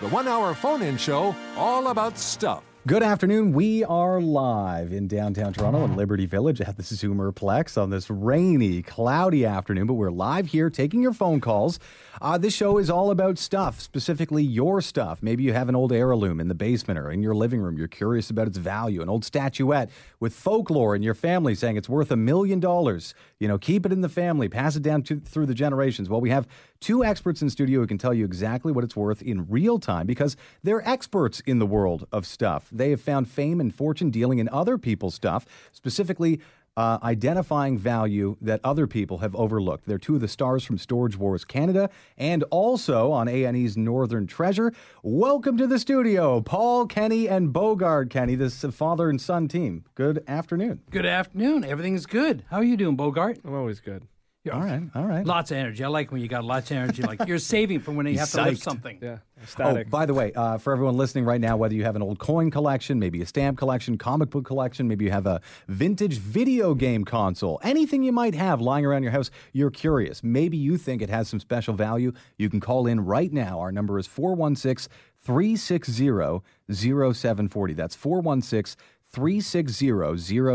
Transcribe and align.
the 0.00 0.08
one 0.08 0.26
hour 0.26 0.54
phone 0.54 0.82
in 0.82 0.96
show 0.96 1.34
all 1.56 1.88
about 1.88 2.16
stuff. 2.16 2.64
Good 2.86 3.02
afternoon. 3.02 3.52
We 3.52 3.84
are 3.84 4.22
live 4.22 4.90
in 4.90 5.06
downtown 5.06 5.52
Toronto 5.52 5.84
in 5.84 5.96
Liberty 5.96 6.24
Village 6.24 6.62
at 6.62 6.78
the 6.78 6.82
Zoomerplex 6.82 7.76
on 7.76 7.90
this 7.90 8.08
rainy, 8.08 8.80
cloudy 8.80 9.44
afternoon, 9.44 9.86
but 9.86 9.94
we're 9.94 10.10
live 10.10 10.46
here 10.46 10.70
taking 10.70 11.02
your 11.02 11.12
phone 11.12 11.42
calls. 11.42 11.78
Uh, 12.22 12.38
this 12.38 12.54
show 12.54 12.78
is 12.78 12.88
all 12.88 13.10
about 13.10 13.36
stuff, 13.36 13.80
specifically 13.80 14.42
your 14.42 14.80
stuff. 14.80 15.22
Maybe 15.22 15.42
you 15.42 15.52
have 15.52 15.68
an 15.68 15.76
old 15.76 15.92
heirloom 15.92 16.40
in 16.40 16.48
the 16.48 16.54
basement 16.54 16.98
or 16.98 17.10
in 17.10 17.22
your 17.22 17.34
living 17.34 17.60
room. 17.60 17.76
You're 17.76 17.86
curious 17.86 18.30
about 18.30 18.48
its 18.48 18.56
value, 18.56 19.02
an 19.02 19.10
old 19.10 19.26
statuette 19.26 19.90
with 20.18 20.32
folklore 20.32 20.96
in 20.96 21.02
your 21.02 21.14
family 21.14 21.54
saying 21.54 21.76
it's 21.76 21.88
worth 21.88 22.10
a 22.10 22.16
million 22.16 22.60
dollars. 22.60 23.14
You 23.38 23.48
know, 23.48 23.58
keep 23.58 23.84
it 23.84 23.92
in 23.92 24.00
the 24.00 24.08
family, 24.08 24.48
pass 24.48 24.74
it 24.74 24.82
down 24.82 25.02
to, 25.02 25.20
through 25.20 25.46
the 25.46 25.54
generations. 25.54 26.08
Well, 26.08 26.22
we 26.22 26.30
have 26.30 26.48
two 26.80 27.04
experts 27.04 27.42
in 27.42 27.50
studio 27.50 27.80
who 27.80 27.86
can 27.86 27.98
tell 27.98 28.14
you 28.14 28.24
exactly 28.24 28.72
what 28.72 28.84
it's 28.84 28.96
worth 28.96 29.22
in 29.22 29.46
real 29.48 29.78
time 29.78 30.06
because 30.06 30.36
they're 30.62 30.86
experts 30.88 31.40
in 31.40 31.58
the 31.58 31.66
world 31.66 32.06
of 32.10 32.26
stuff. 32.26 32.68
They 32.72 32.90
have 32.90 33.00
found 33.00 33.28
fame 33.28 33.60
and 33.60 33.74
fortune 33.74 34.10
dealing 34.10 34.38
in 34.38 34.48
other 34.48 34.78
people's 34.78 35.14
stuff, 35.14 35.44
specifically 35.72 36.40
uh, 36.76 36.98
identifying 37.02 37.76
value 37.76 38.36
that 38.40 38.60
other 38.64 38.86
people 38.86 39.18
have 39.18 39.34
overlooked. 39.34 39.84
They're 39.86 39.98
two 39.98 40.14
of 40.14 40.20
the 40.20 40.28
stars 40.28 40.64
from 40.64 40.78
Storage 40.78 41.16
Wars 41.16 41.44
Canada 41.44 41.90
and 42.16 42.42
also 42.44 43.12
on 43.12 43.28
A&E's 43.28 43.76
Northern 43.76 44.26
Treasure. 44.26 44.72
Welcome 45.02 45.58
to 45.58 45.66
the 45.66 45.78
studio, 45.78 46.40
Paul 46.40 46.86
Kenny 46.86 47.28
and 47.28 47.52
Bogart 47.52 48.08
Kenny, 48.08 48.36
this 48.36 48.64
father 48.64 49.10
and 49.10 49.20
son 49.20 49.48
team. 49.48 49.84
Good 49.94 50.24
afternoon. 50.26 50.80
Good 50.90 51.06
afternoon. 51.06 51.64
Everything's 51.64 52.06
good. 52.06 52.44
How 52.50 52.58
are 52.58 52.64
you 52.64 52.76
doing, 52.76 52.96
Bogart? 52.96 53.40
I'm 53.44 53.54
always 53.54 53.80
good. 53.80 54.06
Yeah. 54.42 54.54
All 54.54 54.62
right, 54.62 54.82
all 54.94 55.04
right. 55.04 55.26
Lots 55.26 55.50
of 55.50 55.58
energy. 55.58 55.84
I 55.84 55.88
like 55.88 56.10
when 56.10 56.22
you 56.22 56.28
got 56.28 56.44
lots 56.44 56.70
of 56.70 56.78
energy. 56.78 57.02
Like 57.02 57.26
you're 57.28 57.38
saving 57.38 57.80
for 57.80 57.92
when 57.92 58.06
you 58.06 58.18
have 58.18 58.30
to 58.30 58.42
lift 58.44 58.62
something. 58.62 58.98
Yeah, 59.02 59.18
Oh, 59.58 59.84
by 59.90 60.06
the 60.06 60.14
way, 60.14 60.32
uh, 60.32 60.56
for 60.56 60.72
everyone 60.72 60.96
listening 60.96 61.26
right 61.26 61.40
now, 61.40 61.58
whether 61.58 61.74
you 61.74 61.84
have 61.84 61.94
an 61.94 62.00
old 62.00 62.18
coin 62.20 62.50
collection, 62.50 62.98
maybe 62.98 63.20
a 63.20 63.26
stamp 63.26 63.58
collection, 63.58 63.98
comic 63.98 64.30
book 64.30 64.46
collection, 64.46 64.88
maybe 64.88 65.04
you 65.04 65.10
have 65.10 65.26
a 65.26 65.42
vintage 65.68 66.16
video 66.16 66.72
game 66.74 67.04
console, 67.04 67.60
anything 67.62 68.02
you 68.02 68.12
might 68.12 68.34
have 68.34 68.62
lying 68.62 68.86
around 68.86 69.02
your 69.02 69.12
house, 69.12 69.30
you're 69.52 69.70
curious. 69.70 70.24
Maybe 70.24 70.56
you 70.56 70.78
think 70.78 71.02
it 71.02 71.10
has 71.10 71.28
some 71.28 71.38
special 71.40 71.74
value. 71.74 72.12
You 72.38 72.48
can 72.48 72.60
call 72.60 72.86
in 72.86 73.04
right 73.04 73.30
now. 73.30 73.60
Our 73.60 73.72
number 73.72 73.98
is 73.98 74.06
416 74.06 74.90
360 75.18 76.40
0740. 76.72 77.74
That's 77.74 77.94
416 77.94 78.80
360 79.04 79.86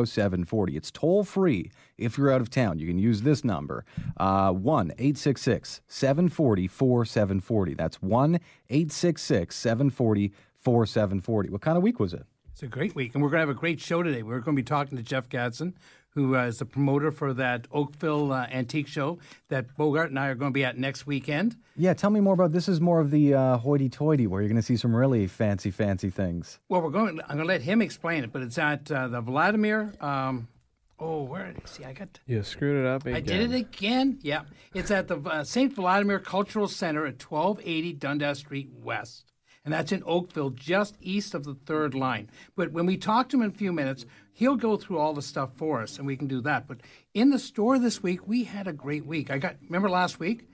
0740. 0.05 0.75
It's 0.75 0.89
toll 0.89 1.23
free 1.23 1.69
if 1.97 2.17
you're 2.17 2.31
out 2.31 2.41
of 2.41 2.49
town. 2.49 2.79
You 2.79 2.87
can 2.87 2.97
use 2.97 3.21
this 3.21 3.43
number 3.43 3.85
uh, 4.17 4.51
1 4.51 4.91
866 4.97 5.81
740 5.87 6.67
4740. 6.67 7.73
That's 7.73 8.01
1 8.01 8.35
866 8.69 9.55
740 9.55 10.33
4740. 10.55 11.49
What 11.49 11.61
kind 11.61 11.77
of 11.77 11.83
week 11.83 11.99
was 11.99 12.13
it? 12.13 12.25
It's 12.51 12.63
a 12.63 12.67
great 12.67 12.95
week, 12.95 13.13
and 13.13 13.21
we're 13.21 13.29
going 13.29 13.41
to 13.41 13.47
have 13.47 13.55
a 13.57 13.59
great 13.59 13.81
show 13.81 14.01
today. 14.01 14.23
We're 14.23 14.39
going 14.39 14.55
to 14.55 14.61
be 14.61 14.63
talking 14.63 14.97
to 14.97 15.03
Jeff 15.03 15.27
Gadsden, 15.27 15.75
who 16.11 16.37
uh, 16.37 16.45
is 16.45 16.59
the 16.59 16.65
promoter 16.65 17.11
for 17.11 17.33
that 17.33 17.67
Oakville 17.69 18.31
uh, 18.31 18.47
Antique 18.49 18.87
Show 18.87 19.19
that 19.49 19.75
Bogart 19.75 20.09
and 20.09 20.17
I 20.17 20.27
are 20.27 20.35
going 20.35 20.51
to 20.51 20.53
be 20.53 20.63
at 20.63 20.77
next 20.77 21.05
weekend. 21.05 21.57
Yeah, 21.75 21.93
tell 21.93 22.11
me 22.11 22.21
more 22.21 22.33
about 22.33 22.53
this. 22.53 22.69
Is 22.69 22.79
more 22.79 23.01
of 23.01 23.11
the 23.11 23.33
uh, 23.33 23.57
hoity 23.57 23.89
toity 23.89 24.25
where 24.25 24.41
you're 24.41 24.47
going 24.47 24.55
to 24.55 24.65
see 24.65 24.77
some 24.77 24.95
really 24.95 25.27
fancy, 25.27 25.69
fancy 25.69 26.09
things. 26.09 26.59
Well, 26.69 26.81
we're 26.81 26.91
going. 26.91 27.19
I'm 27.27 27.35
going 27.35 27.39
to 27.39 27.45
let 27.45 27.61
him 27.61 27.81
explain 27.81 28.23
it, 28.23 28.31
but 28.31 28.41
it's 28.41 28.57
at 28.57 28.89
uh, 28.89 29.09
the 29.09 29.19
Vladimir. 29.19 29.93
Um, 29.99 30.47
oh, 30.99 31.23
where 31.23 31.53
see? 31.65 31.83
I 31.83 31.93
got. 31.93 32.19
you 32.25 32.43
screwed 32.43 32.83
it 32.83 32.87
up 32.87 33.05
again. 33.05 33.15
I 33.15 33.19
did 33.19 33.51
it 33.51 33.55
again. 33.55 34.19
Yeah, 34.21 34.43
it's 34.73 34.91
at 34.91 35.07
the 35.07 35.17
uh, 35.19 35.43
St. 35.43 35.73
Vladimir 35.73 36.19
Cultural 36.19 36.67
Center 36.67 37.05
at 37.05 37.21
1280 37.21 37.93
Dundas 37.93 38.39
Street 38.39 38.69
West. 38.73 39.25
And 39.63 39.73
that's 39.73 39.91
in 39.91 40.03
Oakville, 40.05 40.51
just 40.51 40.95
east 41.01 41.33
of 41.33 41.43
the 41.43 41.55
third 41.55 41.95
line. 41.95 42.29
But 42.55 42.71
when 42.71 42.85
we 42.85 42.97
talk 42.97 43.29
to 43.29 43.37
him 43.37 43.41
in 43.41 43.49
a 43.49 43.53
few 43.53 43.73
minutes, 43.73 44.05
he'll 44.31 44.55
go 44.55 44.77
through 44.77 44.99
all 44.99 45.13
the 45.13 45.23
stuff 45.23 45.55
for 45.55 45.81
us, 45.81 45.97
and 45.97 46.05
we 46.05 46.15
can 46.15 46.27
do 46.27 46.39
that. 46.41 46.67
But 46.67 46.81
in 47.15 47.31
the 47.31 47.39
store 47.39 47.79
this 47.79 48.03
week, 48.03 48.27
we 48.27 48.43
had 48.43 48.67
a 48.67 48.73
great 48.73 49.07
week. 49.07 49.31
I 49.31 49.39
got 49.39 49.55
remember 49.63 49.89
last 49.89 50.19
week, 50.19 50.47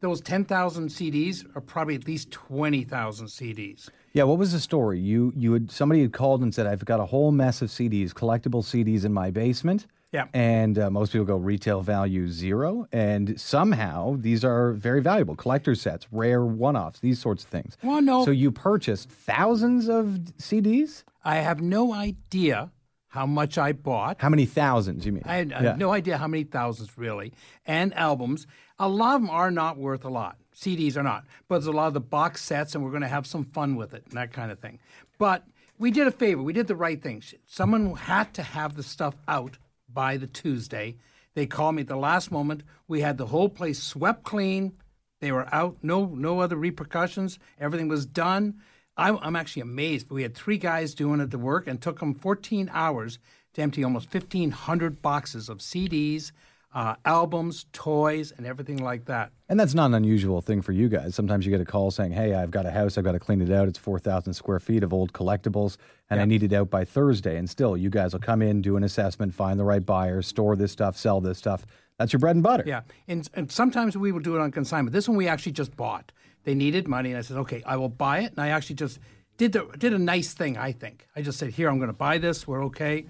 those 0.00 0.20
10,000 0.20 0.88
CDs 0.90 1.44
are 1.56 1.60
probably 1.60 1.96
at 1.96 2.06
least 2.06 2.30
20,000 2.30 3.26
CDs. 3.26 3.88
Yeah, 4.12 4.24
what 4.24 4.38
was 4.38 4.52
the 4.52 4.60
story? 4.60 4.98
You 5.00 5.32
you 5.36 5.52
had 5.54 5.70
somebody 5.70 6.02
had 6.02 6.12
called 6.12 6.42
and 6.42 6.54
said, 6.54 6.66
"I've 6.66 6.84
got 6.84 7.00
a 7.00 7.06
whole 7.06 7.32
mess 7.32 7.62
of 7.62 7.70
CDs, 7.70 8.12
collectible 8.12 8.62
CDs 8.62 9.04
in 9.04 9.12
my 9.12 9.30
basement." 9.30 9.86
Yeah. 10.12 10.26
And 10.34 10.78
uh, 10.78 10.90
most 10.90 11.12
people 11.12 11.24
go 11.24 11.36
retail 11.36 11.80
value 11.80 12.28
zero, 12.28 12.86
and 12.92 13.40
somehow 13.40 14.16
these 14.18 14.44
are 14.44 14.72
very 14.74 15.00
valuable 15.00 15.34
collector 15.36 15.74
sets, 15.74 16.06
rare 16.12 16.44
one-offs, 16.44 17.00
these 17.00 17.18
sorts 17.18 17.44
of 17.44 17.48
things. 17.48 17.78
Well, 17.82 18.02
no. 18.02 18.22
So 18.26 18.30
you 18.30 18.52
purchased 18.52 19.08
thousands 19.08 19.88
of 19.88 20.04
CDs? 20.38 21.04
I 21.24 21.36
have 21.36 21.62
no 21.62 21.94
idea 21.94 22.70
how 23.08 23.24
much 23.24 23.56
I 23.56 23.72
bought. 23.72 24.20
How 24.20 24.28
many 24.28 24.44
thousands? 24.44 25.06
You 25.06 25.12
mean? 25.12 25.22
I 25.24 25.36
had 25.36 25.52
I 25.54 25.62
Yeah. 25.62 25.68
have 25.70 25.78
no 25.78 25.92
idea 25.92 26.18
how 26.18 26.28
many 26.28 26.44
thousands 26.44 26.98
really, 26.98 27.32
and 27.66 27.94
albums. 27.94 28.46
A 28.78 28.88
lot 28.88 29.14
of 29.16 29.22
them 29.22 29.30
are 29.30 29.50
not 29.50 29.78
worth 29.78 30.04
a 30.04 30.10
lot. 30.10 30.36
CDs 30.54 30.96
are 30.96 31.02
not, 31.02 31.24
but 31.48 31.56
there's 31.56 31.66
a 31.66 31.72
lot 31.72 31.88
of 31.88 31.94
the 31.94 32.00
box 32.00 32.42
sets, 32.42 32.74
and 32.74 32.84
we're 32.84 32.90
going 32.90 33.02
to 33.02 33.08
have 33.08 33.26
some 33.26 33.44
fun 33.44 33.76
with 33.76 33.94
it 33.94 34.04
and 34.06 34.14
that 34.14 34.32
kind 34.32 34.50
of 34.50 34.58
thing. 34.58 34.78
But 35.18 35.44
we 35.78 35.90
did 35.90 36.06
a 36.06 36.12
favor. 36.12 36.42
We 36.42 36.52
did 36.52 36.66
the 36.66 36.76
right 36.76 37.02
thing. 37.02 37.22
Someone 37.46 37.94
had 37.94 38.34
to 38.34 38.42
have 38.42 38.76
the 38.76 38.82
stuff 38.82 39.16
out 39.26 39.58
by 39.92 40.16
the 40.16 40.26
Tuesday. 40.26 40.96
They 41.34 41.46
called 41.46 41.76
me 41.76 41.82
at 41.82 41.88
the 41.88 41.96
last 41.96 42.30
moment. 42.30 42.62
We 42.86 43.00
had 43.00 43.18
the 43.18 43.26
whole 43.26 43.48
place 43.48 43.82
swept 43.82 44.22
clean. 44.22 44.72
They 45.20 45.32
were 45.32 45.48
out. 45.52 45.78
No, 45.82 46.06
no 46.06 46.40
other 46.40 46.56
repercussions. 46.56 47.38
Everything 47.58 47.88
was 47.88 48.06
done. 48.06 48.60
I'm, 48.96 49.18
I'm 49.22 49.36
actually 49.36 49.62
amazed. 49.62 50.10
We 50.10 50.22
had 50.22 50.34
three 50.34 50.58
guys 50.58 50.94
doing 50.94 51.20
it 51.20 51.30
the 51.30 51.38
work, 51.38 51.66
and 51.66 51.80
took 51.80 52.00
them 52.00 52.14
14 52.14 52.70
hours 52.72 53.18
to 53.54 53.62
empty 53.62 53.84
almost 53.84 54.12
1,500 54.12 55.02
boxes 55.02 55.48
of 55.48 55.58
CDs, 55.58 56.32
uh, 56.74 56.94
albums, 57.04 57.66
toys, 57.72 58.32
and 58.36 58.46
everything 58.46 58.78
like 58.78 59.04
that. 59.06 59.32
And 59.48 59.60
that's 59.60 59.74
not 59.74 59.86
an 59.86 59.94
unusual 59.94 60.40
thing 60.40 60.62
for 60.62 60.72
you 60.72 60.88
guys. 60.88 61.14
Sometimes 61.14 61.44
you 61.44 61.52
get 61.52 61.60
a 61.60 61.64
call 61.64 61.90
saying, 61.90 62.12
"Hey, 62.12 62.34
I've 62.34 62.50
got 62.50 62.64
a 62.64 62.70
house. 62.70 62.96
I've 62.96 63.04
got 63.04 63.12
to 63.12 63.18
clean 63.18 63.42
it 63.42 63.50
out. 63.50 63.68
It's 63.68 63.78
four 63.78 63.98
thousand 63.98 64.32
square 64.34 64.58
feet 64.58 64.82
of 64.82 64.92
old 64.92 65.12
collectibles, 65.12 65.76
and 66.08 66.20
I 66.20 66.24
need 66.24 66.42
it 66.42 66.52
out 66.52 66.70
by 66.70 66.84
Thursday." 66.84 67.36
And 67.36 67.48
still, 67.48 67.76
you 67.76 67.90
guys 67.90 68.12
will 68.12 68.20
come 68.20 68.40
in, 68.40 68.62
do 68.62 68.76
an 68.76 68.84
assessment, 68.84 69.34
find 69.34 69.60
the 69.60 69.64
right 69.64 69.84
buyer, 69.84 70.22
store 70.22 70.56
this 70.56 70.72
stuff, 70.72 70.96
sell 70.96 71.20
this 71.20 71.38
stuff. 71.38 71.66
That's 71.98 72.12
your 72.12 72.20
bread 72.20 72.36
and 72.36 72.42
butter. 72.42 72.64
Yeah, 72.66 72.80
and, 73.06 73.28
and 73.34 73.52
sometimes 73.52 73.96
we 73.96 74.10
will 74.10 74.20
do 74.20 74.34
it 74.34 74.40
on 74.40 74.50
consignment. 74.50 74.92
This 74.92 75.08
one 75.08 75.16
we 75.16 75.28
actually 75.28 75.52
just 75.52 75.76
bought. 75.76 76.10
They 76.44 76.54
needed 76.54 76.88
money, 76.88 77.10
and 77.10 77.18
I 77.18 77.22
said, 77.22 77.36
"Okay, 77.38 77.62
I 77.66 77.76
will 77.76 77.90
buy 77.90 78.20
it." 78.20 78.32
And 78.32 78.40
I 78.40 78.48
actually 78.48 78.76
just 78.76 78.98
did 79.36 79.52
the 79.52 79.68
did 79.78 79.92
a 79.92 79.98
nice 79.98 80.32
thing. 80.32 80.56
I 80.56 80.72
think 80.72 81.06
I 81.14 81.22
just 81.22 81.38
said, 81.38 81.50
"Here, 81.50 81.68
I'm 81.68 81.78
going 81.78 81.88
to 81.88 81.92
buy 81.92 82.18
this. 82.18 82.46
We're 82.46 82.64
okay." 82.64 83.04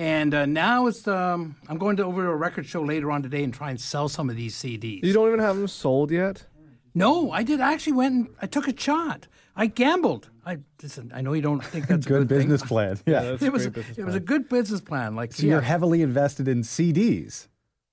And 0.00 0.32
uh, 0.32 0.46
now 0.46 0.86
it's 0.86 1.06
um, 1.06 1.56
I'm 1.68 1.76
going 1.76 1.96
to 1.98 2.04
over 2.04 2.22
to 2.22 2.28
a 2.30 2.34
record 2.34 2.64
show 2.64 2.82
later 2.82 3.10
on 3.10 3.22
today 3.22 3.44
and 3.44 3.52
try 3.52 3.68
and 3.68 3.78
sell 3.78 4.08
some 4.08 4.30
of 4.30 4.36
these 4.36 4.56
CDs. 4.56 5.04
You 5.04 5.12
don't 5.12 5.28
even 5.28 5.40
have 5.40 5.56
them 5.56 5.68
sold 5.68 6.10
yet. 6.10 6.46
No, 6.94 7.30
I 7.30 7.42
did. 7.42 7.60
I 7.60 7.74
actually 7.74 7.92
went 7.92 8.14
and 8.14 8.28
I 8.40 8.46
took 8.46 8.66
a 8.66 8.74
shot. 8.76 9.28
I 9.54 9.66
gambled. 9.66 10.30
I 10.46 10.56
listen. 10.82 11.12
I 11.14 11.20
know 11.20 11.34
you 11.34 11.42
don't 11.42 11.62
think 11.62 11.86
that's 11.86 12.06
a 12.06 12.08
Good 12.14 12.28
good, 12.28 12.28
business 12.28 12.62
thing. 12.62 12.68
plan. 12.68 12.98
Yeah. 13.06 13.20
That's 13.20 13.42
It 13.42 13.48
a 13.48 13.50
was 13.50 13.62
great 13.64 13.74
business 13.74 13.98
it 13.98 14.04
was 14.04 14.14
a 14.14 14.20
good 14.20 14.48
business 14.48 14.80
plan. 14.80 15.14
Like 15.14 15.34
So 15.34 15.46
you're 15.46 15.60
heavily 15.60 16.00
invested 16.00 16.48
in 16.48 16.62
CDs. 16.62 17.48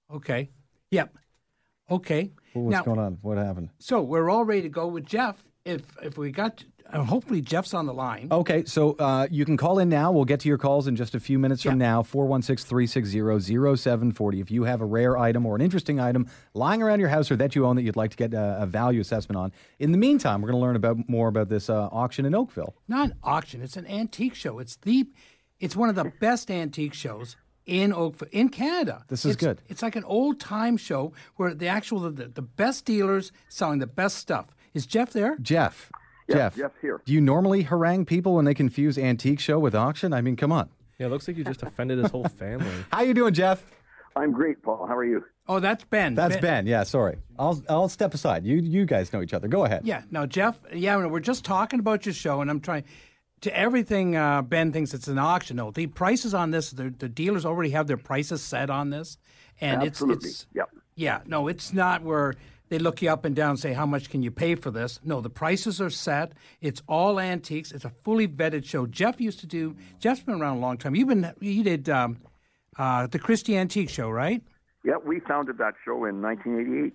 okay. 0.10 0.50
Yep. 0.92 1.14
Okay. 1.92 2.32
What's 2.54 2.72
now, 2.78 2.84
going 2.84 3.00
on? 3.00 3.18
What 3.22 3.38
happened? 3.38 3.70
So 3.80 4.02
we're 4.02 4.30
all 4.30 4.46
ready 4.46 4.62
to 4.62 4.70
go 4.70 4.88
with 4.88 5.06
Jeff. 5.06 5.36
If 5.66 5.82
if 6.02 6.18
we 6.18 6.32
got 6.32 6.64
hopefully 6.94 7.42
Jeff's 7.42 7.74
on 7.74 7.86
the 7.86 7.94
line. 7.94 8.28
Okay, 8.32 8.64
so 8.66 8.94
uh, 9.00 9.28
you 9.30 9.46
can 9.46 9.58
call 9.58 9.80
in 9.80 9.90
now. 9.90 10.12
We'll 10.12 10.26
get 10.26 10.40
to 10.42 10.48
your 10.50 10.58
calls 10.58 10.88
in 10.88 10.96
just 10.96 11.16
a 11.16 11.20
few 11.20 11.38
minutes 11.40 11.64
from 11.64 11.80
Yeah. 11.80 11.88
now. 11.88 12.04
416 12.04 12.68
360 12.68 13.20
0740. 13.78 14.40
If 14.42 14.52
you 14.52 14.64
have 14.64 14.82
a 14.82 14.86
rare 14.86 15.18
item 15.18 15.46
or 15.46 15.56
an 15.56 15.62
interesting 15.62 16.00
item 16.00 16.28
lying 16.54 16.82
around 16.82 17.00
your 17.00 17.10
house 17.10 17.30
or 17.32 17.36
that 17.38 17.56
you 17.56 17.66
own 17.66 17.76
that 17.76 17.84
you'd 17.84 17.96
like 17.96 18.12
to 18.12 18.18
get 18.18 18.34
a, 18.34 18.64
a 18.64 18.66
value 18.66 19.02
assessment 19.02 19.38
on. 19.38 19.52
In 19.80 19.92
the 19.92 19.98
meantime, 19.98 20.42
we're 20.42 20.50
going 20.52 20.60
to 20.62 20.66
learn 20.66 20.76
about 20.76 20.98
more 21.10 21.28
about 21.28 21.50
this 21.50 21.70
uh, 21.70 21.88
auction 21.92 22.26
in 22.26 22.34
Oakville. 22.36 22.76
Not 22.88 23.10
an 23.10 23.16
auction. 23.24 23.62
It's 23.62 23.78
an 23.78 23.88
antique 23.88 24.36
show. 24.36 24.60
It's 24.60 24.76
the, 24.78 25.06
it's 25.60 25.76
one 25.76 25.90
of 25.90 25.96
the 25.96 26.12
best 26.20 26.50
antique 26.52 26.94
shows 26.94 27.36
in 27.66 27.92
Oakville, 27.92 28.30
in 28.32 28.48
Canada. 28.50 29.04
This 29.10 29.26
is 29.26 29.36
It's- 29.36 29.46
good. 29.46 29.62
It's 29.68 29.82
like 29.82 29.96
an 29.98 30.06
old 30.06 30.40
time 30.40 30.78
show 30.78 31.12
where 31.36 31.54
the 31.54 31.68
actual 31.68 32.10
the, 32.12 32.28
the 32.28 32.42
best 32.42 32.86
dealers 32.86 33.32
selling 33.50 33.80
the 33.80 33.88
best 33.88 34.18
stuff. 34.18 34.56
Is 34.74 34.86
Jeff 34.86 35.12
there? 35.12 35.36
Jeff. 35.42 35.92
Jeff. 36.30 36.56
Jeff's 36.56 36.76
here. 36.82 37.02
Do 37.06 37.14
you 37.14 37.22
normally 37.22 37.64
harangue 37.64 38.06
people 38.06 38.36
when 38.36 38.46
they 38.46 38.54
confuse 38.54 38.98
antique 38.98 39.40
show 39.40 39.60
with 39.60 39.76
auction? 39.76 40.14
I 40.14 40.22
mean, 40.22 40.36
come 40.36 40.52
on. 40.52 40.70
Yeah, 41.00 41.08
it 41.08 41.10
looks 41.10 41.28
like 41.28 41.38
you 41.38 41.44
just 41.44 41.64
offended 41.64 42.00
his 42.00 42.12
whole 42.12 42.28
family. 42.28 42.68
How 42.92 43.02
you 43.02 43.14
doing, 43.14 43.34
Jeff? 43.34 43.64
I'm 44.16 44.32
great, 44.32 44.62
Paul. 44.64 44.88
How 44.88 44.96
are 44.98 45.06
you? 45.06 45.24
Oh, 45.48 45.60
that's 45.60 45.84
Ben. 45.86 46.16
That's 46.16 46.38
Ben. 46.38 46.66
Yeah, 46.66 46.84
sorry. 46.84 47.18
I'll 47.38 47.62
I'll 47.70 47.88
step 47.88 48.14
aside. 48.14 48.46
You 48.46 48.58
you 48.58 48.86
guys 48.86 49.14
know 49.14 49.22
each 49.22 49.34
other. 49.34 49.48
Go 49.48 49.64
ahead. 49.66 49.84
Yeah. 49.86 50.02
No, 50.12 50.26
Jeff. 50.26 50.60
Yeah, 50.74 51.06
we're 51.06 51.20
just 51.20 51.46
talking 51.46 51.80
about 51.80 52.06
your 52.06 52.14
show, 52.14 52.42
and 52.42 52.50
I'm 52.50 52.60
trying 52.60 52.84
to 53.42 53.56
everything. 53.58 54.16
Uh, 54.16 54.42
ben 54.42 54.72
thinks 54.74 54.94
it's 54.94 55.08
an 55.08 55.20
auction. 55.20 55.58
No, 55.58 55.70
the 55.72 55.88
prices 55.88 56.34
on 56.34 56.52
this, 56.52 56.72
the, 56.72 56.90
the 56.90 57.08
dealers 57.08 57.46
already 57.46 57.70
have 57.70 57.86
their 57.88 57.98
prices 57.98 58.42
set 58.42 58.70
on 58.72 58.90
this, 58.90 59.18
and 59.62 59.84
Absolutely. 59.84 60.30
it's 60.30 60.42
it's 60.42 60.48
Yep. 60.56 60.70
yeah. 60.96 61.20
No, 61.28 61.48
it's 61.48 61.72
not 61.72 62.02
where 62.02 62.34
they 62.70 62.80
look 62.80 63.02
you 63.02 63.10
up 63.10 63.26
and 63.26 63.36
down 63.36 63.52
and 63.52 63.60
say 63.60 63.74
how 63.74 63.86
much 63.86 64.10
can 64.10 64.22
you 64.22 64.32
pay 64.32 64.56
for 64.56 64.72
this. 64.72 65.00
No, 65.04 65.22
the 65.22 65.30
prices 65.30 65.80
are 65.80 65.90
set. 65.90 66.34
It's 66.62 66.82
all 66.88 67.20
antiques. 67.20 67.72
It's 67.72 67.86
a 67.86 67.92
fully 68.04 68.28
vetted 68.28 68.66
show. 68.66 68.86
Jeff 68.86 69.22
used 69.22 69.40
to 69.40 69.48
do. 69.48 69.76
Jeff's 70.00 70.22
been 70.22 70.42
around 70.42 70.58
a 70.58 70.60
long 70.60 70.78
time. 70.78 70.96
You've 70.96 71.08
been 71.08 71.32
you 71.40 71.64
did 71.64 71.90
um, 71.90 72.18
uh, 72.78 73.08
the 73.08 73.20
Christie 73.20 73.58
Antique 73.58 73.90
Show, 73.90 74.10
right? 74.10 74.42
Yeah, 74.84 74.98
we 75.04 75.20
founded 75.22 75.58
that 75.58 75.74
show 75.84 76.06
in 76.06 76.22
1988. 76.22 76.94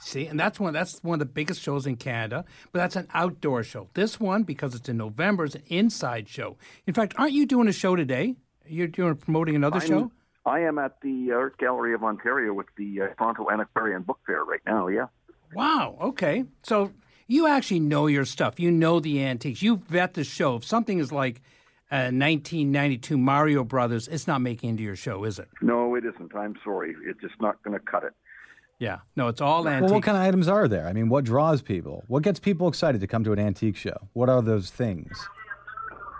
See, 0.00 0.26
and 0.26 0.38
that's 0.38 0.58
one 0.58 0.72
that's 0.72 0.98
one 1.04 1.14
of 1.14 1.18
the 1.20 1.32
biggest 1.32 1.60
shows 1.60 1.86
in 1.86 1.96
Canada, 1.96 2.44
but 2.72 2.80
that's 2.80 2.96
an 2.96 3.06
outdoor 3.14 3.62
show. 3.62 3.88
This 3.94 4.18
one, 4.18 4.42
because 4.42 4.74
it's 4.74 4.88
in 4.88 4.96
November, 4.96 5.44
is 5.44 5.54
an 5.54 5.62
inside 5.68 6.28
show. 6.28 6.56
In 6.86 6.94
fact, 6.94 7.14
aren't 7.18 7.32
you 7.32 7.46
doing 7.46 7.68
a 7.68 7.72
show 7.72 7.94
today? 7.94 8.34
You're 8.66 8.88
doing 8.88 9.14
promoting 9.16 9.54
another 9.54 9.78
I'm- 9.78 9.88
show? 9.88 10.12
I 10.44 10.60
am 10.60 10.78
at 10.78 11.00
the 11.02 11.32
Art 11.32 11.58
Gallery 11.58 11.94
of 11.94 12.02
Ontario 12.02 12.52
with 12.52 12.66
the 12.76 13.02
uh, 13.02 13.06
Toronto 13.18 13.48
Antiquarian 13.50 14.02
Book 14.02 14.18
Fair 14.26 14.44
right 14.44 14.60
now. 14.66 14.88
Yeah. 14.88 15.06
Wow. 15.54 15.96
Okay. 16.00 16.44
So 16.62 16.92
you 17.28 17.46
actually 17.46 17.80
know 17.80 18.06
your 18.06 18.24
stuff. 18.24 18.58
You 18.58 18.70
know 18.70 19.00
the 19.00 19.22
antiques. 19.22 19.62
You 19.62 19.76
vet 19.76 20.14
the 20.14 20.24
show. 20.24 20.56
If 20.56 20.64
something 20.64 20.98
is 20.98 21.12
like 21.12 21.42
uh, 21.90 22.10
1992 22.10 23.16
Mario 23.16 23.62
Brothers, 23.62 24.08
it's 24.08 24.26
not 24.26 24.40
making 24.40 24.70
into 24.70 24.82
your 24.82 24.96
show, 24.96 25.24
is 25.24 25.38
it? 25.38 25.48
No, 25.60 25.94
it 25.94 26.04
isn't. 26.04 26.34
I'm 26.34 26.56
sorry. 26.64 26.94
It's 27.06 27.20
just 27.20 27.40
not 27.40 27.62
going 27.62 27.78
to 27.78 27.84
cut 27.84 28.02
it. 28.02 28.12
Yeah. 28.78 28.98
No, 29.14 29.28
it's 29.28 29.40
all 29.40 29.68
antiques. 29.68 29.90
Well, 29.90 29.98
what 29.98 30.02
kind 30.02 30.16
of 30.16 30.24
items 30.24 30.48
are 30.48 30.66
there? 30.66 30.88
I 30.88 30.92
mean, 30.92 31.08
what 31.08 31.24
draws 31.24 31.62
people? 31.62 32.02
What 32.08 32.24
gets 32.24 32.40
people 32.40 32.66
excited 32.66 33.00
to 33.00 33.06
come 33.06 33.22
to 33.24 33.32
an 33.32 33.38
antique 33.38 33.76
show? 33.76 34.08
What 34.12 34.28
are 34.28 34.42
those 34.42 34.70
things? 34.70 35.28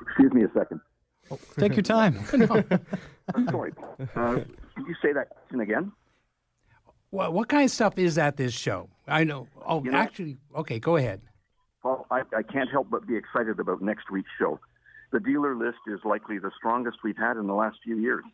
Excuse 0.07 0.33
me 0.33 0.45
a 0.45 0.51
second. 0.57 0.81
Take 1.59 1.75
your 1.75 1.83
time. 1.83 2.19
I'm 3.35 3.49
sorry, 3.49 3.73
Paul. 3.73 3.97
Uh, 4.15 4.35
could 4.77 4.87
you 4.87 4.95
say 5.03 5.13
that 5.13 5.29
question 5.31 5.61
again? 5.61 5.93
Well, 7.11 7.33
what 7.33 7.49
kind 7.49 7.65
of 7.65 7.71
stuff 7.71 7.99
is 7.99 8.17
at 8.19 8.37
this 8.37 8.53
show? 8.55 8.89
I 9.07 9.25
know. 9.25 9.49
Oh, 9.67 9.81
know- 9.81 9.93
actually, 9.99 10.39
okay. 10.57 10.79
Go 10.79 10.97
ahead. 10.97 11.21
Paul, 11.83 12.07
I, 12.11 12.23
I 12.37 12.43
can't 12.43 12.71
help 12.71 12.89
but 12.91 13.07
be 13.07 13.17
excited 13.17 13.59
about 13.59 13.83
next 13.83 14.11
week's 14.11 14.31
show. 14.39 14.61
The 15.13 15.21
dealer 15.21 15.57
list 15.57 15.79
is 15.89 15.99
likely 16.05 16.39
the 16.39 16.51
strongest 16.57 16.99
we've 17.05 17.17
had 17.19 17.37
in 17.37 17.47
the 17.47 17.55
last 17.55 17.77
few 17.85 17.99
years. 17.99 18.25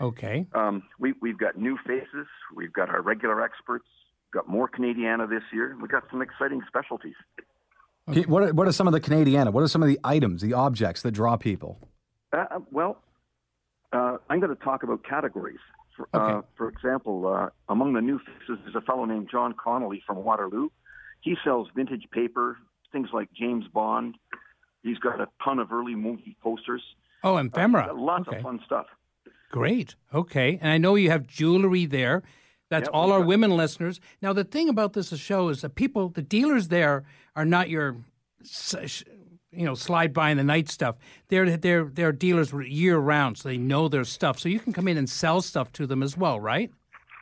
Okay. 0.00 0.46
Um, 0.54 0.82
we, 0.98 1.14
we've 1.20 1.38
got 1.38 1.56
new 1.56 1.78
faces. 1.86 2.26
We've 2.54 2.72
got 2.72 2.88
our 2.88 3.02
regular 3.02 3.42
experts. 3.42 3.84
We've 4.26 4.42
got 4.42 4.48
more 4.48 4.68
Canadiana 4.68 5.28
this 5.28 5.42
year. 5.52 5.76
We've 5.80 5.90
got 5.90 6.04
some 6.10 6.20
exciting 6.22 6.62
specialties. 6.66 7.14
Okay, 8.08 8.22
What 8.22 8.42
are, 8.42 8.54
what 8.54 8.66
are 8.66 8.72
some 8.72 8.86
of 8.86 8.92
the 8.92 9.00
Canadiana? 9.00 9.52
What 9.52 9.62
are 9.62 9.68
some 9.68 9.82
of 9.82 9.88
the 9.88 10.00
items, 10.02 10.40
the 10.42 10.54
objects 10.54 11.02
that 11.02 11.12
draw 11.12 11.36
people? 11.36 11.78
Uh, 12.32 12.44
uh, 12.50 12.58
well, 12.70 13.02
uh, 13.96 14.18
I'm 14.28 14.40
going 14.40 14.54
to 14.54 14.62
talk 14.62 14.82
about 14.82 15.02
categories. 15.04 15.58
For, 15.96 16.08
uh, 16.12 16.42
for 16.56 16.68
example, 16.68 17.26
uh, 17.26 17.48
among 17.70 17.94
the 17.94 18.02
new 18.02 18.18
faces 18.18 18.58
is 18.68 18.74
a 18.74 18.82
fellow 18.82 19.06
named 19.06 19.28
John 19.30 19.54
Connolly 19.62 20.02
from 20.06 20.22
Waterloo. 20.22 20.68
He 21.22 21.36
sells 21.42 21.68
vintage 21.74 22.06
paper, 22.12 22.58
things 22.92 23.08
like 23.12 23.28
James 23.32 23.64
Bond. 23.72 24.16
He's 24.82 24.98
got 24.98 25.20
a 25.20 25.28
ton 25.42 25.58
of 25.58 25.72
early 25.72 25.94
movie 25.94 26.36
posters. 26.42 26.82
Oh, 27.24 27.38
ephemera. 27.38 27.92
Lots 27.94 28.28
okay. 28.28 28.36
of 28.36 28.42
fun 28.42 28.60
stuff. 28.64 28.86
Great. 29.50 29.94
Okay. 30.12 30.58
And 30.60 30.70
I 30.70 30.78
know 30.78 30.94
you 30.96 31.10
have 31.10 31.26
jewelry 31.26 31.86
there. 31.86 32.22
That's 32.68 32.88
Yep, 32.88 32.94
all 32.94 33.12
our 33.12 33.20
got- 33.20 33.28
women 33.28 33.56
listeners. 33.56 34.00
Now, 34.20 34.32
the 34.32 34.44
thing 34.44 34.68
about 34.68 34.92
this 34.92 35.08
show 35.18 35.48
is 35.48 35.62
that 35.62 35.74
people, 35.76 36.10
the 36.10 36.22
dealers 36.22 36.68
there, 36.68 37.04
are 37.34 37.44
not 37.44 37.70
your, 37.70 37.96
you 39.56 39.64
know, 39.64 39.74
slide 39.74 40.12
by 40.12 40.30
in 40.30 40.36
the 40.36 40.44
night 40.44 40.68
stuff. 40.68 40.96
They're 41.28 41.56
they're 41.56 41.84
they're 41.84 42.12
dealers 42.12 42.52
year 42.52 42.98
round, 42.98 43.38
so 43.38 43.48
they 43.48 43.56
know 43.56 43.88
their 43.88 44.04
stuff. 44.04 44.38
So 44.38 44.48
you 44.48 44.60
can 44.60 44.72
come 44.72 44.88
in 44.88 44.96
and 44.96 45.08
sell 45.08 45.40
stuff 45.40 45.72
to 45.72 45.86
them 45.86 46.02
as 46.02 46.16
well, 46.16 46.38
right? 46.38 46.70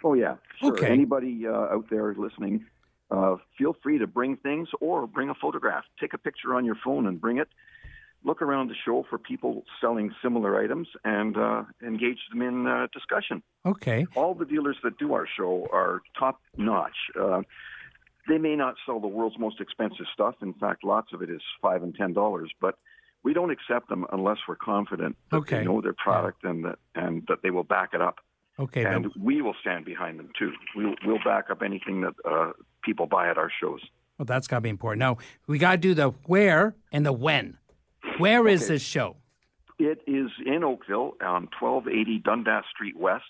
Oh 0.03 0.15
yeah, 0.15 0.37
sure. 0.61 0.73
Okay. 0.73 0.89
Anybody 0.89 1.47
uh, 1.47 1.53
out 1.53 1.87
there 1.91 2.15
listening, 2.15 2.67
uh, 3.11 3.37
feel 3.57 3.77
free 3.83 3.99
to 3.99 4.07
bring 4.07 4.37
things 4.37 4.69
or 4.81 5.07
bring 5.07 5.31
a 5.31 5.35
photograph. 5.35 5.85
Take 6.01 6.15
a 6.15 6.19
picture 6.19 6.55
on 6.55 6.65
your 6.65 6.77
phone 6.85 7.07
and 7.07 7.21
bring 7.21 7.39
it. 7.39 7.49
Look 8.27 8.41
around 8.41 8.69
the 8.69 8.75
show 8.87 9.05
for 9.11 9.19
people 9.19 9.65
selling 9.81 10.11
similar 10.23 10.59
items 10.59 10.89
and 11.05 11.37
uh, 11.37 11.65
engage 11.87 12.19
them 12.31 12.41
in 12.41 12.67
uh, 12.67 12.87
discussion. 12.93 13.43
Okay. 13.67 14.07
All 14.15 14.35
the 14.35 14.47
dealers 14.47 14.77
that 14.83 14.99
do 14.99 15.13
our 15.13 15.27
show 15.37 15.69
are 15.71 16.01
top 16.19 16.41
notch. 16.57 16.97
They 18.29 18.39
may 18.39 18.57
not 18.57 18.75
sell 18.87 19.01
the 19.01 19.07
world's 19.07 19.39
most 19.39 19.61
expensive 19.61 20.07
stuff. 20.13 20.35
In 20.43 20.55
fact, 20.55 20.83
lots 20.85 21.13
of 21.13 21.23
it 21.23 21.31
is 21.31 21.43
five 21.61 21.83
and 21.83 21.95
ten 21.95 22.13
dollars, 22.13 22.51
but 22.61 22.77
we 23.23 23.33
don't 23.35 23.51
accept 23.51 23.89
them 23.89 24.07
unless 24.13 24.39
we're 24.49 24.57
confident 24.57 25.17
that 25.31 25.37
Okay. 25.39 25.59
they 25.59 25.65
know 25.65 25.81
their 25.81 25.95
product 25.95 26.45
and 26.45 26.65
that 26.65 26.79
and 26.95 27.23
that 27.29 27.43
they 27.43 27.51
will 27.51 27.65
back 27.65 27.91
it 27.95 28.01
up 28.01 28.17
Okay. 28.59 28.85
and 28.85 29.11
we 29.21 29.43
will 29.43 29.55
stand 29.61 29.85
behind 29.85 30.19
them 30.19 30.31
too. 30.39 30.53
We'll, 30.77 30.95
we'll 31.07 31.23
back 31.25 31.51
up 31.51 31.63
anything 31.63 32.03
that 32.03 32.15
uh, 32.29 32.53
people 32.83 33.07
buy 33.07 33.29
at 33.29 33.39
our 33.39 33.51
shows. 33.61 33.81
Well, 34.19 34.27
that's 34.27 34.47
got 34.47 34.59
to 34.59 34.61
be 34.63 34.69
important. 34.69 35.01
Now 35.01 35.19
we 35.47 35.59
got 35.59 35.73
to 35.73 35.77
do 35.79 35.95
the 35.95 36.11
where 36.27 36.75
and 36.93 37.05
the 37.05 37.13
when. 37.13 37.59
Where 38.19 38.47
is 38.47 38.69
this 38.69 38.83
show? 38.83 39.17
It 39.79 40.03
is 40.07 40.31
in 40.47 40.63
Oakville 40.63 41.17
on 41.21 41.49
1280 41.59 42.21
Dundas 42.21 42.65
Street 42.73 42.97
West. 42.97 43.25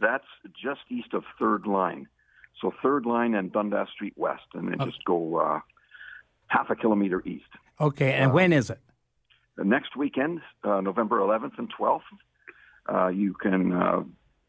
That's 0.00 0.26
just 0.62 0.80
east 0.90 1.14
of 1.14 1.24
Third 1.40 1.66
Line. 1.66 2.08
So 2.60 2.72
Third 2.82 3.06
Line 3.06 3.34
and 3.34 3.52
Dundas 3.52 3.88
Street 3.94 4.14
West, 4.16 4.44
and 4.54 4.68
then 4.68 4.78
just 4.84 5.04
go 5.04 5.36
uh, 5.36 5.60
half 6.48 6.70
a 6.70 6.76
kilometer 6.76 7.22
east. 7.26 7.44
Okay. 7.80 8.12
And 8.12 8.32
when 8.32 8.52
is 8.52 8.70
it? 8.70 8.80
The 9.56 9.64
next 9.64 9.96
weekend, 9.96 10.40
uh, 10.64 10.80
November 10.80 11.18
11th 11.18 11.58
and 11.58 11.72
12th, 11.72 12.00
uh, 12.92 13.08
you 13.08 13.34
can 13.34 13.72
uh, 13.72 14.02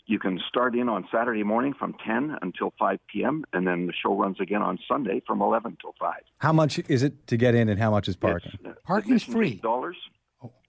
you 0.05 0.17
can 0.17 0.39
start 0.47 0.75
in 0.75 0.89
on 0.89 1.07
Saturday 1.11 1.43
morning 1.43 1.73
from 1.77 1.93
10 2.05 2.37
until 2.41 2.73
5 2.79 2.99
p.m. 3.11 3.45
and 3.53 3.67
then 3.67 3.85
the 3.85 3.93
show 3.93 4.15
runs 4.15 4.39
again 4.39 4.61
on 4.63 4.79
Sunday 4.87 5.21
from 5.27 5.41
11 5.41 5.77
till 5.81 5.93
5. 5.99 6.13
How 6.39 6.51
much 6.51 6.79
is 6.87 7.03
it 7.03 7.27
to 7.27 7.37
get 7.37 7.53
in 7.53 7.69
and 7.69 7.79
how 7.79 7.91
much 7.91 8.07
is 8.07 8.15
parking? 8.15 8.51
It's, 8.55 8.65
uh, 8.65 8.73
Parking's 8.85 9.23
free. 9.23 9.55
Dollars. 9.55 9.97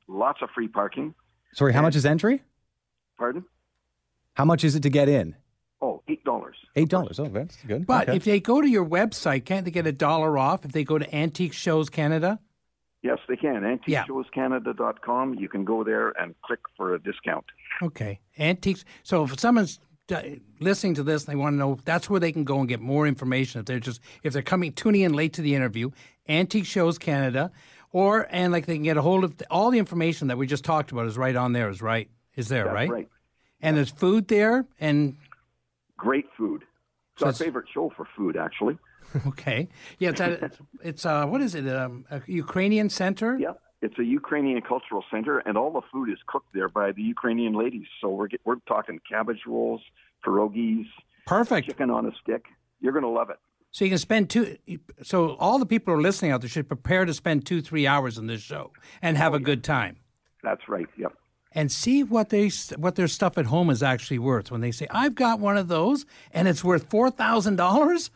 Lots 0.09 0.43
of 0.43 0.51
free 0.55 0.69
parking. 0.69 1.15
Sorry, 1.55 1.73
how 1.73 1.83
much 1.83 1.97
is 1.97 2.05
entry? 2.05 2.43
Pardon? 3.17 3.45
How 4.35 4.45
much 4.45 4.65
is 4.65 4.75
it 4.75 4.83
to 4.83 4.91
get 4.91 5.09
in? 5.09 5.37
Eight 6.77 6.89
dollars. 6.89 7.19
Eight 7.19 7.19
dollars. 7.19 7.21
Oh, 7.21 7.29
that's 7.33 7.57
good. 7.67 7.87
But 7.87 8.09
Okay. 8.09 8.17
if 8.17 8.25
they 8.25 8.41
go 8.41 8.61
to 8.61 8.69
your 8.69 8.85
website, 8.87 9.45
can't 9.45 9.65
they 9.65 9.71
get 9.71 9.87
a 9.87 9.93
dollar 9.93 10.39
off 10.39 10.65
if 10.65 10.73
they 10.73 10.85
go 10.85 10.99
to 10.99 11.15
Antique 11.15 11.53
Shows 11.53 11.89
Canada? 11.91 12.39
Yes, 13.03 13.19
they 13.29 13.37
can. 13.37 13.81
Yeah. 13.87 14.05
AntiqueShowsCanada.com. 14.05 15.35
You 15.35 15.49
can 15.49 15.65
go 15.65 15.83
there 15.85 16.11
and 16.21 16.35
click 16.43 16.61
for 16.77 16.95
a 16.95 17.03
discount. 17.03 17.45
Okay, 17.83 18.21
antiques. 18.39 18.85
So 19.03 19.25
if 19.25 19.39
someone's 19.41 19.81
listening 20.61 20.95
to 20.95 21.03
this, 21.03 21.25
and 21.25 21.33
they 21.33 21.37
want 21.37 21.55
to 21.55 21.59
know. 21.59 21.79
That's 21.85 22.11
where 22.11 22.19
they 22.21 22.33
can 22.33 22.45
go 22.45 22.59
and 22.59 22.69
get 22.69 22.81
more 22.81 23.07
information. 23.07 23.61
If 23.61 23.67
they're 23.67 23.79
just 23.81 24.01
if 24.23 24.33
they're 24.33 24.43
coming 24.43 24.73
tuning 24.73 25.03
in 25.03 25.13
late 25.13 25.33
to 25.35 25.43
the 25.43 25.55
interview, 25.55 25.91
Antique 26.29 26.67
Shows 26.67 26.99
Canada, 26.99 27.51
or 27.93 28.27
and 28.31 28.53
like 28.53 28.67
they 28.67 28.75
can 28.75 28.83
get 28.83 28.97
a 28.97 29.03
hold 29.03 29.25
of 29.25 29.37
the, 29.37 29.47
all 29.51 29.71
the 29.71 29.79
information 29.79 30.29
that 30.29 30.37
we 30.37 30.47
just 30.47 30.65
talked 30.65 30.91
about 30.93 31.07
is 31.07 31.17
right 31.17 31.37
on 31.37 31.53
there. 31.53 31.69
Is 31.71 31.81
right 31.81 32.11
is 32.35 32.49
there 32.49 32.65
That's 32.65 32.75
right? 32.75 32.91
right. 32.91 33.09
And 33.63 33.77
there's 33.77 33.91
food 33.91 34.27
there, 34.29 34.67
and 34.81 35.17
Great 36.07 36.27
food. 36.39 36.61
It's 36.63 37.21
So 37.21 37.27
our 37.27 37.31
it's- 37.31 37.39
favorite 37.47 37.67
show 37.75 37.87
for 37.97 38.07
food, 38.17 38.35
actually. 38.47 38.77
okay, 39.33 39.61
yeah, 39.99 40.11
it's 40.11 40.21
at, 40.21 40.53
it's 40.91 41.05
uh, 41.05 41.27
what 41.33 41.41
is 41.47 41.53
it? 41.61 41.67
Um, 41.81 41.95
a 42.11 42.19
Ukrainian 42.45 42.89
center. 43.03 43.31
Yeah. 43.47 43.55
It's 43.87 43.99
a 43.99 44.05
Ukrainian 44.21 44.61
cultural 44.73 45.03
center, 45.13 45.35
and 45.47 45.57
all 45.61 45.73
the 45.79 45.81
food 45.93 46.09
is 46.15 46.19
cooked 46.33 46.53
there 46.59 46.69
by 46.69 46.93
the 46.99 47.03
Ukrainian 47.15 47.55
ladies. 47.63 47.89
So 48.01 48.07
we're 48.11 48.29
get, 48.33 48.41
we're 48.45 48.61
talking 48.75 48.97
cabbage 49.13 49.43
rolls, 49.55 49.81
pierogies, 50.25 50.87
Perfect. 51.27 51.67
chicken 51.69 51.91
on 51.91 52.03
a 52.07 52.13
stick. 52.23 52.45
You're 52.83 52.93
going 52.99 53.09
to 53.11 53.17
love 53.21 53.31
it. 53.31 53.39
So 53.73 53.85
you 53.87 53.91
can 53.91 53.99
spend 54.09 54.29
two. 54.35 54.45
So 55.03 55.17
all 55.45 55.59
the 55.59 55.67
people 55.75 55.89
who 55.95 55.99
are 55.99 56.03
listening 56.03 56.31
out 56.33 56.41
there 56.43 56.51
should 56.57 56.69
prepare 56.69 57.05
to 57.11 57.15
spend 57.15 57.47
two, 57.47 57.61
three 57.63 57.87
hours 57.87 58.15
in 58.19 58.27
this 58.33 58.43
show 58.43 58.65
and 59.01 59.17
have 59.17 59.33
a 59.33 59.41
good 59.51 59.63
time. 59.65 59.95
That's 60.43 60.65
right. 60.69 60.89
Yep. 61.03 61.13
And 61.53 61.73
see 61.73 62.05
what 62.05 62.29
they 62.29 62.49
what 62.77 62.95
their 62.95 63.09
stuff 63.09 63.37
at 63.37 63.47
home 63.47 63.71
is 63.71 63.83
actually 63.83 64.21
worth. 64.21 64.53
When 64.53 64.61
they 64.61 64.71
say, 64.71 64.87
"I've 64.91 65.17
got 65.17 65.41
one 65.41 65.57
of 65.57 65.67
those 65.67 66.07
and 66.31 66.47
it's 66.47 66.63
worth 66.63 66.89
four 66.89 67.11
thousand 67.11 67.57
dollars," 67.57 68.11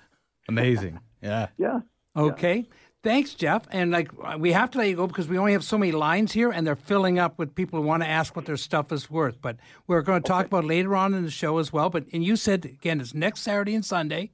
Amazing. 0.48 1.00
Yeah. 1.22 1.46
Yeah. 1.56 1.80
Okay. 2.14 2.68
Thanks, 3.02 3.32
Jeff. 3.32 3.62
And 3.70 3.92
like 3.92 4.10
we 4.38 4.52
have 4.52 4.70
to 4.72 4.78
let 4.78 4.90
you 4.90 4.96
go 4.96 5.06
because 5.06 5.26
we 5.26 5.38
only 5.38 5.52
have 5.52 5.64
so 5.64 5.78
many 5.78 5.90
lines 5.90 6.32
here, 6.32 6.50
and 6.50 6.66
they're 6.66 6.76
filling 6.76 7.18
up 7.18 7.38
with 7.38 7.54
people 7.54 7.80
who 7.80 7.86
want 7.86 8.02
to 8.02 8.08
ask 8.08 8.36
what 8.36 8.44
their 8.44 8.58
stuff 8.58 8.92
is 8.92 9.10
worth. 9.10 9.40
But 9.40 9.56
we're 9.86 10.02
going 10.02 10.22
to 10.22 10.28
talk 10.28 10.44
about 10.44 10.66
later 10.66 10.94
on 10.94 11.14
in 11.14 11.24
the 11.24 11.30
show 11.30 11.56
as 11.56 11.72
well. 11.72 11.88
But 11.88 12.04
and 12.12 12.22
you 12.22 12.36
said 12.36 12.66
again, 12.66 13.00
it's 13.00 13.14
next 13.14 13.40
Saturday 13.40 13.74
and 13.74 13.84
Sunday. 13.84 14.32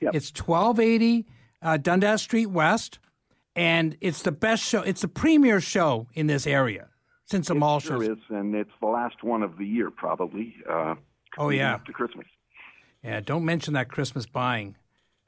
Yep. 0.00 0.16
It's 0.16 0.32
twelve 0.32 0.80
eighty 0.80 1.26
uh, 1.62 1.76
Dundas 1.76 2.22
Street 2.22 2.46
West, 2.46 2.98
and 3.54 3.96
it's 4.00 4.22
the 4.22 4.32
best 4.32 4.64
show. 4.64 4.82
It's 4.82 5.02
the 5.02 5.08
premier 5.08 5.60
show 5.60 6.08
in 6.12 6.26
this 6.26 6.44
area 6.44 6.88
since 7.32 7.48
the 7.48 7.54
mall 7.54 7.80
Sure 7.80 7.98
shows. 8.04 8.16
is, 8.18 8.22
and 8.28 8.54
it's 8.54 8.70
the 8.80 8.86
last 8.86 9.24
one 9.24 9.42
of 9.42 9.56
the 9.58 9.66
year, 9.66 9.90
probably. 9.90 10.54
Uh, 10.68 10.94
Oh 11.38 11.48
yeah, 11.48 11.74
Up 11.76 11.86
to 11.86 11.92
Christmas. 11.94 12.26
yeah. 13.02 13.20
Don't 13.20 13.44
mention 13.46 13.72
that 13.72 13.88
Christmas 13.88 14.26
buying. 14.26 14.76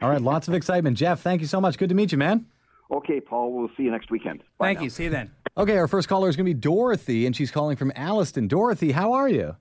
All 0.02 0.11
right. 0.11 0.20
Lots 0.20 0.49
of 0.49 0.54
excitement. 0.61 0.99
Jeff, 0.99 1.20
thank 1.23 1.40
you 1.40 1.46
so 1.46 1.61
much. 1.62 1.78
Good 1.78 1.88
to 1.88 1.94
meet 1.94 2.12
you, 2.12 2.18
man. 2.18 2.44
Okay, 2.92 3.20
Paul. 3.20 3.52
We'll 3.54 3.70
see 3.75 3.84
you 3.84 3.90
next 3.90 4.11
weekend. 4.11 4.40
Bye 4.58 4.66
Thank 4.66 4.78
now. 4.80 4.84
you. 4.84 4.90
See 4.90 5.04
you 5.04 5.11
then. 5.11 5.30
Okay, 5.56 5.78
our 5.78 5.88
first 5.88 6.06
caller 6.08 6.28
is 6.28 6.37
going 6.37 6.44
to 6.46 6.50
be 6.54 6.61
Dorothy, 6.61 7.25
and 7.25 7.34
she's 7.34 7.50
calling 7.50 7.76
from 7.78 7.90
Alliston. 7.96 8.49
Dorothy, 8.49 8.92
how 8.92 9.14
are 9.14 9.28
you? 9.30 9.56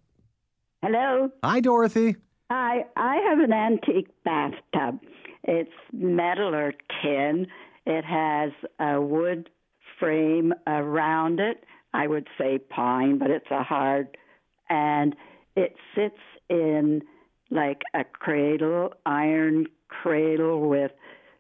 Hello. 0.81 1.29
Hi, 1.45 1.61
Dorothy. 1.61 2.17
Hi. 2.51 2.83
I 2.97 3.15
have 3.29 3.39
an 3.39 3.53
antique 3.53 4.09
bathtub. 4.25 4.99
It's 5.43 5.71
metal 5.93 6.53
or 6.53 6.73
tin. 7.01 7.47
It 7.85 8.03
has 8.03 8.51
a 8.79 8.99
wood 8.99 9.49
frame 9.97 10.53
around 10.67 11.39
it. 11.39 11.63
I 11.93 12.07
would 12.07 12.27
say 12.37 12.57
pine, 12.57 13.17
but 13.19 13.29
it's 13.29 13.51
a 13.51 13.63
hard. 13.63 14.17
And 14.69 15.15
it 15.55 15.75
sits 15.95 16.19
in 16.49 17.01
like 17.51 17.81
a 17.93 18.03
cradle, 18.03 18.93
iron 19.05 19.67
cradle 19.87 20.67
with 20.67 20.91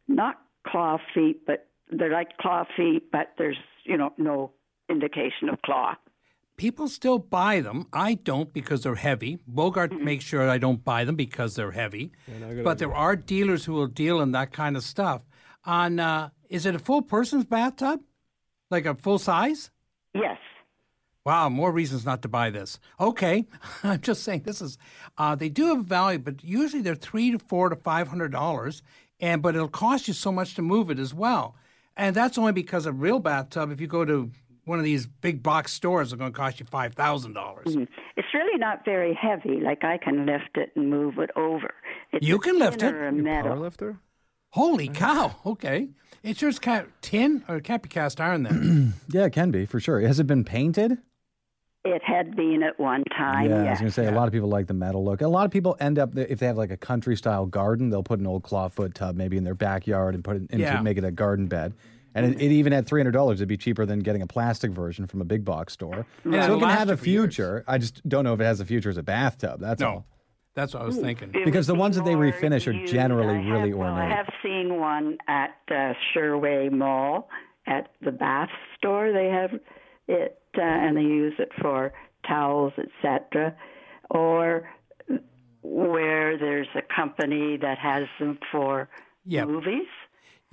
not 0.07 0.35
claw 0.67 0.97
feet, 1.13 1.45
but 1.45 1.67
they're 1.89 2.11
like 2.11 2.37
claw 2.37 2.65
feet, 2.77 3.11
but 3.11 3.33
there's, 3.37 3.57
you 3.83 3.97
know, 3.97 4.13
no 4.17 4.51
indication 4.89 5.49
of 5.49 5.61
claw. 5.63 5.95
people 6.57 6.87
still 6.87 7.17
buy 7.17 7.61
them. 7.61 7.87
I 7.91 8.13
don't 8.13 8.53
because 8.53 8.83
they're 8.83 8.95
heavy. 8.95 9.39
Bogart 9.47 9.91
makes 9.91 10.23
sure 10.23 10.47
I 10.47 10.59
don't 10.59 10.83
buy 10.83 11.03
them 11.03 11.15
because 11.15 11.55
they're 11.55 11.71
heavy. 11.71 12.11
but 12.63 12.77
there 12.77 12.93
are 12.93 13.15
dealers 13.15 13.65
who 13.65 13.73
will 13.73 13.87
deal 13.87 14.21
in 14.21 14.31
that 14.33 14.51
kind 14.51 14.77
of 14.77 14.83
stuff. 14.83 15.23
On 15.65 15.99
uh, 15.99 16.29
is 16.49 16.65
it 16.65 16.75
a 16.75 16.79
full 16.79 17.01
person's 17.01 17.45
bathtub, 17.45 18.01
like 18.69 18.85
a 18.85 18.93
full 18.95 19.17
size? 19.17 19.71
Yes. 20.13 20.37
Wow, 21.25 21.47
more 21.49 21.71
reasons 21.71 22.05
not 22.05 22.21
to 22.23 22.27
buy 22.27 22.49
this. 22.49 22.79
Okay, 22.99 23.45
I'm 23.83 24.01
just 24.01 24.23
saying 24.23 24.41
this 24.45 24.61
is. 24.61 24.77
Uh, 25.17 25.35
they 25.35 25.49
do 25.49 25.67
have 25.67 25.85
value, 25.85 26.19
but 26.19 26.43
usually 26.43 26.81
they're 26.81 26.95
three 26.95 27.31
to 27.31 27.39
four 27.39 27.69
to 27.69 27.75
five 27.77 28.09
hundred 28.09 28.31
dollars, 28.31 28.81
and 29.19 29.41
but 29.41 29.55
it'll 29.55 29.69
cost 29.69 30.07
you 30.07 30.13
so 30.13 30.31
much 30.31 30.53
to 30.55 30.61
move 30.61 30.89
it 30.89 30.99
as 30.99 31.13
well. 31.13 31.55
And 31.95 32.15
that's 32.15 32.37
only 32.37 32.51
because 32.51 32.85
a 32.85 32.91
real 32.91 33.19
bathtub. 33.19 33.71
If 33.71 33.79
you 33.79 33.87
go 33.87 34.03
to 34.03 34.31
one 34.65 34.79
of 34.79 34.85
these 34.85 35.05
big 35.07 35.41
box 35.43 35.71
stores, 35.71 36.11
are 36.11 36.17
going 36.17 36.33
to 36.33 36.37
cost 36.37 36.59
you 36.59 36.65
five 36.65 36.93
thousand 36.93 37.33
dollars. 37.33 37.67
It's 38.17 38.33
really 38.33 38.57
not 38.57 38.83
very 38.83 39.13
heavy. 39.13 39.61
Like 39.61 39.83
I 39.85 39.97
can 39.97 40.25
lift 40.25 40.55
it 40.55 40.71
and 40.75 40.89
move 40.89 41.19
it 41.19 41.29
over. 41.37 41.73
It's 42.11 42.25
You 42.25 42.37
can 42.37 42.59
lift 42.59 42.81
it. 42.83 42.93
Or 42.93 43.07
a 43.07 43.11
Power 43.11 43.21
metal. 43.21 43.57
lifter? 43.57 43.97
Holy 44.49 44.87
cow! 44.89 45.35
Okay, 45.45 45.87
it's 46.23 46.39
just 46.39 46.61
ca- 46.61 46.85
tin 47.01 47.43
or 47.47 47.57
it 47.57 47.63
can't 47.63 47.83
be 47.83 47.89
cast 47.89 48.19
iron 48.21 48.43
then. 48.43 48.93
Yeah, 49.09 49.25
it 49.25 49.33
can 49.33 49.51
be 49.51 49.65
for 49.65 49.79
sure. 49.79 49.99
Has 50.01 50.19
it 50.19 50.25
been 50.27 50.43
painted? 50.43 50.97
It 51.85 52.01
had 52.01 52.35
been 52.35 52.63
at 52.63 52.79
one 52.79 53.03
time. 53.15 53.49
yeah, 53.49 53.63
I 53.63 53.69
was 53.71 53.79
going 53.79 53.91
to 53.91 53.93
say 53.93 54.07
a 54.07 54.11
lot 54.11 54.27
of 54.27 54.31
people 54.33 54.47
like 54.47 54.67
the 54.67 54.73
metal 54.73 55.03
look. 55.03 55.21
A 55.21 55.27
lot 55.27 55.45
of 55.45 55.51
people 55.51 55.75
end 55.81 55.99
up 55.99 56.17
if 56.17 56.39
they 56.39 56.45
have 56.47 56.57
like 56.57 56.71
a 56.71 56.77
country 56.77 57.17
style 57.17 57.45
garden, 57.45 57.89
they'll 57.89 58.03
put 58.03 58.19
an 58.19 58.25
old 58.27 58.43
clawfoot 58.43 58.93
tub 58.93 59.15
maybe 59.17 59.35
in 59.37 59.43
their 59.43 59.53
backyard 59.55 60.15
and 60.15 60.23
put 60.23 60.37
it 60.37 60.43
into 60.49 60.59
Yeah. 60.59 60.79
make 60.81 60.97
it 60.97 61.03
a 61.03 61.11
garden 61.11 61.47
bed. 61.47 61.73
And 62.15 62.25
it, 62.25 62.29
it 62.29 62.35
mm-hmm. 62.37 62.51
even 62.53 62.73
at 62.73 62.85
three 62.85 63.01
hundred 63.01 63.11
dollars, 63.11 63.39
it'd 63.41 63.49
be 63.49 63.57
cheaper 63.57 63.85
than 63.85 63.99
getting 63.99 64.21
a 64.21 64.27
plastic 64.27 64.71
version 64.71 65.07
from 65.07 65.19
a 65.19 65.25
big 65.25 65.43
box 65.43 65.73
store. 65.73 66.05
Yeah, 66.23 66.45
So 66.45 66.53
it'll 66.53 66.59
can 66.61 66.69
have 66.69 66.89
a 66.89 66.95
for 66.95 67.05
years. 67.09 67.23
future. 67.35 67.63
I 67.67 67.77
just 67.79 68.07
don't 68.07 68.23
know 68.23 68.33
if 68.33 68.39
it 68.39 68.45
has 68.45 68.59
a 68.61 68.65
future 68.65 68.89
as 68.89 68.97
a 68.97 69.03
bathtub. 69.03 69.59
That's 69.59 69.81
all. 69.81 70.05
No, 70.55 70.61
that's 70.61 70.73
what 70.73 70.83
I 70.83 70.85
was 70.85 70.97
thinking. 70.97 71.31
It 71.33 71.45
Because 71.45 71.67
the 71.67 71.73
be 71.73 71.79
ones 71.79 71.95
that 71.95 72.05
they 72.05 72.13
refinish 72.15 72.67
are 72.67 72.85
generally 72.85 73.35
have- 73.43 73.45
really 73.51 73.73
well, 73.73 73.93
I 73.93 74.05
have 74.09 74.29
seen 74.43 74.79
one 74.79 75.17
at 75.27 75.55
uh, 75.69 75.93
Sherway 76.13 76.69
Mall 76.71 77.29
at 77.65 77.89
the 78.01 78.11
bath 78.11 78.49
store. 78.77 79.11
They 79.11 79.29
have 79.29 79.51
it, 80.07 80.39
uh, 80.57 80.61
and 80.61 80.97
they 80.97 81.01
use 81.01 81.33
it 81.39 81.49
for 81.61 81.93
towels, 82.27 82.73
etc. 82.77 83.55
Or 84.09 84.69
where 85.61 86.37
there's 86.37 86.67
a 86.75 86.81
company 86.93 87.57
that 87.57 87.77
has 87.79 88.03
them 88.19 88.37
for 88.51 88.89
Yeah. 89.25 89.45
movies. 89.45 89.87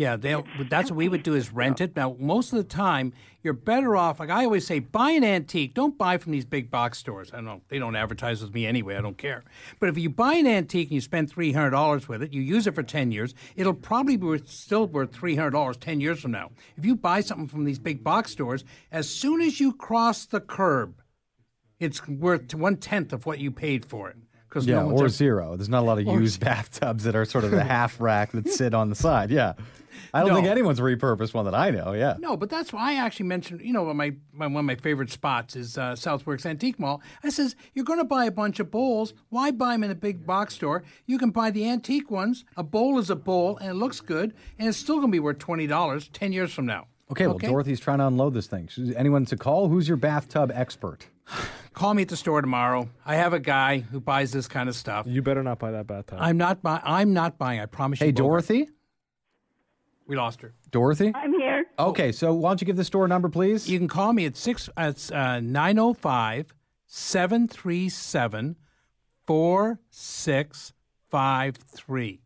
Yeah, 0.01 0.17
they'll. 0.17 0.47
That's 0.71 0.91
what 0.91 0.97
we 0.97 1.11
would 1.11 1.23
do 1.23 1.35
is 1.35 1.53
rent 1.53 1.83
it. 1.83 1.95
Now, 1.95 2.17
most 2.19 2.55
of 2.55 2.57
the 2.57 2.65
time, 2.65 3.13
you're 3.43 3.53
better 3.53 3.99
off. 3.99 4.19
Like 4.19 4.31
I 4.31 4.47
always 4.47 4.67
say, 4.67 4.79
buy 4.79 5.11
an 5.11 5.23
antique. 5.23 5.75
Don't 5.75 5.99
buy 5.99 6.17
from 6.17 6.33
these 6.33 6.47
big 6.47 6.71
box 6.71 6.97
stores. 6.97 7.31
I 7.35 7.37
don't 7.37 7.45
know. 7.45 7.61
They 7.69 7.79
don't 7.79 7.95
advertise 7.95 8.41
with 8.41 8.55
me 8.55 8.65
anyway. 8.65 8.97
I 8.97 9.03
don't 9.03 9.19
care. 9.19 9.45
But 9.79 9.91
if 9.91 9.99
you 9.99 10.09
buy 10.09 10.37
an 10.37 10.47
antique 10.47 10.89
and 10.89 10.95
you 10.95 11.03
spend 11.03 11.29
three 11.29 11.53
hundred 11.53 11.73
dollars 11.73 12.09
with 12.09 12.23
it, 12.23 12.33
you 12.33 12.41
use 12.41 12.67
it 12.67 12.75
for 12.75 12.83
ten 12.83 13.13
years, 13.13 13.35
it'll 13.57 13.75
probably 13.75 14.17
be 14.17 14.25
worth, 14.25 14.49
still 14.49 14.87
worth 14.87 15.13
three 15.13 15.37
hundred 15.37 15.51
dollars 15.51 15.77
ten 15.77 16.01
years 16.01 16.19
from 16.19 16.31
now. 16.31 16.51
If 16.79 16.87
you 16.87 16.97
buy 16.97 17.21
something 17.21 17.49
from 17.49 17.67
these 17.67 17.79
big 17.79 18.03
box 18.03 18.33
stores, 18.33 18.65
as 18.91 19.07
soon 19.07 19.43
as 19.43 19.61
you 19.61 19.71
cross 19.71 20.25
the 20.25 20.41
curb, 20.41 21.03
it's 21.79 22.09
worth 22.09 22.55
one 22.55 22.79
tenth 22.79 23.13
of 23.13 23.27
what 23.27 23.39
you 23.39 23.51
paid 23.51 23.85
for 23.85 24.09
it. 24.09 24.17
Because 24.51 24.67
Yeah, 24.67 24.83
no 24.83 24.91
or 24.91 24.99
ever- 25.05 25.09
zero. 25.09 25.57
There's 25.57 25.69
not 25.69 25.81
a 25.81 25.87
lot 25.87 25.99
of 25.99 26.05
used 26.07 26.41
bathtubs 26.45 27.05
that 27.05 27.15
are 27.15 27.25
sort 27.25 27.45
of 27.45 27.53
the 27.53 27.63
half 27.77 28.01
rack 28.01 28.33
that 28.33 28.49
sit 28.49 28.75
on 28.75 28.91
the 28.91 28.97
side. 28.97 29.31
Yeah. 29.31 29.55
I 30.13 30.25
don't 30.25 30.35
think 30.35 30.49
anyone's 30.49 30.81
repurposed 30.81 31.35
one 31.35 31.45
that 31.45 31.55
I 31.55 31.71
know. 31.71 31.93
Yeah. 31.93 32.17
No, 32.19 32.37
but 32.37 32.51
that's 32.51 32.73
why 32.73 32.93
I 32.93 32.95
actually 32.97 33.27
mentioned, 33.27 33.61
you 33.61 33.73
know, 33.73 33.93
my, 33.95 34.13
my 34.33 34.47
one 34.49 34.57
of 34.61 34.65
my 34.65 34.75
favorite 34.75 35.11
spots 35.11 35.55
is 35.55 35.79
uh, 35.79 35.93
Southworks 35.93 36.45
Antique 36.47 36.81
Mall. 36.81 37.01
I 37.23 37.29
says, 37.29 37.55
you're 37.75 37.85
going 37.85 38.01
to 38.01 38.05
buy 38.05 38.25
a 38.25 38.31
bunch 38.33 38.59
of 38.59 38.73
bowls. 38.73 39.15
Why 39.29 39.53
buy 39.53 39.73
them 39.73 39.85
in 39.85 39.91
a 39.93 39.95
big 39.95 40.27
box 40.27 40.55
store? 40.55 40.83
You 41.07 41.17
can 41.19 41.31
buy 41.31 41.53
the 41.53 41.69
antique 41.69 42.11
ones. 42.11 42.45
A 42.57 42.65
bowl 42.65 42.99
is 42.99 43.09
a 43.11 43.17
bowl, 43.17 43.57
and 43.59 43.71
it 43.71 43.75
looks 43.75 44.01
good, 44.01 44.35
and 44.59 44.69
it's 44.69 44.79
still 44.79 44.97
going 44.97 45.09
to 45.09 45.13
be 45.13 45.21
worth 45.21 45.39
twenty 45.39 45.69
dollars 45.69 46.09
ten 46.13 46.33
years 46.33 46.53
from 46.53 46.67
now. 46.67 46.87
Okay, 47.13 47.27
well, 47.27 47.39
Dorothy's 47.39 47.81
trying 47.81 47.99
to 47.99 48.07
unload 48.07 48.35
this 48.35 48.47
thing. 48.47 48.69
Anyone 48.97 49.25
to 49.27 49.37
call? 49.37 49.69
Who's 49.69 49.87
your 49.89 49.97
bathtub 49.97 50.51
expert? 50.55 51.07
Call 51.73 51.95
me 51.95 52.03
at 52.03 52.09
the 52.09 52.17
store 52.17 52.41
tomorrow. 52.41 52.89
I 53.07 53.15
have 53.17 53.33
a 53.33 53.41
guy 53.41 53.79
who 53.79 54.01
buys 54.01 54.33
this 54.33 54.47
kind 54.49 54.69
of 54.69 54.75
stuff. 54.77 55.07
You 55.09 55.23
better 55.23 55.43
not 55.43 55.59
buy 55.59 55.71
that 55.71 55.87
bathtub. 55.87 56.19
I'm 56.21 56.37
not 56.37 56.63
buy- 56.63 56.81
I'm 56.85 57.15
not 57.15 57.39
buying. 57.39 57.61
I 57.61 57.67
promise 57.67 58.01
you. 58.01 58.07
Hey, 58.07 58.13
Bogart. 58.13 58.47
Dorothy? 58.47 58.69
We 60.07 60.17
lost 60.17 60.41
her. 60.43 60.53
Dorothy? 60.71 61.13
I'm 61.15 61.33
here. 61.33 61.65
Okay, 61.79 62.13
so 62.13 62.35
why 62.35 62.51
don't 62.51 62.61
you 62.61 62.67
give 62.67 62.77
the 62.77 62.85
store 62.85 63.05
a 63.05 63.09
number, 63.09 63.29
please? 63.29 63.69
You 63.69 63.79
can 63.79 63.87
call 63.89 64.13
me 64.13 64.27
at 64.27 64.37
six. 64.37 64.69
It's 64.77 65.11
uh, 65.13 65.39
905 65.41 66.53
737 66.87 68.57
4653. 69.27 72.21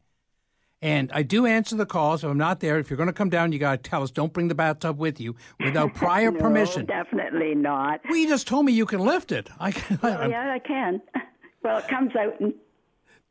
And 0.84 1.10
I 1.14 1.22
do 1.22 1.46
answer 1.46 1.76
the 1.76 1.86
calls. 1.86 2.22
If 2.22 2.30
I'm 2.30 2.36
not 2.36 2.60
there, 2.60 2.78
if 2.78 2.90
you're 2.90 2.98
going 2.98 3.06
to 3.06 3.14
come 3.14 3.30
down, 3.30 3.52
you 3.52 3.58
got 3.58 3.82
to 3.82 3.88
tell 3.90 4.02
us. 4.02 4.10
Don't 4.10 4.34
bring 4.34 4.48
the 4.48 4.54
bathtub 4.54 4.98
with 4.98 5.18
you 5.18 5.34
without 5.58 5.94
prior 6.04 6.30
No, 6.30 6.38
permission. 6.40 6.84
definitely 6.84 7.54
not. 7.54 8.00
Well, 8.06 8.18
you 8.18 8.28
just 8.28 8.46
told 8.46 8.66
me 8.66 8.72
you 8.72 8.84
can 8.84 9.00
lift 9.00 9.32
it. 9.32 9.48
I 9.58 9.72
can, 9.72 9.98
Oh, 10.02 10.28
yeah, 10.28 10.52
I 10.52 10.58
can. 10.58 11.00
Well, 11.62 11.78
it 11.78 11.88
comes 11.88 12.14
out 12.14 12.38
in 12.42 12.52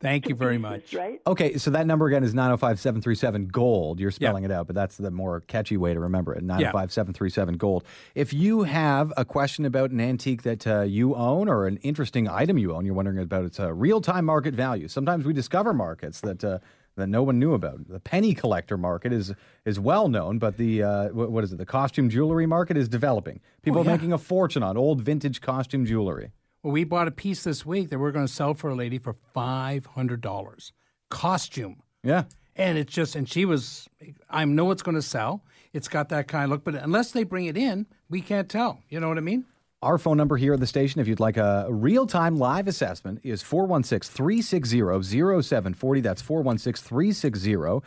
Thank 0.00 0.28
you 0.28 0.34
very 0.34 0.58
much. 0.68 0.92
right. 0.92 1.20
Okay, 1.28 1.56
so 1.56 1.70
that 1.70 1.86
number 1.86 2.06
again 2.08 2.24
is 2.24 2.34
905 2.34 2.80
737 2.80 3.46
Gold. 3.46 4.00
You're 4.00 4.10
spelling 4.10 4.42
it 4.42 4.50
out, 4.50 4.66
but 4.66 4.74
that's 4.74 4.96
the 4.96 5.12
more 5.12 5.40
catchy 5.42 5.76
way 5.76 5.94
to 5.94 6.00
remember 6.00 6.34
it 6.34 6.42
905 6.42 6.90
737 6.92 7.56
Gold. 7.56 7.84
If 8.16 8.32
you 8.34 8.64
have 8.64 9.12
a 9.16 9.24
question 9.24 9.64
about 9.64 9.92
an 9.92 10.00
antique 10.00 10.42
that 10.42 10.66
uh, 10.66 10.80
you 10.80 11.14
own 11.14 11.48
or 11.48 11.68
an 11.68 11.76
interesting 11.78 12.26
item 12.28 12.58
you 12.58 12.74
own, 12.74 12.84
you're 12.84 12.96
wondering 12.96 13.18
about 13.20 13.44
its 13.44 13.60
uh, 13.60 13.72
real 13.72 14.00
time 14.00 14.24
market 14.24 14.54
value. 14.54 14.88
Sometimes 14.88 15.24
we 15.24 15.32
discover 15.32 15.72
markets 15.72 16.20
that. 16.22 16.42
Uh, 16.42 16.58
that 16.96 17.08
no 17.08 17.22
one 17.22 17.38
knew 17.38 17.54
about. 17.54 17.88
The 17.88 18.00
penny 18.00 18.34
collector 18.34 18.76
market 18.76 19.12
is 19.12 19.32
is 19.64 19.80
well 19.80 20.08
known, 20.08 20.38
but 20.38 20.56
the 20.56 20.82
uh, 20.82 21.08
what, 21.08 21.44
is 21.44 21.52
it? 21.52 21.58
The 21.58 21.66
costume 21.66 22.08
jewelry 22.10 22.46
market 22.46 22.76
is 22.76 22.88
developing. 22.88 23.40
People 23.62 23.80
Oh, 23.80 23.82
are 23.82 23.86
making 23.86 24.12
a 24.12 24.18
fortune 24.18 24.62
on 24.62 24.76
old 24.76 25.00
vintage 25.02 25.40
costume 25.40 25.86
jewelry. 25.86 26.30
Well, 26.62 26.72
we 26.72 26.84
bought 26.84 27.08
a 27.08 27.10
piece 27.10 27.42
this 27.44 27.66
week 27.66 27.90
that 27.90 27.98
we're 27.98 28.12
going 28.12 28.26
to 28.26 28.32
sell 28.32 28.54
for 28.54 28.70
a 28.70 28.74
lady 28.74 28.98
for 28.98 29.14
$500. 29.36 30.72
Costume. 31.10 31.82
Yeah. 32.02 32.24
And 32.56 32.78
it's 32.78 32.92
just, 32.92 33.16
and 33.16 33.28
she 33.28 33.44
was, 33.44 33.88
I 34.30 34.44
know 34.44 34.70
it's 34.70 34.82
going 34.82 34.94
to 34.94 35.02
sell. 35.02 35.44
It's 35.72 35.88
got 35.88 36.08
that 36.10 36.28
kind 36.28 36.44
of 36.44 36.50
look, 36.50 36.64
but 36.64 36.74
unless 36.76 37.10
they 37.10 37.24
bring 37.24 37.46
it 37.46 37.56
in, 37.56 37.86
we 38.08 38.20
can't 38.20 38.48
tell. 38.48 38.78
You 38.88 39.00
know 39.00 39.08
what 39.08 39.18
I 39.18 39.22
mean? 39.22 39.44
Our 39.84 39.98
phone 39.98 40.16
number 40.16 40.38
here 40.38 40.54
at 40.54 40.60
the 40.60 40.66
station, 40.66 41.02
if 41.02 41.06
you'd 41.06 41.20
like 41.20 41.36
a 41.36 41.66
real 41.68 42.06
time 42.06 42.36
live 42.36 42.68
assessment, 42.68 43.20
is 43.22 43.42
416 43.42 44.10
360 44.16 45.42
0740. 45.42 46.00
That's 46.00 46.22
416 46.22 46.88
360 46.88 47.82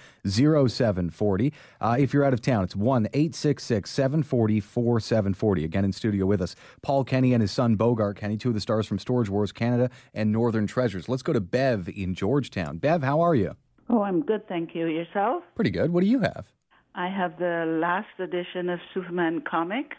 0740. 0.70 1.54
Uh, 1.82 1.96
If 1.98 2.14
you're 2.14 2.24
out 2.24 2.34
of 2.34 2.42
town, 2.42 2.64
it's 2.64 2.76
1 2.76 3.08
866 3.14 3.90
740 3.90 4.60
4740. 4.60 5.64
Again, 5.64 5.86
in 5.86 5.92
studio 5.92 6.28
with 6.28 6.40
us, 6.40 6.56
Paul 6.84 7.04
Kenny 7.04 7.34
and 7.34 7.42
his 7.42 7.52
son 7.52 7.74
Bogart 7.74 8.18
Kenny, 8.18 8.38
two 8.38 8.50
of 8.50 8.54
the 8.54 8.62
stars 8.62 8.86
from 8.86 9.00
Storage 9.00 9.30
Wars 9.30 9.52
Canada 9.52 9.90
and 10.14 10.32
Northern 10.32 10.68
Treasures. 10.68 11.10
Let's 11.10 11.24
go 11.24 11.34
to 11.34 11.42
Bev 11.42 11.90
in 11.90 12.14
Georgetown. 12.14 12.78
Bev, 12.78 13.02
how 13.02 13.22
are 13.22 13.34
you? 13.34 13.56
Oh, 13.90 14.04
I'm 14.04 14.22
good, 14.22 14.48
thank 14.48 14.76
you. 14.76 14.86
Yourself? 14.86 15.42
Pretty 15.56 15.72
good. 15.72 15.92
What 15.92 16.02
do 16.02 16.08
you 16.08 16.20
have? 16.20 16.46
I 16.94 17.08
have 17.08 17.40
the 17.40 17.80
last 17.82 18.20
edition 18.20 18.70
of 18.70 18.80
Superman 18.94 19.42
comic. 19.50 19.94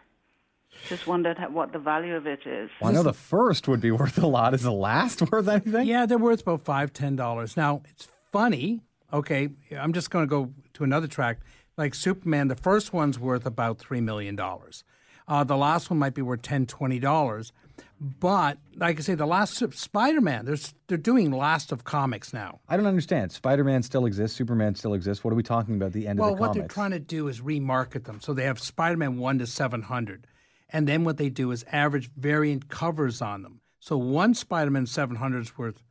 Just 0.88 1.06
wondered 1.06 1.38
how, 1.38 1.50
what 1.50 1.72
the 1.72 1.78
value 1.78 2.14
of 2.14 2.26
it 2.26 2.46
is. 2.46 2.70
Well, 2.80 2.90
I 2.90 2.94
know 2.94 3.02
the 3.02 3.12
first 3.12 3.68
would 3.68 3.80
be 3.80 3.90
worth 4.02 4.18
a 4.18 4.26
lot. 4.26 4.54
Is 4.54 4.62
the 4.62 4.72
last 4.72 5.20
worth 5.32 5.48
anything? 5.48 5.86
Yeah, 5.86 6.06
they're 6.06 6.18
worth 6.18 6.42
about 6.42 6.62
five, 6.62 6.92
ten 6.92 7.16
dollars. 7.16 7.56
Now 7.56 7.82
it's 7.88 8.08
funny. 8.32 8.82
Okay, 9.12 9.48
I'm 9.76 9.92
just 9.92 10.10
going 10.10 10.24
to 10.24 10.28
go 10.28 10.52
to 10.74 10.84
another 10.84 11.06
track. 11.06 11.38
Like 11.76 11.94
Superman, 11.94 12.48
the 12.48 12.56
first 12.56 12.92
one's 12.92 13.18
worth 13.18 13.46
about 13.46 13.78
three 13.78 14.00
million 14.00 14.36
dollars. 14.36 14.84
Uh, 15.26 15.44
the 15.44 15.56
last 15.56 15.90
one 15.90 15.98
might 15.98 16.14
be 16.14 16.22
worth 16.22 16.42
ten, 16.42 16.66
twenty 16.66 16.98
dollars. 16.98 17.52
But 18.00 18.58
like 18.76 18.98
I 18.98 19.02
say, 19.02 19.14
the 19.14 19.26
last 19.26 19.56
Spider-Man, 19.76 20.44
there's 20.44 20.74
they're 20.86 20.96
doing 20.98 21.32
last 21.32 21.72
of 21.72 21.82
comics 21.84 22.32
now. 22.32 22.60
I 22.68 22.76
don't 22.76 22.86
understand. 22.86 23.32
Spider 23.32 23.64
Man 23.64 23.82
still 23.82 24.06
exists. 24.06 24.36
Superman 24.36 24.74
still 24.76 24.94
exists. 24.94 25.24
What 25.24 25.32
are 25.32 25.36
we 25.36 25.42
talking 25.42 25.74
about? 25.74 25.92
The 25.92 26.06
end 26.06 26.18
Well, 26.20 26.30
of 26.32 26.38
the 26.38 26.38
comics. 26.38 26.40
Well, 26.40 26.48
what 26.50 26.68
they're 26.68 26.74
trying 26.74 26.90
to 26.92 27.00
do 27.00 27.26
is 27.28 27.40
remarket 27.40 28.04
them. 28.04 28.20
So 28.20 28.34
they 28.34 28.44
have 28.44 28.60
Spider-Man 28.60 29.18
one 29.18 29.38
to 29.40 29.46
seven 29.46 29.82
hundred, 29.82 30.26
and 30.70 30.86
then 30.86 31.04
what 31.04 31.16
they 31.16 31.30
do 31.30 31.50
is 31.50 31.64
average 31.72 32.10
variant 32.16 32.68
covers 32.68 33.22
on 33.22 33.42
them. 33.42 33.60
So 33.80 33.96
one 33.96 34.34
Spider-Man 34.34 34.86
seven 34.86 35.16
hundred 35.16 35.40
is 35.40 35.56
worth 35.56 35.82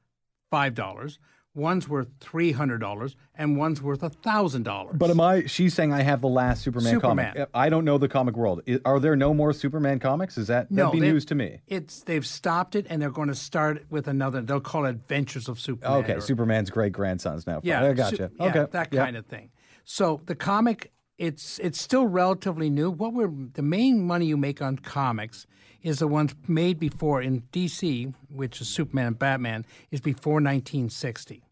five 0.52 0.74
dollars, 0.74 1.20
one's 1.56 1.90
worth 1.90 2.10
three 2.20 2.52
hundred 2.52 2.80
dollars, 2.80 3.16
and 3.34 3.58
one's 3.58 3.82
worth 3.82 4.04
a 4.04 4.10
thousand 4.10 4.64
dollars. 4.64 4.96
But 4.98 5.10
am 5.10 5.20
I? 5.20 5.46
She's 5.48 5.74
saying 5.74 5.92
I 5.94 6.04
have 6.04 6.22
the 6.22 6.28
last 6.28 6.62
Superman, 6.64 6.94
Superman. 6.94 7.34
comic. 7.34 7.50
I 7.54 7.70
don't 7.70 7.86
know 7.86 7.98
the 7.98 8.08
comic 8.08 8.36
world. 8.36 8.62
Are 8.86 9.00
there 9.00 9.16
no 9.16 9.34
more 9.34 9.54
Superman 9.54 10.00
comics? 10.00 10.38
Is 10.38 10.48
that 10.48 10.68
that'd 10.70 10.92
be 10.92 11.00
news 11.00 11.26
to 11.26 11.36
me? 11.36 11.62
It's 11.68 12.02
they've 12.02 12.26
stopped 12.26 12.76
it, 12.76 12.86
and 12.90 13.02
they're 13.02 13.10
going 13.10 13.30
to 13.30 13.36
start 13.36 13.86
with 13.90 14.08
another. 14.08 14.42
They'll 14.42 14.60
call 14.60 14.86
it 14.86 14.90
Adventures 14.90 15.50
of 15.50 15.60
Superman. 15.60 16.04
Okay, 16.04 16.14
or- 16.14 16.22
Superman's 16.22 16.70
great 16.70 16.92
grandsons 16.92 17.48
now. 17.48 17.62
Yeah, 17.64 17.84
I 17.84 17.94
gotcha. 17.94 18.16
su- 18.16 18.30
yeah, 18.40 18.46
okay, 18.48 18.66
that 18.72 18.94
yeah. 18.94 19.06
kind 19.06 19.18
of 19.18 19.26
thing. 19.26 19.50
So 19.86 20.22
the 20.26 20.36
comic, 20.36 20.92
it's 21.18 21.60
it's 21.60 21.82
still 21.82 22.06
relatively 22.06 22.70
new. 22.70 22.90
What 22.92 23.14
we're 23.14 23.32
the 23.54 23.62
main 23.62 24.06
money 24.06 24.26
you 24.26 24.38
make 24.38 24.62
on 24.62 24.78
comics 24.78 25.48
is 25.82 26.00
the 26.00 26.08
ones 26.08 26.36
made 26.48 26.80
before 26.80 27.22
in 27.22 27.42
DC, 27.54 28.14
which 28.30 28.62
is 28.62 28.68
Superman 28.68 29.08
and 29.08 29.20
Batman, 29.20 29.66
is 29.92 30.02
before 30.02 30.36
1960. 30.36 31.44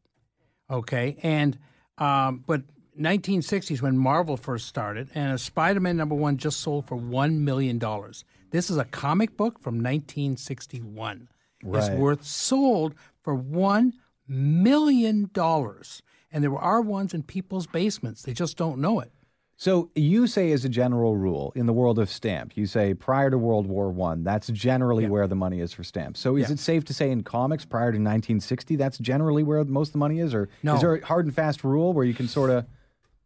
Okay, 0.69 1.17
and 1.23 1.57
um, 1.97 2.43
but 2.45 2.63
1960s 2.99 3.81
when 3.81 3.97
Marvel 3.97 4.37
first 4.37 4.67
started, 4.67 5.09
and 5.13 5.33
a 5.33 5.37
Spider-Man 5.37 5.97
number 5.97 6.15
one 6.15 6.37
just 6.37 6.59
sold 6.59 6.87
for 6.87 6.95
one 6.95 7.43
million 7.43 7.77
dollars. 7.77 8.23
This 8.51 8.69
is 8.69 8.77
a 8.77 8.85
comic 8.85 9.35
book 9.35 9.59
from 9.61 9.75
1961. 9.75 11.27
It's 11.61 11.89
Right. 11.89 11.97
worth 11.97 12.23
sold 12.23 12.93
for 13.21 13.33
one 13.35 13.93
million 14.27 15.29
dollars, 15.33 16.01
and 16.31 16.43
there 16.43 16.55
are 16.55 16.81
ones 16.81 17.13
in 17.13 17.23
people's 17.23 17.67
basements. 17.67 18.21
They 18.21 18.33
just 18.33 18.57
don't 18.57 18.79
know 18.79 18.99
it. 18.99 19.11
So 19.57 19.89
you 19.95 20.27
say, 20.27 20.51
as 20.51 20.65
a 20.65 20.69
general 20.69 21.15
rule, 21.15 21.53
in 21.55 21.65
the 21.65 21.71
world 21.71 21.97
of 21.97 22.09
stamp, 22.09 22.57
you 22.57 22.65
say 22.65 22.93
prior 22.93 23.29
to 23.29 23.37
World 23.37 23.67
War 23.67 23.89
One, 23.89 24.23
that's 24.23 24.47
generally 24.47 25.07
where 25.07 25.27
the 25.27 25.35
money 25.35 25.61
is 25.61 25.71
for 25.71 25.83
stamps. 25.83 26.19
So 26.19 26.35
is 26.35 26.49
Yeah. 26.49 26.53
it 26.53 26.59
safe 26.59 26.83
to 26.85 26.93
say 26.93 27.09
in 27.09 27.23
comics 27.23 27.63
prior 27.63 27.91
to 27.93 27.97
1960, 27.97 28.75
that's 28.75 28.97
generally 28.97 29.43
where 29.43 29.63
most 29.63 29.89
of 29.89 29.93
the 29.93 29.99
money 29.99 30.19
is, 30.19 30.33
or 30.33 30.49
No. 30.61 30.75
is 30.75 30.81
there 30.81 30.95
a 30.95 31.05
hard 31.05 31.25
and 31.25 31.33
fast 31.33 31.63
rule 31.63 31.93
where 31.93 32.03
you 32.05 32.13
can 32.13 32.27
sort 32.27 32.49
of? 32.49 32.65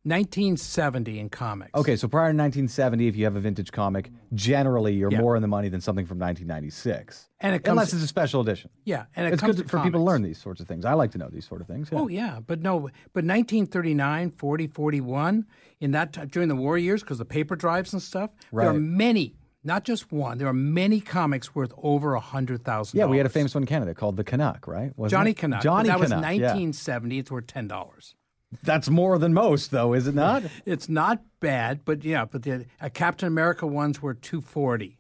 1970 0.06 1.20
in 1.20 1.30
comics. 1.30 1.72
Okay, 1.76 1.96
so 1.98 2.08
prior 2.08 2.32
to 2.32 2.38
1970, 2.38 3.08
if 3.08 3.18
you 3.18 3.26
have 3.26 3.36
a 3.36 3.40
vintage 3.42 3.72
comic, 3.72 4.10
generally 4.34 4.94
you're 4.94 5.12
Yeah. 5.12 5.20
more 5.20 5.36
in 5.36 5.42
the 5.42 5.48
money 5.48 5.68
than 5.68 5.82
something 5.82 6.06
from 6.06 6.18
1996, 6.20 7.28
And 7.42 7.54
it 7.54 7.60
comes- 7.66 7.72
unless 7.74 7.94
it's 7.94 8.04
a 8.04 8.08
special 8.08 8.40
edition. 8.40 8.70
Yeah, 8.86 9.06
and 9.16 9.28
it 9.28 9.34
it's 9.34 9.42
comes 9.42 9.58
good 9.58 9.64
to 9.64 9.70
for 9.70 9.82
people 9.84 10.00
to 10.00 10.04
learn 10.06 10.22
these 10.22 10.38
sorts 10.38 10.62
of 10.62 10.68
things. 10.70 10.86
I 10.86 10.94
like 10.94 11.12
to 11.12 11.18
know 11.18 11.28
these 11.30 11.46
sort 11.46 11.60
of 11.60 11.68
things. 11.68 11.90
yeah. 11.92 12.00
Oh 12.00 12.08
yeah, 12.08 12.40
but 12.46 12.62
no, 12.62 12.90
but 13.14 13.26
1939, 13.26 14.32
40, 14.32 14.68
41, 14.68 15.46
in 15.80 15.92
that 15.92 16.14
time, 16.14 16.28
during 16.28 16.50
the 16.50 16.56
war 16.56 16.78
years, 16.78 17.02
because 17.02 17.18
the 17.18 17.26
paper 17.26 17.56
drives 17.56 17.94
and 17.94 18.02
stuff, 18.02 18.32
there 18.52 18.70
are 18.70 18.74
many, 18.74 19.36
not 19.64 19.84
just 19.84 20.12
one. 20.12 20.38
There 20.38 20.48
are 20.48 20.54
many 20.54 21.00
comics 21.00 21.56
worth 21.56 21.74
over 21.78 22.14
a 22.14 22.20
hundred 22.20 22.64
thousand. 22.64 22.98
Yeah, 22.98 23.06
we 23.06 23.18
had 23.18 23.26
a 23.26 23.30
famous 23.30 23.54
one 23.54 23.64
in 23.64 23.68
Canada 23.68 23.94
called 23.94 24.18
the 24.18 24.24
Canuck, 24.24 24.68
right? 24.68 24.92
Wasn't 24.98 25.12
Johnny 25.18 25.32
it? 25.32 25.38
Canuck. 25.38 25.62
Johnny 25.62 25.90
that 25.90 26.00
was 26.00 26.10
Canuck. 26.10 26.24
yeah. 26.36 26.48
1970. 26.48 27.20
It's 27.20 27.32
worth 27.32 27.48
ten 27.48 27.68
dollars. 27.68 28.16
That's 28.64 28.90
more 28.90 29.20
than 29.20 29.34
most, 29.34 29.70
though, 29.70 29.94
is 29.94 30.08
it 30.08 30.16
not? 30.16 30.44
It's 30.66 30.90
not 30.90 31.22
bad, 31.40 31.86
but 31.86 32.04
yeah, 32.04 32.26
but 32.26 32.44
the 32.44 32.66
a 32.82 32.90
Captain 32.90 33.28
America 33.28 33.68
ones 33.68 34.02
were 34.02 34.16
240. 34.16 34.98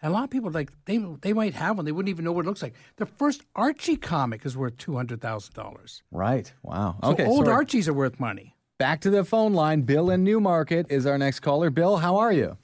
And 0.00 0.12
a 0.12 0.14
lot 0.14 0.24
of 0.24 0.30
people 0.30 0.50
like 0.50 0.70
they 0.84 0.98
they 1.20 1.32
might 1.32 1.54
have 1.54 1.76
one. 1.76 1.84
They 1.84 1.92
wouldn't 1.92 2.10
even 2.10 2.24
know 2.24 2.32
what 2.32 2.44
it 2.44 2.48
looks 2.48 2.62
like. 2.62 2.74
The 2.96 3.06
first 3.06 3.42
Archie 3.54 3.96
comic 3.96 4.44
is 4.44 4.56
worth 4.56 4.76
two 4.76 4.96
hundred 4.96 5.20
thousand 5.20 5.54
dollars. 5.54 6.02
right. 6.10 6.52
Wow. 6.62 6.96
So 7.02 7.10
okay. 7.10 7.24
old 7.26 7.44
sorry. 7.46 7.54
Archies 7.56 7.88
are 7.88 7.92
worth 7.92 8.18
money. 8.18 8.51
Back 8.82 9.00
to 9.02 9.10
the 9.10 9.24
phone 9.24 9.54
line. 9.54 9.82
Bill 9.82 10.10
in 10.10 10.24
Newmarket 10.24 10.86
is 10.90 11.06
our 11.06 11.16
next 11.16 11.38
caller. 11.38 11.70
Bill, 11.70 11.98
how 11.98 12.16
are 12.16 12.32
you? 12.32 12.56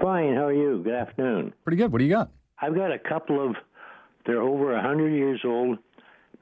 Fine. 0.00 0.34
How 0.34 0.46
are 0.46 0.52
you? 0.54 0.80
Good 0.82 0.94
afternoon. 0.94 1.52
Pretty 1.62 1.76
good. 1.76 1.92
What 1.92 1.98
do 1.98 2.04
you 2.06 2.10
got? 2.10 2.30
I've 2.58 2.74
got 2.74 2.90
a 2.90 2.98
couple 2.98 3.46
of, 3.50 3.56
they're 4.24 4.40
over 4.40 4.70
a 4.72 4.76
100 4.76 5.10
years 5.10 5.42
old 5.44 5.76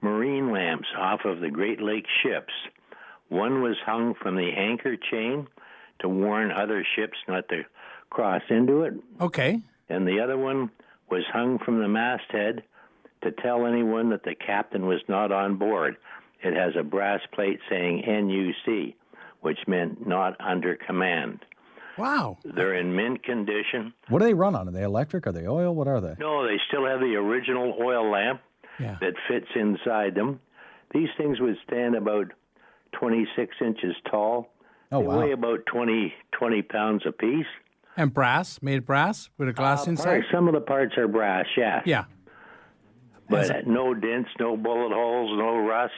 marine 0.01 0.53
lamps 0.53 0.87
off 0.97 1.25
of 1.25 1.41
the 1.41 1.51
Great 1.51 1.83
Lakes 1.83 2.09
ships. 2.23 2.53
One 3.31 3.63
was 3.63 3.75
hung 3.85 4.15
from 4.15 4.37
the 4.37 4.53
anchor 4.57 4.97
chain 5.11 5.49
to 6.03 6.09
warn 6.09 6.53
other 6.53 6.87
ships 6.95 7.19
not 7.27 7.49
to 7.49 7.63
cross 8.11 8.43
into 8.49 8.83
it, 8.85 8.95
Okay. 9.21 9.61
and 9.89 10.07
the 10.07 10.21
other 10.21 10.39
one 10.39 10.71
was 11.11 11.25
hung 11.33 11.59
from 11.59 11.81
the 11.81 11.89
masthead 11.89 12.63
to 13.25 13.33
tell 13.33 13.67
anyone 13.67 14.11
that 14.11 14.23
the 14.23 14.37
captain 14.37 14.87
was 14.87 15.01
not 15.09 15.33
on 15.33 15.57
board. 15.57 15.97
It 16.45 16.55
has 16.55 16.75
a 16.79 16.85
brass 16.85 17.21
plate 17.35 17.59
saying 17.69 18.05
NUC, 18.07 18.95
which 19.41 19.59
meant 19.67 20.07
not 20.07 20.37
under 20.41 20.77
command. 20.77 21.41
Wow. 21.99 22.39
They're 22.45 22.75
in 22.75 22.95
mint 22.95 23.23
condition. 23.25 23.93
What 24.09 24.21
do 24.21 24.25
they 24.25 24.35
run 24.35 24.55
on? 24.55 24.69
Are 24.69 24.71
they 24.73 24.83
electric? 24.85 25.27
Are 25.27 25.33
they 25.33 25.47
oil? 25.47 25.75
What 25.75 25.89
are 25.89 26.01
they? 26.01 26.15
No, 26.19 26.47
they 26.47 26.59
still 26.69 26.87
have 26.87 27.01
the 27.01 27.15
original 27.17 27.77
oil 27.81 28.11
lamp 28.11 28.41
Yeah. 28.79 28.97
that 29.01 29.15
fits 29.29 29.49
inside 29.55 30.15
them. 30.15 30.41
These 30.93 31.09
things 31.19 31.41
would 31.41 31.57
stand 31.67 31.95
about 31.97 32.29
26 32.93 33.55
inches 33.61 33.95
tall. 34.11 34.51
Oh, 34.93 35.01
they 35.01 35.07
wow. 35.07 35.19
weigh 35.21 35.33
about 35.33 35.67
20, 35.67 36.13
20 36.33 36.63
pounds 36.63 37.03
apiece. 37.07 37.47
And 37.97 38.15
brass, 38.15 38.63
made 38.63 38.87
brass 38.87 39.29
with 39.37 39.49
a 39.49 39.53
glass 39.53 39.87
Uh, 39.87 39.91
inside. 39.91 40.05
parts- 40.05 40.27
some 40.33 40.49
of 40.49 40.55
the 40.55 40.61
parts 40.61 40.97
are 40.97 41.07
brass, 41.09 41.47
yeah. 41.57 41.83
Yeah. 41.85 42.05
But 43.29 43.67
no 43.67 43.95
dents, 43.95 44.31
no 44.41 44.57
bullet 44.57 44.93
holes, 44.93 45.31
no 45.39 45.59
rust. 45.59 45.93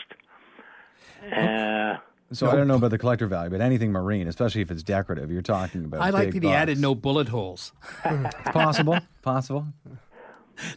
Uh, 1.35 1.97
So 2.33 2.51
I 2.51 2.57
don't 2.57 2.69
know 2.69 2.77
about 2.77 2.91
the 2.91 2.99
collector 2.99 3.27
value, 3.27 3.51
but 3.51 3.61
anything 3.61 3.93
marine, 3.93 4.27
especially 4.27 4.63
if 4.63 4.71
it's 4.71 4.83
decorative, 4.83 5.31
you're 5.31 5.43
talking 5.43 5.85
about. 5.85 6.01
I 6.01 6.11
like 6.11 6.33
that 6.33 6.43
he 6.43 6.51
added 6.51 6.79
no 6.79 6.95
bullet 6.95 7.29
holes. 7.29 7.73
It's 8.05 8.51
possible. 8.51 8.99
possible. 9.23 9.67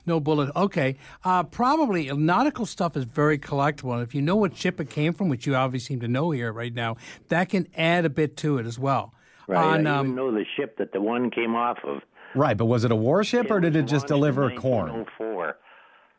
No 0.06 0.22
bullet. 0.22 0.50
Okay. 0.56 0.96
Uh, 1.24 1.44
probably 1.44 2.08
nautical 2.08 2.66
stuff 2.66 2.96
is 2.96 3.04
very 3.04 3.38
collectible. 3.38 3.94
And 3.94 4.02
if 4.02 4.16
you 4.16 4.22
know 4.22 4.36
what 4.36 4.56
ship 4.56 4.80
it 4.80 4.90
came 4.90 5.14
from, 5.14 5.28
which 5.30 5.46
you 5.46 5.54
obviously 5.54 5.96
seem 5.96 6.00
to 6.00 6.08
know 6.08 6.32
here 6.32 6.52
right 6.52 6.74
now, 6.74 6.96
that 7.28 7.50
can 7.50 7.68
add 7.76 8.06
a 8.06 8.10
bit 8.10 8.38
to 8.38 8.58
it 8.58 8.66
as 8.66 8.80
well. 8.80 9.14
right, 9.48 9.64
On, 9.64 9.86
I 9.86 9.98
um, 9.98 10.16
know 10.16 10.32
the 10.32 10.46
ship 10.56 10.78
that 10.78 10.94
the 10.94 11.02
one 11.02 11.30
came 11.30 11.56
off 11.56 11.78
of. 11.84 12.02
Right, 12.36 12.56
but 12.58 12.66
was 12.66 12.86
it 12.86 12.92
a 12.92 12.96
warship 12.96 13.52
or 13.52 13.60
did 13.60 13.76
it 13.76 13.84
just 13.84 14.10
launched 14.10 14.12
in 14.12 14.16
deliver 14.16 14.50
corn? 14.52 14.92
1904. 14.94 15.58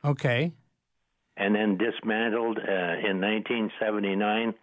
okay. 0.05 0.53
and 1.37 1.55
then 1.55 1.77
dismantled 1.79 2.59
uh, 2.59 3.09
in 3.09 3.21
1979 3.21 4.55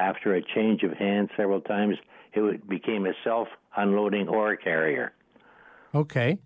after 0.00 0.34
a 0.34 0.42
change 0.42 0.82
of 0.82 0.92
hands 0.92 1.30
several 1.36 1.60
times. 1.60 1.96
It 2.32 2.68
became 2.68 3.06
a 3.06 3.12
self-unloading 3.24 4.28
ore 4.28 4.56
carrier. 4.56 5.12
Okay. 5.94 6.38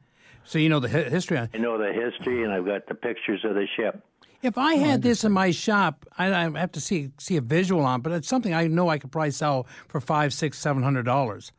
So 0.45 0.59
you 0.59 0.69
know 0.69 0.81
the 0.81 0.89
history 0.89 1.39
I 1.39 1.49
know 1.57 1.79
the 1.79 1.93
history, 1.93 2.43
and 2.45 2.53
I've 2.53 2.67
got 2.67 2.87
the 2.87 2.95
pictures 2.95 3.45
of 3.45 3.55
the 3.55 3.67
ship. 3.77 4.03
If 4.43 4.59
I 4.59 4.75
had 4.75 5.01
this 5.01 5.25
in 5.25 5.33
my 5.33 5.53
shop, 5.53 6.05
I, 6.19 6.27
I 6.27 6.51
have 6.59 6.73
to 6.73 6.81
see 6.81 7.11
see 7.19 7.39
a 7.39 7.41
visual 7.41 7.83
on, 7.83 8.03
but 8.03 8.13
it's 8.13 8.29
something 8.29 8.53
I 8.53 8.67
know 8.67 8.91
I 8.91 8.99
could 8.99 9.11
probably 9.11 9.31
sell 9.31 9.67
for 9.89 10.01
five, 10.01 10.35
six, 10.35 10.59
seven 10.59 10.83
hundred 10.83 11.05
dollars. 11.05 11.53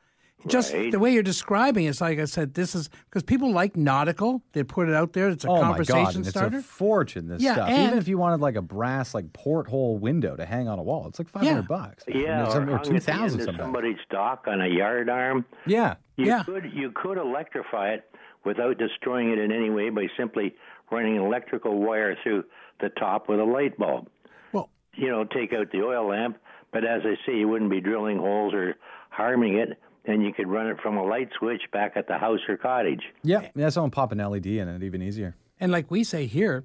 Just 0.48 0.74
Right. 0.74 0.92
the 0.92 1.00
way 1.00 1.12
you're 1.12 1.24
describing 1.24 1.86
it, 1.86 1.90
it's 1.90 2.02
like 2.02 2.20
I 2.20 2.26
said, 2.26 2.54
this 2.54 2.76
is 2.76 2.90
because 3.10 3.24
people 3.24 3.52
like 3.52 3.76
nautical. 3.76 4.44
They 4.54 4.64
put 4.64 4.88
it 4.90 4.94
out 4.96 5.14
there. 5.14 5.30
It's 5.30 5.44
a 5.44 5.50
Oh 5.50 5.56
my 5.56 5.62
conversation 5.70 6.04
god, 6.04 6.16
and 6.16 6.26
it's 6.26 6.30
starter. 6.30 6.58
a 6.58 6.62
fortune. 6.62 7.28
This 7.28 7.42
Yeah, 7.42 7.54
stuff. 7.54 7.70
and- 7.70 7.84
Even 7.88 7.98
if 7.98 8.08
you 8.08 8.18
wanted 8.18 8.42
like 8.42 8.56
a 8.56 8.62
brass 8.62 9.14
like 9.16 9.34
porthole 9.34 9.98
window 9.98 10.36
to 10.36 10.46
hang 10.46 10.68
on 10.68 10.78
a 10.78 10.84
wall, 10.84 11.08
it's 11.08 11.18
like 11.20 11.30
five 11.30 11.44
hundred 11.44 11.62
Yeah. 11.62 11.68
bucks. 11.68 12.04
Yeah, 12.08 12.44
or, 12.44 12.48
or, 12.48 12.52
some- 12.52 12.70
or 12.70 12.76
hung 12.78 12.84
two 12.84 12.96
at 12.96 13.04
the 13.04 13.12
end 13.12 13.22
thousand 13.22 13.40
of 13.40 13.46
sometimes. 13.46 13.64
somebody's 13.64 13.98
dock 14.10 14.46
on 14.48 14.62
a 14.62 14.68
yard 14.68 15.10
arm. 15.10 15.46
Yeah, 15.66 15.96
You 16.18 16.26
Yeah. 16.28 16.44
could 16.44 16.72
you 16.74 16.92
could 16.92 17.18
electrify 17.18 17.90
it 17.94 18.04
without 18.44 18.78
destroying 18.78 19.32
it 19.32 19.40
in 19.40 19.52
any 19.52 19.70
way 19.72 19.90
by 19.90 20.08
simply 20.16 20.56
running 20.92 21.16
electrical 21.16 21.80
wire 21.80 22.16
through 22.22 22.44
the 22.80 22.90
top 22.90 23.28
with 23.28 23.40
a 23.40 23.44
light 23.44 23.78
bulb. 23.78 24.08
Well, 24.54 24.70
you 24.94 25.10
know, 25.10 25.24
take 25.24 25.54
out 25.54 25.72
the 25.72 25.82
oil 25.84 26.08
lamp, 26.08 26.38
but 26.72 26.86
as 26.86 27.02
I 27.04 27.16
say, 27.26 27.38
you 27.40 27.48
wouldn't 27.48 27.72
be 27.72 27.82
drilling 27.82 28.18
holes 28.20 28.54
or 28.54 28.76
harming 29.10 29.56
it. 29.58 29.80
And 30.08 30.24
you 30.24 30.32
could 30.34 30.48
run 30.48 30.68
it 30.68 30.78
from 30.82 30.98
a 30.98 31.04
light 31.04 31.30
switch 31.38 31.63
back 31.74 31.94
at 31.96 32.08
the 32.08 32.18
house 32.18 32.39
or 32.48 32.58
cottage. 32.58 33.02
Yeah, 33.24 33.50
yeah. 33.56 33.70
Someone 33.70 33.91
pop 33.91 34.12
an 34.12 34.20
LED 34.20 34.46
in 34.46 34.68
it, 34.68 34.84
even 34.84 35.02
easier. 35.02 35.36
And 35.60 35.72
like 35.72 35.89
we 35.89 36.04
say 36.04 36.26
here, 36.28 36.63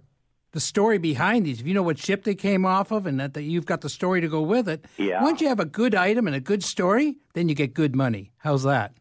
the 0.52 0.60
story 0.60 0.98
behind 0.98 1.46
these, 1.46 1.60
if 1.60 1.66
you 1.66 1.72
know 1.74 1.82
what 1.82 1.96
ship 1.98 2.24
they 2.24 2.34
came 2.34 2.66
off 2.66 2.90
of 2.90 3.06
and 3.06 3.18
that, 3.20 3.34
that 3.34 3.42
you've 3.44 3.64
got 3.66 3.80
the 3.80 3.88
story 3.88 4.20
to 4.20 4.28
go 4.28 4.42
with 4.42 4.68
it, 4.68 4.84
Yeah. 4.98 5.22
once 5.22 5.40
you 5.40 5.48
have 5.48 5.60
a 5.60 5.64
good 5.64 5.94
item 5.94 6.26
and 6.26 6.34
a 6.36 6.40
good 6.40 6.62
story, 6.62 7.16
then 7.34 7.48
you 7.48 7.54
get 7.54 7.72
good 7.72 7.94
money. 7.96 8.32
How's 8.38 8.64
that? 8.64 8.92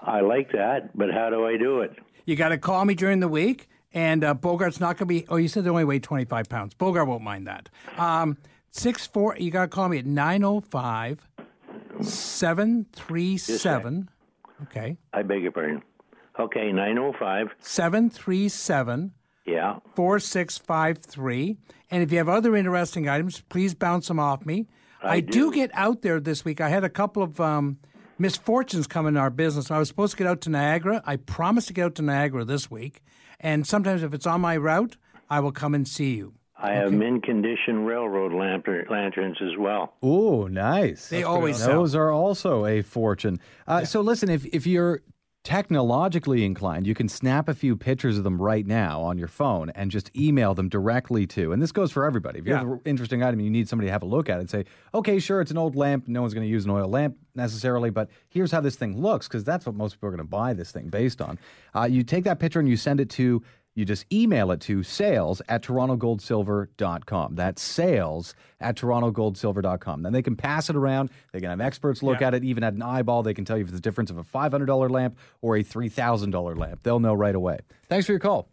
I 0.00 0.20
like 0.20 0.52
that, 0.52 0.96
but 0.96 1.10
how 1.12 1.30
do 1.30 1.46
I 1.46 1.56
do 1.56 1.80
it? 1.80 1.96
You 2.26 2.36
got 2.36 2.50
to 2.50 2.58
call 2.58 2.84
me 2.84 2.94
during 2.94 3.20
the 3.20 3.28
week, 3.28 3.68
and 3.94 4.22
uh, 4.22 4.34
Bogart's 4.34 4.80
not 4.80 4.96
going 4.96 4.98
to 4.98 5.06
be. 5.06 5.26
Oh, 5.28 5.36
you 5.36 5.48
said 5.48 5.64
they 5.64 5.70
only 5.70 5.84
weigh 5.84 5.98
25 5.98 6.48
pounds. 6.48 6.74
Bogart 6.74 7.08
won't 7.08 7.22
mind 7.22 7.46
that. 7.46 7.68
Um, 7.98 8.36
six 8.70 9.06
four. 9.06 9.36
You 9.38 9.50
got 9.50 9.62
to 9.62 9.68
call 9.68 9.88
me 9.88 9.98
at 9.98 10.06
905 10.06 11.26
737. 12.02 14.08
Okay. 14.62 14.96
I 15.12 15.22
beg 15.22 15.42
your 15.42 15.52
pardon. 15.52 15.82
Okay, 16.38 16.72
905. 16.72 17.48
737 17.60 19.12
Yeah. 19.44 19.78
4653. 19.94 21.56
And 21.90 22.02
if 22.02 22.10
you 22.10 22.18
have 22.18 22.28
other 22.28 22.56
interesting 22.56 23.08
items, 23.08 23.40
please 23.48 23.74
bounce 23.74 24.08
them 24.08 24.18
off 24.18 24.44
me. 24.46 24.66
I, 25.02 25.20
do. 25.20 25.52
get 25.52 25.70
out 25.74 26.02
there 26.02 26.20
this 26.20 26.44
week. 26.44 26.60
I 26.60 26.68
had 26.68 26.84
a 26.84 26.88
couple 26.88 27.22
of 27.24 27.40
um, 27.40 27.78
misfortunes 28.18 28.86
come 28.86 29.06
in 29.06 29.16
our 29.16 29.30
business. 29.30 29.70
I 29.70 29.78
was 29.78 29.88
supposed 29.88 30.12
to 30.12 30.18
get 30.18 30.26
out 30.28 30.40
to 30.42 30.50
Niagara. 30.50 31.02
I 31.04 31.16
promised 31.16 31.66
to 31.68 31.74
get 31.74 31.86
out 31.86 31.94
to 31.96 32.02
Niagara 32.02 32.44
this 32.44 32.70
week. 32.70 33.02
And 33.40 33.66
sometimes 33.66 34.04
if 34.04 34.14
it's 34.14 34.26
on 34.26 34.40
my 34.40 34.56
route, 34.56 34.96
I 35.28 35.40
will 35.40 35.52
come 35.52 35.74
and 35.74 35.88
see 35.88 36.14
you. 36.14 36.34
I 36.62 36.72
have 36.74 36.92
mint 36.92 37.24
condition 37.24 37.84
railroad 37.84 38.32
lantern, 38.32 38.86
lanterns 38.88 39.38
as 39.42 39.56
well. 39.58 39.94
Oh, 40.02 40.46
nice. 40.46 41.08
They 41.08 41.24
always 41.24 41.56
sell. 41.58 41.80
Those 41.80 41.94
are 41.96 42.10
also 42.10 42.64
a 42.66 42.82
fortune. 42.82 43.40
Uh, 43.66 43.84
So 43.84 44.00
listen, 44.00 44.28
if 44.30 44.44
if 44.46 44.66
you're 44.66 45.02
technologically 45.44 46.44
inclined, 46.44 46.86
you 46.86 46.94
can 46.94 47.08
snap 47.08 47.48
a 47.48 47.54
few 47.54 47.76
pictures 47.76 48.16
of 48.16 48.24
them 48.24 48.40
right 48.40 48.64
now 48.66 49.00
on 49.02 49.18
your 49.18 49.26
phone 49.26 49.70
and 49.70 49.90
just 49.90 50.10
email 50.16 50.54
them 50.54 50.68
directly 50.68 51.26
to. 51.26 51.52
And 51.52 51.60
this 51.60 51.72
goes 51.72 51.90
for 51.90 52.04
everybody. 52.04 52.38
If 52.38 52.46
you 52.46 52.54
have 52.54 52.66
an 52.68 52.80
interesting 52.84 53.22
item, 53.24 53.40
you 53.40 53.50
need 53.50 53.68
somebody 53.68 53.88
to 53.88 53.92
have 53.92 54.02
a 54.02 54.06
look 54.06 54.28
at 54.28 54.36
it. 54.36 54.40
And 54.40 54.50
say, 54.50 54.64
okay, 54.94 55.18
sure, 55.18 55.40
it's 55.40 55.50
an 55.50 55.58
old 55.58 55.74
lamp. 55.74 56.06
No 56.06 56.20
one's 56.20 56.32
going 56.32 56.46
to 56.46 56.50
use 56.50 56.64
an 56.64 56.70
oil 56.70 56.88
lamp 56.88 57.16
necessarily, 57.34 57.90
but 57.90 58.08
here's 58.28 58.52
how 58.52 58.60
this 58.60 58.76
thing 58.76 59.00
looks 59.00 59.26
because 59.26 59.42
that's 59.42 59.66
what 59.66 59.74
most 59.74 59.94
people 59.94 60.08
are 60.08 60.12
going 60.12 60.18
to 60.18 60.30
buy 60.30 60.52
this 60.54 60.70
thing 60.70 60.88
based 60.88 61.20
on. 61.20 61.38
Uh, 61.74 61.88
you 61.90 62.04
take 62.04 62.24
that 62.24 62.38
picture 62.38 62.60
and 62.60 62.68
you 62.68 62.76
send 62.76 63.00
it 63.00 63.10
to. 63.10 63.42
You 63.74 63.84
just 63.86 64.04
email 64.12 64.50
it 64.50 64.60
to 64.62 64.82
sales 64.82 65.40
at 65.48 65.62
torontogoldsilver.com. 65.62 67.34
That's 67.36 67.62
sales 67.62 68.34
at 68.60 68.76
torontogoldsilver.com. 68.76 70.02
Then 70.02 70.12
they 70.12 70.20
can 70.22 70.36
pass 70.36 70.68
it 70.68 70.76
around. 70.76 71.10
They 71.32 71.40
can 71.40 71.48
have 71.50 71.60
experts 71.60 72.02
look 72.02 72.20
Yeah. 72.20 72.28
at 72.28 72.34
it, 72.34 72.44
even 72.44 72.64
at 72.64 72.74
an 72.74 72.82
eyeball. 72.82 73.22
They 73.22 73.32
can 73.34 73.44
tell 73.46 73.56
you 73.56 73.62
if 73.62 73.68
it's 73.68 73.76
the 73.76 73.80
difference 73.80 74.10
of 74.10 74.18
a 74.18 74.24
$500 74.24 74.90
lamp 74.90 75.16
or 75.40 75.56
a 75.56 75.62
$3,000 75.62 76.54
lamp. 76.56 76.82
They'll 76.82 77.00
know 77.00 77.14
right 77.14 77.34
away. 77.34 77.58
Thanks 77.88 78.04
for 78.06 78.12
your 78.12 78.18
call. 78.20 78.48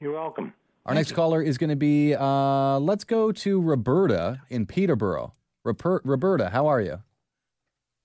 You're 0.00 0.12
welcome. 0.12 0.52
Our 0.86 0.94
next 0.94 1.12
caller 1.12 1.42
is 1.42 1.58
going 1.58 1.70
to 1.70 1.76
be, 1.76 2.14
uh, 2.14 2.78
let's 2.78 3.04
go 3.04 3.32
to 3.32 3.60
Roberta 3.60 4.40
in 4.48 4.66
Peterborough. 4.66 5.34
Roper- 5.64 6.00
Roberta, 6.04 6.48
how 6.48 6.68
are 6.68 6.80
you? 6.80 7.00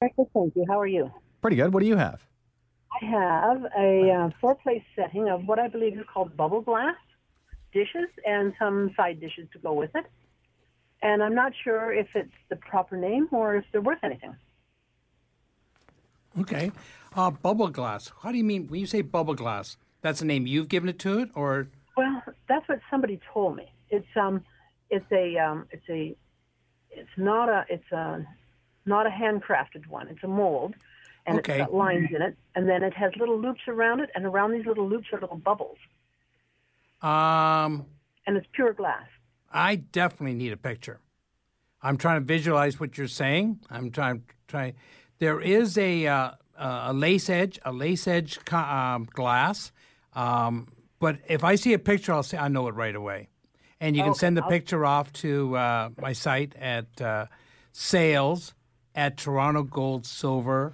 Thank 0.01 0.13
you. 0.17 0.65
How 0.67 0.79
are 0.79 0.87
you? 0.87 1.11
Pretty 1.41 1.55
good. 1.55 1.73
What 1.73 1.81
do 1.81 1.87
you 1.87 1.95
have? 1.95 2.25
I 3.01 3.05
have 3.05 3.65
a 3.77 4.11
uh, 4.11 4.29
four-place 4.39 4.83
setting 4.95 5.29
of 5.29 5.47
what 5.47 5.59
I 5.59 5.67
believe 5.67 5.97
is 5.97 6.05
called 6.11 6.35
bubble 6.37 6.61
glass 6.61 6.95
dishes 7.73 8.09
and 8.25 8.53
some 8.57 8.91
side 8.95 9.19
dishes 9.19 9.47
to 9.53 9.59
go 9.59 9.73
with 9.73 9.91
it. 9.95 10.05
And 11.01 11.21
I'm 11.21 11.35
not 11.35 11.51
sure 11.63 11.93
if 11.93 12.07
it's 12.15 12.31
the 12.49 12.55
proper 12.55 12.95
name 12.95 13.27
or 13.31 13.55
if 13.57 13.65
they're 13.71 13.81
worth 13.81 13.99
anything. 14.03 14.35
Okay. 16.39 16.71
Uh, 17.15 17.31
bubble 17.31 17.69
glass. 17.69 18.11
How 18.21 18.31
do 18.31 18.37
you 18.37 18.43
mean 18.43 18.67
when 18.67 18.79
you 18.79 18.87
say 18.87 19.01
bubble 19.01 19.35
glass? 19.35 19.77
That's 20.01 20.19
the 20.19 20.25
name 20.25 20.47
you've 20.47 20.69
given 20.69 20.89
it 20.89 20.99
to 20.99 21.19
it, 21.19 21.29
or 21.33 21.67
Well, 21.97 22.21
that's 22.47 22.67
what 22.67 22.79
somebody 22.91 23.19
told 23.33 23.55
me. 23.55 23.71
It's 23.89 24.07
um, 24.15 24.43
it's 24.89 25.05
a 25.11 25.37
um, 25.37 25.65
it's 25.71 25.87
a, 25.89 26.15
it's 26.91 27.09
not 27.17 27.49
a 27.49 27.65
it's 27.69 27.91
a 27.91 28.25
not 28.85 29.07
a 29.07 29.09
handcrafted 29.09 29.87
one. 29.87 30.07
It's 30.09 30.23
a 30.23 30.27
mold, 30.27 30.75
and 31.25 31.39
Okay. 31.39 31.59
it's 31.61 31.65
got 31.67 31.73
lines 31.73 32.09
in 32.15 32.21
it, 32.21 32.37
and 32.55 32.67
then 32.69 32.83
it 32.83 32.93
has 32.93 33.11
little 33.17 33.39
loops 33.39 33.61
around 33.67 33.99
it, 34.01 34.09
and 34.15 34.25
around 34.25 34.51
these 34.51 34.65
little 34.65 34.87
loops 34.87 35.07
are 35.13 35.19
little 35.19 35.37
bubbles, 35.37 35.77
um, 37.01 37.85
and 38.27 38.37
it's 38.37 38.47
pure 38.53 38.73
glass. 38.73 39.07
I 39.51 39.75
definitely 39.75 40.35
need 40.35 40.51
a 40.53 40.57
picture. 40.57 40.99
I'm 41.81 41.97
trying 41.97 42.19
to 42.21 42.25
visualize 42.25 42.79
what 42.79 42.97
you're 42.97 43.07
saying. 43.07 43.59
I'm 43.69 43.91
trying 43.91 44.23
trying. 44.47 44.73
There 45.19 45.39
is 45.39 45.77
a 45.77 46.07
uh, 46.07 46.31
a 46.57 46.93
lace 46.93 47.29
edge, 47.29 47.59
a 47.63 47.71
lace 47.71 48.07
edge 48.07 48.39
um, 48.51 49.07
glass. 49.13 49.71
Um, 50.13 50.67
but 50.99 51.17
if 51.27 51.43
I 51.43 51.55
see 51.55 51.73
a 51.73 51.79
picture, 51.79 52.13
I'll 52.13 52.23
say 52.23 52.37
I 52.37 52.47
know 52.47 52.67
it 52.67 52.75
right 52.75 52.95
away. 52.95 53.29
And 53.81 53.95
you 53.95 54.01
can 54.03 54.11
Okay, 54.11 54.19
send 54.19 54.37
the 54.37 54.43
I'll- 54.43 54.49
picture 54.49 54.85
off 54.85 55.11
to 55.13 55.55
uh, 55.57 55.89
my 56.01 56.13
site 56.13 56.55
at 56.55 56.99
uh, 57.01 57.25
sales 57.73 58.53
at 58.95 59.17
Toronto 59.17 59.63
Gold 59.63 60.05
I'm. 60.05 60.73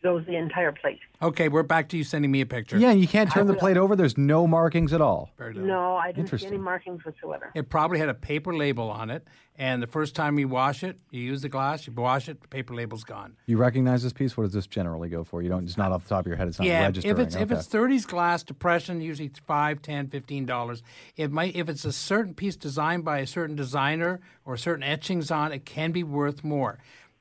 Goes 0.00 0.24
the 0.26 0.36
entire 0.36 0.70
plate. 0.70 1.00
Okay, 1.20 1.48
we're 1.48 1.64
back 1.64 1.88
to 1.88 1.96
you 1.96 2.04
sending 2.04 2.30
me 2.30 2.40
a 2.40 2.46
picture. 2.46 2.78
Yeah, 2.78 2.92
you 2.92 3.08
can't 3.08 3.32
turn 3.32 3.48
the 3.48 3.54
plate 3.54 3.76
over. 3.76 3.96
There's 3.96 4.16
no 4.16 4.46
markings 4.46 4.92
at 4.92 5.00
all. 5.00 5.30
Very. 5.36 5.54
No, 5.54 5.96
I 5.96 6.12
didn't 6.12 6.38
see 6.38 6.46
any 6.46 6.56
markings 6.56 7.04
whatsoever. 7.04 7.50
It 7.56 7.68
probably 7.68 7.98
had 7.98 8.08
a 8.08 8.14
paper 8.14 8.54
label 8.54 8.90
on 8.90 9.10
it, 9.10 9.26
and 9.56 9.82
the 9.82 9.88
first 9.88 10.14
time 10.14 10.38
you 10.38 10.46
wash 10.46 10.84
it, 10.84 11.00
you 11.10 11.20
use 11.22 11.42
the 11.42 11.48
glass, 11.48 11.84
you 11.88 11.92
wash 11.92 12.28
it, 12.28 12.40
the 12.40 12.46
paper 12.46 12.76
label's 12.76 13.02
gone. 13.02 13.34
You 13.46 13.56
recognize 13.56 14.04
this 14.04 14.12
piece? 14.12 14.36
What 14.36 14.44
does 14.44 14.52
this 14.52 14.68
generally 14.68 15.08
go 15.08 15.24
for? 15.24 15.42
You 15.42 15.48
don't, 15.48 15.64
It's 15.64 15.76
not 15.76 15.90
off 15.90 16.04
the 16.04 16.10
top 16.10 16.20
of 16.20 16.26
your 16.28 16.36
head. 16.36 16.46
It's 16.46 16.60
not 16.60 16.68
yeah, 16.68 16.84
registering. 16.84 17.16
if 17.16 17.26
it's 17.26 17.34
if 17.34 17.50
it's 17.50 17.66
30s 17.66 18.06
glass 18.06 18.44
depression, 18.44 19.00
usually 19.00 19.26
it's 19.26 19.40
five, 19.40 19.82
ten, 19.82 20.06
fifteen 20.06 20.46
dollars. 20.46 20.84
It 21.16 21.32
might 21.32 21.56
if 21.56 21.68
it's 21.68 21.84
a 21.84 21.92
certain 21.92 22.34
piece 22.34 22.54
designed 22.54 23.04
by 23.04 23.18
a 23.18 23.26
certain 23.26 23.56
designer 23.56 24.20
or 24.44 24.56
certain 24.56 24.84
etchings 24.84 25.32
on, 25.32 25.50
it 25.50 25.64
can 25.64 25.90
be 25.90 26.04
worth 26.04 26.44
more. 26.44 26.78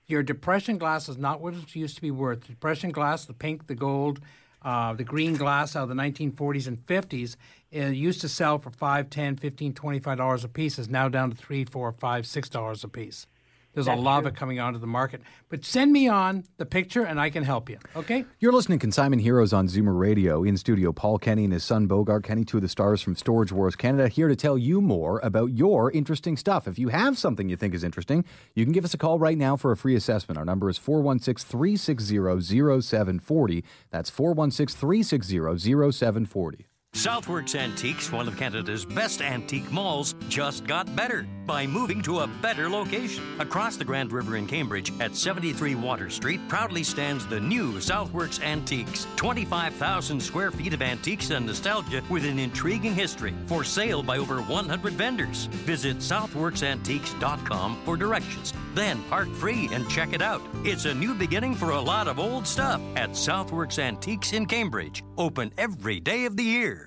Your 0.07 0.23
depression 0.23 0.77
glass 0.77 1.09
is 1.09 1.17
not 1.17 1.41
what 1.41 1.53
it 1.53 1.75
used 1.75 1.95
to 1.95 2.01
be 2.01 2.11
worth. 2.11 2.47
Depression 2.47 2.91
glass, 2.91 3.25
the 3.25 3.33
pink, 3.33 3.67
the 3.67 3.75
gold, 3.75 4.21
uh, 4.61 4.93
the 4.93 5.03
green 5.03 5.35
glass 5.35 5.75
out 5.75 5.83
of 5.83 5.89
the 5.89 5.95
1940s 5.95 6.67
and 6.67 6.77
50s, 6.85 7.35
it 7.71 7.93
used 7.93 8.21
to 8.21 8.29
sell 8.29 8.57
for 8.57 8.69
five, 8.69 9.09
ten, 9.09 9.35
fifteen, 9.35 9.73
twenty-five 9.73 10.17
dollars 10.17 10.45
a 10.45 10.47
piece. 10.47 10.79
Is 10.79 10.87
now 10.87 11.09
down 11.09 11.31
to 11.31 11.35
three, 11.35 11.65
four, 11.65 11.91
five, 11.91 12.25
six 12.25 12.47
dollars 12.47 12.85
a 12.85 12.87
piece. 12.87 13.27
There's 13.77 13.85
a 13.85 13.93
lot 13.93 14.21
of 14.21 14.25
it 14.25 14.35
coming 14.35 14.59
onto 14.59 14.79
the 14.79 14.87
market. 14.87 15.21
But 15.49 15.63
send 15.63 15.91
me 15.91 16.07
on 16.07 16.45
the 16.57 16.65
picture, 16.65 17.03
and 17.03 17.21
I 17.21 17.29
can 17.29 17.43
help 17.43 17.69
you. 17.69 17.77
Okay. 17.95 18.25
You're 18.39 18.51
listening 18.51 18.79
to 18.79 18.81
Consignment 18.81 19.21
Heroes 19.21 19.53
on 19.53 19.67
Zoomer 19.67 19.95
Radio. 19.95 20.43
In 20.43 20.57
studio, 20.57 20.91
Paul 20.91 21.19
Kenny 21.19 21.43
and 21.43 21.53
his 21.53 21.63
son 21.63 21.85
Bogart 21.85 22.23
Kenny, 22.23 22.43
two 22.43 22.57
of 22.57 22.63
the 22.63 22.69
stars 22.69 23.03
from 23.03 23.15
Storage 23.15 23.51
Wars 23.51 23.75
Canada, 23.75 24.07
here 24.07 24.29
to 24.29 24.35
tell 24.35 24.57
you 24.57 24.81
more 24.81 25.19
about 25.19 25.51
your 25.51 25.91
interesting 25.91 26.37
stuff. 26.37 26.67
If 26.67 26.79
you 26.79 26.87
have 26.87 27.19
something 27.19 27.49
you 27.49 27.55
think 27.55 27.75
is 27.75 27.83
interesting, 27.83 28.25
you 28.55 28.65
can 28.65 28.73
give 28.73 28.83
us 28.83 28.95
a 28.95 28.97
call 28.97 29.19
right 29.19 29.37
now 29.37 29.55
for 29.55 29.71
a 29.71 29.77
free 29.77 29.95
assessment. 29.95 30.39
Our 30.39 30.45
number 30.45 30.71
is 30.71 30.79
416 30.79 31.47
360 31.47 32.81
0740. 32.81 33.63
That's 33.91 34.09
416 34.09 34.75
360 34.75 35.91
0740. 35.91 36.65
Southworks 36.97 37.53
Antiques, 37.53 38.11
one 38.11 38.27
of 38.27 38.37
Canada's 38.37 38.83
best 38.83 39.21
antique 39.21 39.71
malls, 39.71 40.15
just 40.29 40.65
got 40.65 40.93
better 40.95 41.27
by 41.45 41.67
moving 41.67 42.01
to 42.01 42.21
a 42.21 42.27
better 42.41 42.67
location. 42.67 43.23
Across 43.39 43.77
the 43.77 43.85
Grand 43.85 44.11
River 44.11 44.35
in 44.35 44.47
Cambridge 44.47 44.91
at 44.99 45.15
73 45.15 45.75
Water 45.75 46.09
Street 46.09 46.41
proudly 46.47 46.83
stands 46.83 47.27
the 47.27 47.39
new 47.39 47.73
Southworks 47.73 48.41
Antiques. 48.41 49.05
25,000 49.15 50.19
square 50.19 50.49
feet 50.49 50.73
of 50.73 50.81
antiques 50.81 51.29
and 51.29 51.45
nostalgia 51.45 52.01
with 52.09 52.25
an 52.25 52.39
intriguing 52.39 52.95
history. 52.95 53.35
For 53.45 53.63
sale 53.63 54.01
by 54.01 54.17
over 54.17 54.41
100 54.41 54.93
vendors. 54.93 55.45
Visit 55.67 55.97
southworksantiques.com 55.97 57.81
for 57.85 57.95
directions. 57.95 58.53
Then 58.73 59.03
park 59.03 59.31
free 59.35 59.69
and 59.71 59.87
check 59.87 60.13
it 60.13 60.23
out. 60.23 60.41
It's 60.63 60.85
a 60.85 60.95
new 60.95 61.13
beginning 61.13 61.53
for 61.53 61.69
a 61.69 61.79
lot 61.79 62.07
of 62.07 62.17
old 62.17 62.47
stuff 62.47 62.81
at 62.95 63.11
Southworks 63.11 63.77
Antiques 63.77 64.33
in 64.33 64.47
Cambridge. 64.47 65.03
Open 65.19 65.51
every 65.59 65.99
day 65.99 66.25
of 66.25 66.35
the 66.35 66.43
year. 66.43 66.86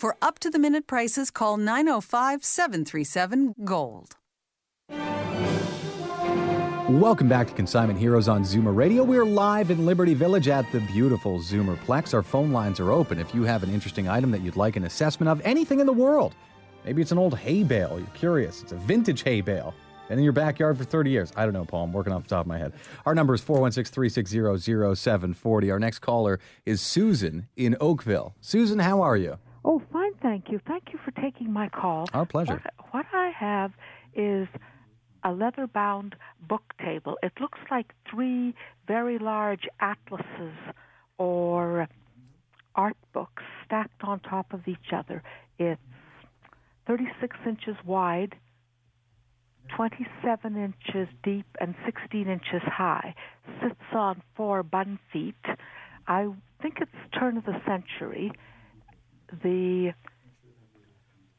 For 0.00 0.16
up 0.22 0.38
to 0.38 0.48
the 0.48 0.58
minute 0.58 0.86
prices, 0.86 1.30
call 1.30 1.58
905 1.58 2.42
737 2.42 3.54
Gold. 3.66 4.16
Welcome 6.88 7.28
back 7.28 7.48
to 7.48 7.52
Consignment 7.52 7.98
Heroes 7.98 8.26
on 8.26 8.42
Zoomer 8.42 8.74
Radio. 8.74 9.04
We're 9.04 9.26
live 9.26 9.70
in 9.70 9.84
Liberty 9.84 10.14
Village 10.14 10.48
at 10.48 10.64
the 10.72 10.80
beautiful 10.80 11.38
Zoomerplex. 11.40 12.14
Our 12.14 12.22
phone 12.22 12.50
lines 12.50 12.80
are 12.80 12.90
open. 12.90 13.18
If 13.18 13.34
you 13.34 13.42
have 13.42 13.62
an 13.62 13.68
interesting 13.68 14.08
item 14.08 14.30
that 14.30 14.40
you'd 14.40 14.56
like 14.56 14.76
an 14.76 14.84
assessment 14.84 15.28
of, 15.28 15.42
anything 15.42 15.80
in 15.80 15.86
the 15.86 15.92
world, 15.92 16.34
maybe 16.86 17.02
it's 17.02 17.12
an 17.12 17.18
old 17.18 17.36
hay 17.36 17.62
bale, 17.62 17.98
you're 17.98 18.08
curious, 18.14 18.62
it's 18.62 18.72
a 18.72 18.76
vintage 18.76 19.22
hay 19.22 19.42
bale, 19.42 19.74
been 20.08 20.16
in 20.16 20.24
your 20.24 20.32
backyard 20.32 20.78
for 20.78 20.84
30 20.84 21.10
years. 21.10 21.30
I 21.36 21.44
don't 21.44 21.52
know, 21.52 21.66
Paul, 21.66 21.84
I'm 21.84 21.92
working 21.92 22.14
off 22.14 22.22
the 22.22 22.30
top 22.30 22.44
of 22.44 22.46
my 22.46 22.56
head. 22.56 22.72
Our 23.04 23.14
number 23.14 23.34
is 23.34 23.42
416 23.42 23.92
360 23.92 24.94
0740. 24.96 25.70
Our 25.70 25.78
next 25.78 25.98
caller 25.98 26.40
is 26.64 26.80
Susan 26.80 27.48
in 27.54 27.76
Oakville. 27.82 28.34
Susan, 28.40 28.78
how 28.78 29.02
are 29.02 29.18
you? 29.18 29.38
Oh, 29.64 29.82
fine, 29.92 30.14
thank 30.22 30.48
you. 30.50 30.60
Thank 30.66 30.92
you 30.92 30.98
for 31.04 31.10
taking 31.20 31.52
my 31.52 31.68
call. 31.68 32.08
Our 32.14 32.24
pleasure. 32.24 32.62
What, 32.78 32.92
what 32.92 33.06
I 33.12 33.30
have 33.38 33.72
is 34.14 34.48
a 35.22 35.32
leather 35.32 35.66
bound 35.66 36.16
book 36.48 36.62
table. 36.82 37.18
It 37.22 37.32
looks 37.40 37.58
like 37.70 37.92
three 38.10 38.54
very 38.86 39.18
large 39.18 39.68
atlases 39.80 40.54
or 41.18 41.88
art 42.74 42.96
books 43.12 43.42
stacked 43.64 44.02
on 44.02 44.20
top 44.20 44.52
of 44.52 44.66
each 44.66 44.92
other. 44.92 45.22
It's 45.58 45.80
36 46.86 47.36
inches 47.46 47.76
wide, 47.84 48.36
27 49.76 50.56
inches 50.56 51.08
deep, 51.22 51.46
and 51.60 51.74
16 51.84 52.28
inches 52.28 52.62
high. 52.64 53.14
Sits 53.62 53.74
on 53.92 54.22
four 54.34 54.62
bun 54.62 54.98
feet. 55.12 55.34
I 56.08 56.28
think 56.62 56.78
it's 56.80 56.90
turn 57.18 57.36
of 57.36 57.44
the 57.44 57.60
century. 57.66 58.32
The 59.42 59.92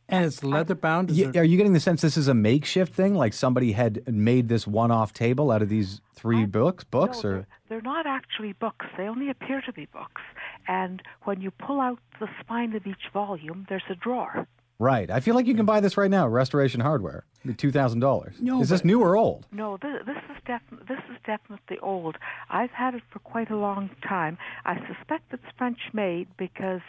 And 0.10 0.26
it's 0.26 0.44
leather 0.44 0.76
bound. 0.76 1.12
Y- 1.12 1.32
are 1.40 1.44
you 1.44 1.58
getting 1.58 1.74
the 1.74 1.80
sense 1.80 2.02
this 2.02 2.18
is 2.18 2.28
a 2.28 2.34
makeshift 2.34 2.94
thing? 2.94 3.16
Like 3.16 3.34
somebody 3.34 3.72
had 3.74 4.08
made 4.12 4.50
this 4.50 4.68
one 4.68 4.92
off 4.92 5.14
table 5.14 5.52
out 5.52 5.62
of 5.62 5.70
these 5.70 6.02
three 6.16 6.46
books? 6.46 6.84
Books? 6.84 7.24
no, 7.24 7.30
or 7.30 7.34
they're, 7.34 7.48
they're 7.70 7.82
not 7.82 8.06
actually 8.06 8.54
books. 8.54 8.86
They 8.98 9.08
only 9.08 9.30
appear 9.30 9.62
to 9.62 9.74
be 9.74 9.86
books. 9.88 10.22
And 10.68 11.02
when 11.24 11.42
you 11.42 11.52
pull 11.52 11.80
out 11.80 12.00
the 12.20 12.28
spine 12.40 12.76
of 12.76 12.86
each 12.86 13.10
volume, 13.14 13.66
there's 13.70 13.84
a 13.90 13.96
drawer. 13.96 14.48
Right. 14.80 15.12
I 15.12 15.20
feel 15.20 15.36
like 15.36 15.46
you 15.46 15.54
can 15.54 15.68
buy 15.68 15.80
this 15.80 15.96
right 15.96 16.10
now 16.10 16.28
Restoration 16.28 16.82
Hardware. 16.82 17.24
Two 17.58 17.72
thousand 17.72 18.00
dollars. 18.00 18.36
No, 18.40 18.62
is 18.62 18.70
this 18.70 18.84
new 18.84 19.00
or 19.02 19.16
old? 19.16 19.46
No, 19.52 19.78
this, 19.78 20.02
this 20.06 20.18
is 20.30 20.42
definitely 20.46 20.86
this 20.88 21.04
is 21.12 21.18
definitely 21.26 21.78
old. 21.80 22.18
I've 22.50 22.72
had 22.72 22.96
it 22.96 23.04
for 23.12 23.20
quite 23.20 23.50
a 23.52 23.58
long 23.58 23.90
time. 24.08 24.38
I 24.66 24.76
suspect 24.88 25.32
it's 25.34 25.44
French 25.58 25.80
made 25.94 26.28
because 26.38 26.82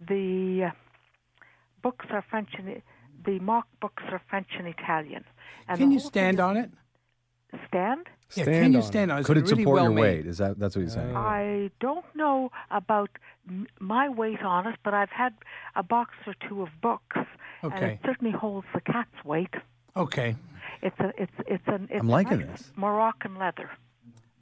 the 0.00 0.64
uh, 0.66 0.70
books 1.82 2.06
are 2.10 2.24
French 2.28 2.50
and 2.58 2.82
the 3.24 3.38
mock 3.40 3.66
books 3.80 4.02
are 4.10 4.20
French 4.28 4.48
and 4.58 4.66
Italian. 4.68 5.24
And 5.68 5.78
Can 5.78 5.90
you 5.90 6.00
stand 6.00 6.40
on 6.40 6.56
it? 6.56 6.70
Stand? 7.68 8.06
Yeah, 8.34 8.44
can 8.44 8.72
you 8.72 8.82
stand 8.82 9.10
on 9.12 9.18
it? 9.18 9.20
Is 9.22 9.26
Could 9.26 9.36
it 9.38 9.42
really 9.48 9.62
support 9.62 9.74
well 9.76 9.84
your 9.84 9.92
made? 9.92 10.02
weight? 10.02 10.26
Is 10.26 10.38
that 10.38 10.58
that's 10.58 10.74
what 10.76 10.82
you're 10.82 10.90
saying? 10.90 11.16
I 11.16 11.70
don't 11.80 12.04
know 12.14 12.50
about 12.70 13.08
m- 13.48 13.66
my 13.78 14.08
weight 14.08 14.42
on 14.42 14.66
it, 14.66 14.76
but 14.84 14.92
I've 14.94 15.10
had 15.10 15.32
a 15.76 15.82
box 15.82 16.14
or 16.26 16.34
two 16.48 16.62
of 16.62 16.68
books, 16.82 17.16
and 17.62 17.72
Okay. 17.72 17.92
it 17.92 18.00
certainly 18.04 18.32
holds 18.36 18.66
the 18.74 18.80
cat's 18.80 19.24
weight. 19.24 19.54
Okay. 19.96 20.34
It's 20.82 20.98
a 20.98 21.12
it's 21.16 21.32
it's 21.46 21.66
an 21.68 21.88
it's 21.90 22.00
I'm 22.00 22.08
liking 22.08 22.40
nice 22.40 22.48
this. 22.48 22.72
Moroccan 22.76 23.36
leather. 23.38 23.70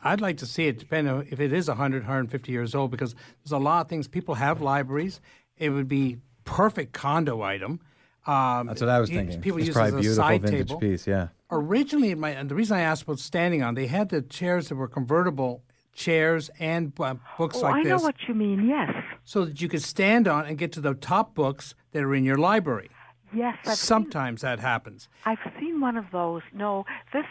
I'd 0.03 0.21
like 0.21 0.39
to 0.39 0.47
see 0.47 0.67
it, 0.67 0.79
depending 0.79 1.13
on 1.15 1.27
if 1.31 1.39
it 1.41 1.53
is 1.53 1.69
100, 1.69 2.03
150 2.03 2.53
years 2.53 2.75
old, 2.75 2.91
because 2.91 3.15
there's 3.43 3.53
a 3.53 3.59
lot 3.59 3.83
of 3.83 3.89
things. 3.89 4.09
People 4.09 4.35
have 4.35 4.61
libraries. 4.61 5.21
It 5.59 5.71
would 5.71 5.89
be 5.89 6.19
perfect 6.45 6.93
condo 6.93 7.43
item. 7.43 7.81
Um, 8.27 8.67
That's 8.67 8.81
what 8.81 8.91
I 8.91 9.01
was 9.01 9.11
thinking. 9.11 9.41
People 9.41 9.59
it's 9.59 9.69
use 9.69 9.77
it 9.77 9.79
probably 9.79 9.89
as 9.89 9.95
a 9.95 10.01
beautiful 10.01 10.25
side 10.25 10.43
vintage 10.43 10.69
table. 10.69 10.81
piece. 10.81 11.07
Yeah. 11.07 11.29
Originally, 11.51 12.11
it 12.11 12.19
might, 12.19 12.33
and 12.33 12.49
the 12.49 12.55
reason 12.55 12.77
I 12.77 12.81
asked 12.81 13.03
about 13.03 13.19
standing 13.19 13.63
on, 13.63 13.75
they 13.75 13.87
had 13.87 14.09
the 14.09 14.23
chairs 14.23 14.69
that 14.69 14.77
were 14.77 14.89
convertible 14.89 15.63
chairs 15.95 16.51
and 16.59 16.93
uh, 16.99 17.15
books 17.39 17.57
oh, 17.59 17.61
like 17.61 17.75
I 17.75 17.83
this. 17.85 17.91
know 17.91 17.99
what 17.99 18.17
you 18.27 18.35
mean. 18.35 18.67
Yes, 18.67 18.91
so 19.25 19.45
that 19.45 19.61
you 19.61 19.69
could 19.69 19.83
stand 19.83 20.27
on 20.27 20.47
and 20.47 20.59
get 20.59 20.73
to 20.73 20.81
the 20.81 20.95
top 20.95 21.35
books 21.35 21.75
that 21.93 22.03
are 22.03 22.15
in 22.15 22.25
your 22.25 22.39
library. 22.39 22.91
yes. 23.33 23.57
I've 23.67 23.77
Sometimes 23.77 24.41
that 24.41 24.59
happens. 24.59 25.09
I've 25.25 25.39
seen 25.61 25.81
one 25.81 25.97
of 25.97 26.07
those. 26.11 26.43
No, 26.53 26.85
this 27.13 27.27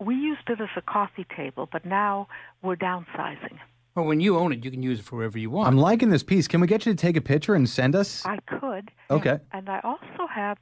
we 0.00 0.14
used 0.14 0.48
it 0.48 0.60
as 0.60 0.68
a 0.76 0.82
coffee 0.82 1.26
table, 1.36 1.68
but 1.70 1.84
now 1.84 2.28
we're 2.62 2.76
downsizing. 2.76 3.58
Well, 3.94 4.06
when 4.06 4.20
you 4.20 4.36
own 4.36 4.52
it, 4.52 4.64
you 4.64 4.70
can 4.70 4.82
use 4.82 4.98
it 4.98 5.04
for 5.04 5.16
wherever 5.16 5.38
you 5.38 5.50
want. 5.50 5.68
I'm 5.68 5.78
liking 5.78 6.10
this 6.10 6.24
piece. 6.24 6.48
Can 6.48 6.60
we 6.60 6.66
get 6.66 6.84
you 6.84 6.92
to 6.92 6.96
take 6.96 7.16
a 7.16 7.20
picture 7.20 7.54
and 7.54 7.68
send 7.68 7.94
us? 7.94 8.26
I 8.26 8.38
could. 8.46 8.90
Okay. 9.08 9.38
And 9.52 9.68
I 9.68 9.80
also 9.84 10.26
have 10.32 10.58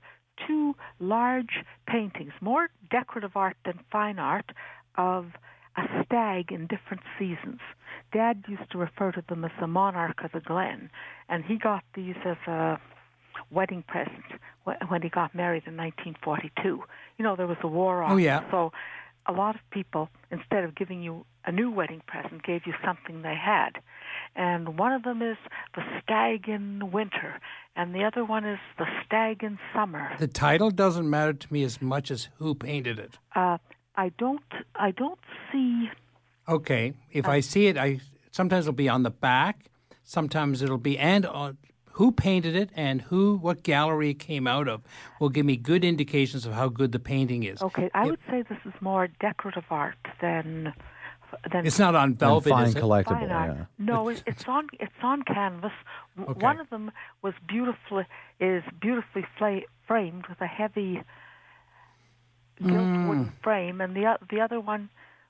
two 0.46 0.76
large 1.00 1.64
paintings, 1.86 2.32
more 2.42 2.68
decorative 2.90 3.34
art 3.34 3.56
than 3.64 3.80
fine 3.90 4.18
art, 4.18 4.52
of 4.96 5.28
a 5.76 6.04
stag 6.04 6.52
in 6.52 6.66
different 6.66 7.02
seasons. 7.18 7.60
Dad 8.12 8.44
used 8.46 8.70
to 8.72 8.78
refer 8.78 9.12
to 9.12 9.24
them 9.26 9.44
as 9.44 9.50
the 9.58 9.66
monarch 9.66 10.22
of 10.22 10.32
the 10.32 10.40
glen, 10.40 10.90
and 11.30 11.44
he 11.44 11.56
got 11.56 11.82
these 11.94 12.16
as 12.26 12.36
a 12.46 12.78
wedding 13.50 13.82
present 13.88 14.24
when 14.64 15.00
he 15.00 15.08
got 15.08 15.34
married 15.34 15.62
in 15.66 15.76
1942. 15.76 16.84
You 17.16 17.24
know, 17.24 17.34
there 17.34 17.46
was 17.46 17.56
a 17.62 17.68
war 17.68 18.02
on. 18.02 18.12
Oh, 18.12 18.16
yeah. 18.16 18.42
So 18.50 18.72
a 19.26 19.32
lot 19.32 19.54
of 19.54 19.62
people, 19.70 20.10
instead 20.30 20.64
of 20.64 20.74
giving 20.74 21.02
you 21.02 21.24
a 21.44 21.52
new 21.52 21.70
wedding 21.70 22.02
present, 22.06 22.42
gave 22.42 22.66
you 22.66 22.74
something 22.84 23.22
they 23.22 23.34
had. 23.34 23.78
And 24.34 24.78
one 24.78 24.92
of 24.92 25.02
them 25.02 25.20
is 25.22 25.36
the 25.74 25.82
stag 26.02 26.48
in 26.48 26.90
winter, 26.90 27.40
and 27.76 27.94
the 27.94 28.04
other 28.04 28.24
one 28.24 28.44
is 28.44 28.58
the 28.78 28.86
stag 29.04 29.42
in 29.42 29.58
summer. 29.74 30.12
The 30.18 30.28
title 30.28 30.70
doesn't 30.70 31.08
matter 31.08 31.32
to 31.32 31.52
me 31.52 31.62
as 31.64 31.82
much 31.82 32.10
as 32.10 32.28
who 32.38 32.54
painted 32.54 32.98
it. 32.98 33.18
Uh, 33.34 33.58
I 33.96 34.10
don't, 34.18 34.40
I 34.74 34.90
don't 34.92 35.20
see. 35.50 35.90
Okay, 36.48 36.94
if 37.10 37.26
Uh, 37.28 37.32
I 37.32 37.40
see 37.40 37.66
it, 37.66 37.76
I 37.76 38.00
sometimes 38.30 38.64
it'll 38.66 38.72
be 38.76 38.88
on 38.88 39.02
the 39.02 39.10
back, 39.10 39.66
sometimes 40.02 40.62
it'll 40.62 40.78
be 40.78 40.98
and 40.98 41.26
on 41.26 41.58
who 41.96 42.10
painted 42.10 42.56
it 42.56 42.70
and 42.74 43.02
who 43.02 43.36
what 43.36 43.62
gallery 43.62 44.10
it 44.10 44.18
came 44.18 44.46
out 44.46 44.66
of 44.66 44.80
will 45.20 45.28
give 45.28 45.44
me 45.44 45.56
good 45.58 45.84
indications 45.84 46.46
of 46.46 46.54
how 46.54 46.68
good 46.68 46.90
the 46.92 46.98
painting 46.98 47.42
is. 47.42 47.60
Okay, 47.62 47.90
I 47.92 48.06
would 48.06 48.18
say 48.30 48.40
this 48.42 48.58
is 48.64 48.72
more 48.80 49.08
decorative 49.20 49.64
art 49.70 49.98
than. 50.22 50.72
Than 51.50 51.66
It's 51.66 51.78
not 51.78 51.94
on 51.94 52.14
velvet, 52.14 52.50
fine 52.50 52.66
is 52.68 52.76
it? 52.76 52.82
collectible, 52.82 53.20
Fine 53.20 53.28
yeah. 53.28 53.64
No, 53.78 54.08
it, 54.08 54.22
it's 54.26 54.44
on 54.46 54.68
it's 54.80 54.92
on 55.02 55.22
canvas. 55.22 55.72
Okay. 56.20 56.32
One 56.44 56.60
of 56.60 56.68
them 56.70 56.90
was 57.22 57.34
beautifully 57.48 58.04
is 58.40 58.62
beautifully 58.80 59.24
fla- 59.38 59.60
framed 59.86 60.26
with 60.28 60.40
a 60.40 60.46
heavy 60.46 61.02
gilt 62.60 62.70
Mm. 62.72 63.08
wooden 63.08 63.32
frame, 63.42 63.80
and 63.80 63.96
the 63.96 64.06
o- 64.06 64.24
the 64.30 64.40
other 64.40 64.60
one, 64.60 64.88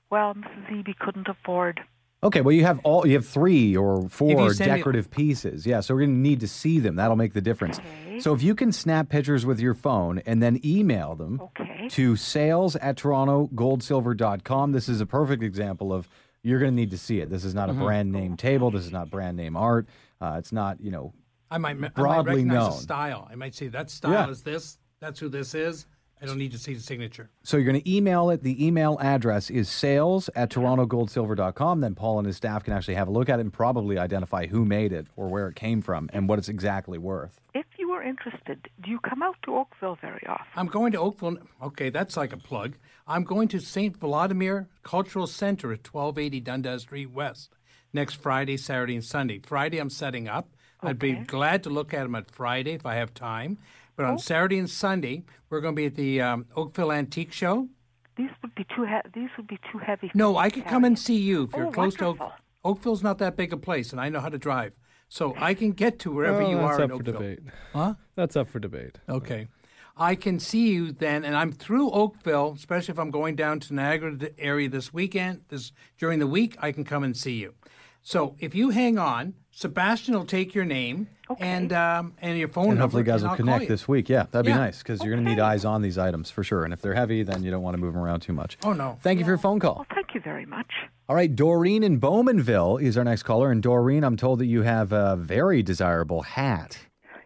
well, 0.09 0.33
Mrs. 0.35 0.67
Eby 0.83 0.97
couldn't 0.99 1.27
afford. 1.27 1.81
Okay, 2.23 2.41
well 2.41 2.53
you 2.53 2.63
have 2.63 2.79
all 2.83 3.05
you 3.05 3.13
have 3.15 3.27
three 3.27 3.75
or 3.75 4.07
four 4.09 4.53
send 4.53 4.71
me- 4.71 4.77
decorative 4.77 5.11
pieces. 5.11 5.65
Yeah, 5.65 5.81
so 5.81 5.93
we're 5.93 6.01
gonna 6.05 6.13
need 6.17 6.39
to 6.39 6.47
see 6.47 6.79
them. 6.79 6.95
That'll 6.95 7.17
make 7.17 7.33
the 7.33 7.41
difference. 7.41 7.79
So 8.19 8.33
if 8.33 8.41
you 8.41 8.55
can 8.55 8.71
snap 8.71 9.09
pictures 9.09 9.45
with 9.45 9.59
your 9.59 9.73
phone 9.73 10.19
and 10.25 10.41
then 10.41 10.59
email 10.63 11.15
them 11.15 11.41
Okay. 11.41 11.89
to 11.91 12.15
sales 12.15 12.75
at 12.77 12.95
torontogoldsilver.com. 12.97 14.71
This 14.71 14.87
is 14.89 15.01
a 15.01 15.05
perfect 15.05 15.43
example 15.43 15.91
of 15.93 16.07
you're 16.43 16.59
gonna 16.59 16.71
need 16.71 16.91
to 16.91 16.97
see 16.97 17.19
it. 17.19 17.29
This 17.29 17.43
is 17.43 17.53
not 17.53 17.69
Mm-hmm. 17.69 17.81
a 17.81 17.85
brand 17.85 18.11
name 18.11 18.37
table. 18.37 18.71
This 18.71 18.85
is 18.85 18.91
not 18.91 19.09
brand 19.09 19.37
name 19.37 19.55
art. 19.55 19.87
Uh, 20.21 20.35
it's 20.37 20.51
not, 20.51 20.79
you 20.81 20.91
know, 20.91 21.13
I 21.51 21.57
might, 21.57 21.71
I 21.71 21.73
might 21.73 21.93
broadly 21.93 22.31
recognize 22.35 22.55
known. 22.57 22.69
the 22.71 22.77
style. 22.77 23.27
I 23.29 23.35
might 23.35 23.53
say 23.55 23.67
that 23.69 23.89
style 23.89 24.11
Yeah. 24.11 24.29
is 24.29 24.43
this. 24.43 24.77
That's 24.99 25.19
who 25.19 25.29
this 25.29 25.53
is. 25.53 25.85
I 26.23 26.25
don't 26.25 26.37
need 26.37 26.53
to 26.53 26.57
see 26.57 26.73
the 26.73 26.79
signature. 26.79 27.29
So 27.43 27.57
you're 27.57 27.65
going 27.65 27.81
to 27.81 27.95
email 27.95 28.29
it. 28.29 28.43
The 28.43 28.65
email 28.65 28.97
address 29.01 29.49
is 29.49 29.67
sales 29.67 30.29
at 30.35 30.49
torontogoldsilver.com. 30.49 31.81
Then 31.81 31.95
Paul 31.95 32.19
and 32.19 32.25
his 32.25 32.37
staff 32.37 32.63
can 32.63 32.71
actually 32.71 32.93
have 32.93 33.09
a 33.09 33.11
look 33.11 33.27
at 33.27 33.39
it 33.39 33.41
and 33.41 33.51
probably 33.51 33.97
identify 33.97 34.47
who 34.47 34.63
made 34.63 34.93
it 34.93 35.07
or 35.17 35.27
where 35.27 35.49
it 35.49 35.55
came 35.55 35.81
from 35.81 36.09
and 36.13 36.29
what 36.29 36.39
it's 36.39 36.47
exactly 36.47 36.97
worth. 36.97 37.41
If 37.53 37.65
you 37.77 37.91
are 37.91 38.01
interested, 38.01 38.69
do 38.81 38.89
you 38.89 38.99
come 38.99 39.21
out 39.21 39.35
to 39.43 39.57
Oakville 39.57 39.97
very 40.01 40.25
often? 40.25 40.47
I'm 40.55 40.67
going 40.67 40.93
to 40.93 40.99
Oakville. 40.99 41.39
Okay, 41.61 41.89
that's 41.89 42.15
like 42.15 42.31
a 42.31 42.37
plug. 42.37 42.75
I'm 43.05 43.25
going 43.25 43.49
to 43.49 43.59
St. 43.59 43.97
Vladimir 43.97 44.69
Cultural 44.83 45.27
Center 45.27 45.73
at 45.73 45.85
1280 45.85 46.39
Dundas 46.39 46.83
Street 46.83 47.11
West 47.11 47.57
next 47.91 48.13
Friday, 48.13 48.55
Saturday, 48.55 48.95
and 48.95 49.03
Sunday. 49.03 49.39
Friday, 49.39 49.77
I'm 49.77 49.89
setting 49.89 50.29
up. 50.29 50.55
Okay. 50.81 50.89
I'd 50.89 50.99
be 50.99 51.13
glad 51.13 51.63
to 51.63 51.69
look 51.69 51.93
at 51.93 52.03
them 52.03 52.15
at 52.15 52.31
Friday 52.31 52.73
if 52.73 52.85
I 52.85 52.95
have 52.95 53.13
time. 53.13 53.57
But 53.95 54.05
on 54.05 54.17
Saturday 54.19 54.57
and 54.57 54.69
Sunday, 54.69 55.23
we're 55.49 55.61
going 55.61 55.75
to 55.75 55.79
be 55.79 55.85
at 55.85 55.95
the 55.95 56.21
um, 56.21 56.45
Oakville 56.55 56.91
Antique 56.91 57.31
Show. 57.31 57.67
These 58.15 58.29
would 58.41 58.53
be 58.55 58.65
too 58.75 58.83
he- 58.85 59.09
these 59.19 59.29
would 59.37 59.47
be 59.47 59.59
too 59.71 59.77
heavy. 59.79 60.09
for 60.09 60.17
No, 60.17 60.37
I 60.37 60.49
could 60.49 60.63
carry. 60.63 60.71
come 60.71 60.83
and 60.83 60.97
see 60.97 61.17
you 61.17 61.43
if 61.43 61.55
you're 61.55 61.67
Oh, 61.67 61.71
close 61.71 61.95
to 61.95 62.05
Oak- 62.05 62.19
wonderful. 62.19 62.39
Oakville's 62.65 63.03
not 63.03 63.17
that 63.19 63.35
big 63.35 63.51
a 63.53 63.57
place, 63.57 63.91
and 63.91 63.99
I 63.99 64.09
know 64.09 64.19
how 64.19 64.29
to 64.29 64.37
drive. 64.37 64.73
So 65.09 65.35
I 65.37 65.53
can 65.53 65.71
get 65.73 65.99
to 65.99 66.11
wherever 66.11 66.41
Oh, 66.41 66.49
you 66.49 66.57
that's 66.57 66.79
are 66.79 66.83
in 66.83 66.91
up 66.91 66.97
for 66.97 67.03
debate. 67.03 67.39
Huh? 67.73 67.95
That's 68.15 68.35
up 68.35 68.47
for 68.49 68.59
debate. 68.59 68.99
Okay. 69.09 69.47
I 69.95 70.15
can 70.15 70.39
see 70.39 70.71
you 70.73 70.91
then, 70.91 71.23
and 71.23 71.35
I'm 71.35 71.51
through 71.51 71.91
Oakville, 71.91 72.53
especially 72.55 72.93
if 72.93 72.99
I'm 72.99 73.11
going 73.11 73.35
down 73.35 73.59
to 73.61 73.73
Niagara 73.75 74.17
area 74.39 74.69
this 74.69 74.91
weekend. 74.93 75.41
This 75.49 75.71
during 75.99 76.17
the 76.19 76.25
week, 76.27 76.55
I 76.59 76.71
can 76.71 76.83
come 76.83 77.03
and 77.03 77.15
see 77.15 77.33
you. 77.33 77.53
So 78.01 78.35
if 78.39 78.55
you 78.55 78.69
hang 78.71 78.97
on, 78.97 79.35
Sebastian 79.51 80.15
will 80.15 80.25
take 80.25 80.55
your 80.55 80.65
name 80.65 81.09
and 81.39 81.71
um, 81.73 82.13
and 82.21 82.37
your 82.37 82.47
phone 82.47 82.71
and 82.71 82.79
hopefully 82.79 83.01
you 83.01 83.05
guys 83.05 83.21
and 83.21 83.23
will 83.23 83.31
I'll 83.31 83.37
connect 83.37 83.67
this 83.67 83.87
week. 83.87 84.09
Yeah, 84.09 84.25
that'd 84.31 84.45
Yeah. 84.47 84.53
be 84.55 84.59
nice 84.59 84.79
because 84.79 85.03
you're 85.03 85.13
going 85.13 85.23
to 85.23 85.29
need 85.29 85.39
eyes 85.39 85.65
on 85.65 85.81
these 85.81 85.97
items 85.97 86.29
for 86.31 86.43
sure. 86.43 86.63
And 86.63 86.73
if 86.73 86.81
they're 86.81 86.93
heavy, 86.93 87.23
then 87.23 87.43
you 87.43 87.51
don't 87.51 87.61
want 87.63 87.75
to 87.75 87.81
move 87.81 87.93
them 87.93 88.03
around 88.03 88.21
too 88.21 88.33
much. 88.33 88.57
Oh 88.63 88.73
no. 88.73 88.97
Thank 89.01 89.19
you 89.19 89.25
for 89.25 89.31
your 89.31 89.37
phone 89.37 89.59
call. 89.59 89.85
Thank 89.93 90.13
you 90.13 90.21
very 90.21 90.45
much. 90.45 90.71
All 91.09 91.15
right, 91.15 91.33
Doreen 91.35 91.83
in 91.83 91.99
Bowmanville 91.99 92.81
is 92.81 92.97
our 92.97 93.03
next 93.03 93.23
caller. 93.23 93.51
And 93.51 93.61
Doreen, 93.61 94.03
I'm 94.03 94.15
told 94.17 94.39
that 94.39 94.45
you 94.45 94.61
have 94.63 94.91
a 94.91 95.15
very 95.15 95.61
desirable 95.61 96.21
hat. 96.21 96.79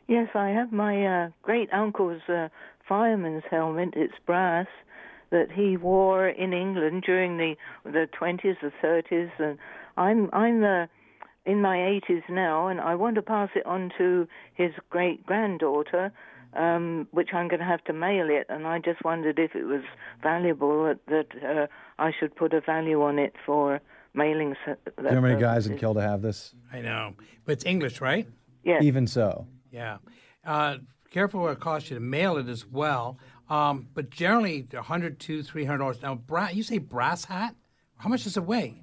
Yes, 0.07 0.29
I 0.35 0.49
have 0.49 0.71
my 0.71 1.05
uh, 1.05 1.29
great 1.43 1.69
uncle's 1.73 2.21
uh, 2.29 2.47
fireman's 2.87 3.43
helmet. 3.51 3.89
It's 3.95 4.13
brass 4.25 4.67
that 5.29 5.51
he 5.51 5.75
wore 5.75 6.27
in 6.29 6.53
England 6.53 7.03
during 7.05 7.37
the 7.37 7.55
the 7.83 8.07
twenties, 8.17 8.55
the 8.61 8.71
thirties, 8.81 9.29
and 9.37 9.57
I'm 9.97 10.29
I'm 10.31 10.63
uh, 10.63 10.85
in 11.47 11.61
my 11.61 11.77
eighties 11.91 12.23
now, 12.29 12.67
and 12.67 12.79
I 12.79 12.93
want 12.95 13.15
to 13.15 13.21
pass 13.23 13.49
it 13.55 13.65
on 13.65 13.91
to 13.97 14.27
his 14.53 14.71
great 14.91 15.25
granddaughter. 15.25 16.11
Um, 16.55 17.07
which 17.11 17.29
I'm 17.33 17.49
going 17.49 17.59
to 17.59 17.65
have 17.65 17.83
to 17.83 17.93
mail 17.93 18.27
it, 18.29 18.45
and 18.49 18.65
I 18.65 18.79
just 18.79 19.03
wondered 19.03 19.37
if 19.37 19.53
it 19.53 19.65
was 19.65 19.81
valuable 20.23 20.85
that, 20.85 20.99
that 21.07 21.27
uh, 21.45 21.67
I 21.99 22.11
should 22.17 22.35
put 22.35 22.53
a 22.53 22.61
value 22.61 23.03
on 23.03 23.19
it 23.19 23.33
for 23.45 23.81
mailing. 24.13 24.55
s- 24.65 24.77
Do 24.85 24.91
you 24.97 25.03
know 25.09 25.15
how 25.15 25.19
many 25.21 25.39
guys 25.39 25.67
in 25.67 25.73
purposes. 25.73 25.79
kill 25.81 25.93
to 25.95 26.01
have 26.01 26.21
this? 26.21 26.55
I 26.71 26.79
know, 26.81 27.13
but 27.45 27.51
it's 27.51 27.65
English, 27.65 27.99
right? 28.01 28.27
Yes. 28.63 28.81
Even 28.81 29.07
so. 29.07 29.45
Yeah. 29.71 29.97
Uh, 30.45 30.77
careful 31.11 31.41
what 31.41 31.51
it 31.51 31.59
costs 31.59 31.89
you 31.91 31.95
to 31.97 32.01
mail 32.01 32.37
it 32.37 32.47
as 32.47 32.65
well. 32.65 33.19
Um, 33.49 33.89
but 33.93 34.09
generally, 34.09 34.65
a 34.73 34.81
hundred 34.81 35.19
to 35.27 35.43
three 35.43 35.65
hundred 35.65 35.79
dollars. 35.79 36.01
Now, 36.01 36.15
bra- 36.15 36.49
you 36.49 36.63
say 36.63 36.77
brass 36.77 37.25
hat? 37.25 37.55
How 37.97 38.07
much 38.09 38.23
does 38.23 38.37
it 38.37 38.43
weigh? 38.45 38.81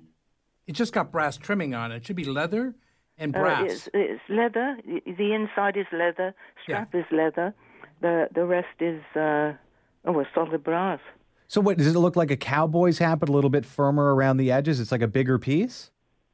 It 0.66 0.72
just 0.72 0.92
got 0.92 1.12
brass 1.12 1.36
trimming 1.36 1.74
on 1.74 1.92
it. 1.92 1.96
It 1.96 2.06
should 2.06 2.16
be 2.16 2.24
leather 2.24 2.74
and 3.18 3.34
Uh, 3.36 3.40
brass. 3.40 3.70
it's, 3.72 3.88
it's 3.94 4.22
leather. 4.28 4.78
The 5.06 5.32
inside 5.32 5.76
is 5.76 5.86
leather. 5.92 6.34
Strap 6.62 6.94
is 6.94 7.04
leather. 7.10 7.54
The 8.00 8.28
the 8.34 8.44
rest 8.44 8.76
is 8.80 9.02
uh, 9.14 9.52
oh, 10.04 10.20
a 10.20 10.24
solid 10.34 10.64
brass. 10.64 11.00
So, 11.46 11.60
what 11.60 11.76
does 11.78 11.86
it 11.94 11.98
look 11.98 12.16
like 12.16 12.30
a 12.30 12.36
cowboy's 12.36 12.98
hat, 12.98 13.20
but 13.20 13.28
a 13.28 13.32
little 13.32 13.50
bit 13.50 13.64
firmer 13.66 14.14
around 14.14 14.38
the 14.38 14.50
edges? 14.50 14.80
It's 14.80 14.90
like 14.90 15.02
a 15.02 15.06
bigger 15.08 15.38
piece. 15.38 15.90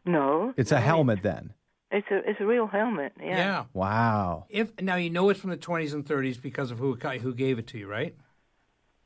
No, 0.06 0.54
It's 0.56 0.72
a 0.72 0.80
helmet 0.80 1.22
then. 1.22 1.52
it's 1.90 2.06
a 2.10 2.18
it's 2.30 2.40
a 2.40 2.46
real 2.46 2.66
helmet. 2.68 3.12
Yeah. 3.20 3.36
yeah. 3.36 3.64
Wow. 3.74 4.46
If 4.48 4.80
now 4.80 4.94
you 4.96 5.10
know 5.10 5.28
it's 5.28 5.40
from 5.40 5.50
the 5.50 5.56
twenties 5.58 5.92
and 5.92 6.06
thirties 6.06 6.38
because 6.38 6.70
of 6.70 6.78
who 6.78 6.94
who 6.94 7.34
gave 7.34 7.58
it 7.58 7.66
to 7.68 7.78
you, 7.78 7.86
right? 7.88 8.14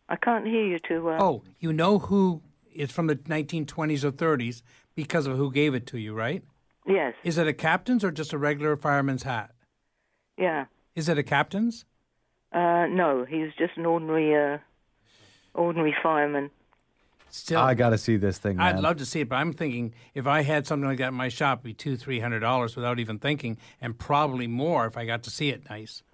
I 0.08 0.16
can't 0.16 0.46
hear 0.46 0.64
you 0.64 0.78
too 0.78 1.02
well. 1.02 1.20
Oh, 1.22 1.42
you 1.58 1.72
know 1.72 1.98
who 1.98 2.42
it's 2.72 2.92
from 2.92 3.06
the 3.08 3.18
nineteen 3.26 3.66
twenties 3.66 4.04
or 4.04 4.10
thirties 4.12 4.62
because 4.94 5.26
of 5.26 5.36
who 5.36 5.50
gave 5.50 5.74
it 5.74 5.86
to 5.88 5.98
you, 5.98 6.14
right? 6.14 6.42
Yes. 6.86 7.14
Is 7.24 7.38
it 7.38 7.46
a 7.48 7.52
captain's 7.52 8.04
or 8.04 8.10
just 8.10 8.32
a 8.32 8.38
regular 8.38 8.76
fireman's 8.76 9.22
hat? 9.22 9.50
Yeah. 10.38 10.66
Is 10.94 11.08
it 11.08 11.18
a 11.18 11.22
captain's? 11.22 11.84
Uh, 12.52 12.86
no, 12.86 13.24
he's 13.24 13.52
just 13.58 13.76
an 13.76 13.86
ordinary 13.86 14.34
uh, 14.34 14.58
ordinary 15.54 15.94
fireman. 16.02 16.50
Still, 17.30 17.60
I 17.60 17.74
got 17.74 17.90
to 17.90 17.98
see 17.98 18.16
this 18.16 18.38
thing. 18.38 18.60
I'd 18.60 18.78
love 18.78 18.98
to 18.98 19.04
see 19.06 19.20
it, 19.22 19.28
but 19.28 19.36
I'm 19.36 19.52
thinking 19.52 19.92
if 20.14 20.24
I 20.24 20.42
had 20.42 20.68
something 20.68 20.88
like 20.88 20.98
that 20.98 21.08
in 21.08 21.14
my 21.14 21.28
shop, 21.28 21.58
it'd 21.58 21.64
be 21.64 21.74
two, 21.74 21.96
three 21.96 22.20
hundred 22.20 22.40
dollars 22.40 22.76
without 22.76 23.00
even 23.00 23.18
thinking, 23.18 23.58
and 23.80 23.98
probably 23.98 24.46
more 24.46 24.86
if 24.86 24.96
I 24.96 25.04
got 25.04 25.24
to 25.24 25.30
see 25.30 25.48
it 25.48 25.68
nice. 25.68 26.04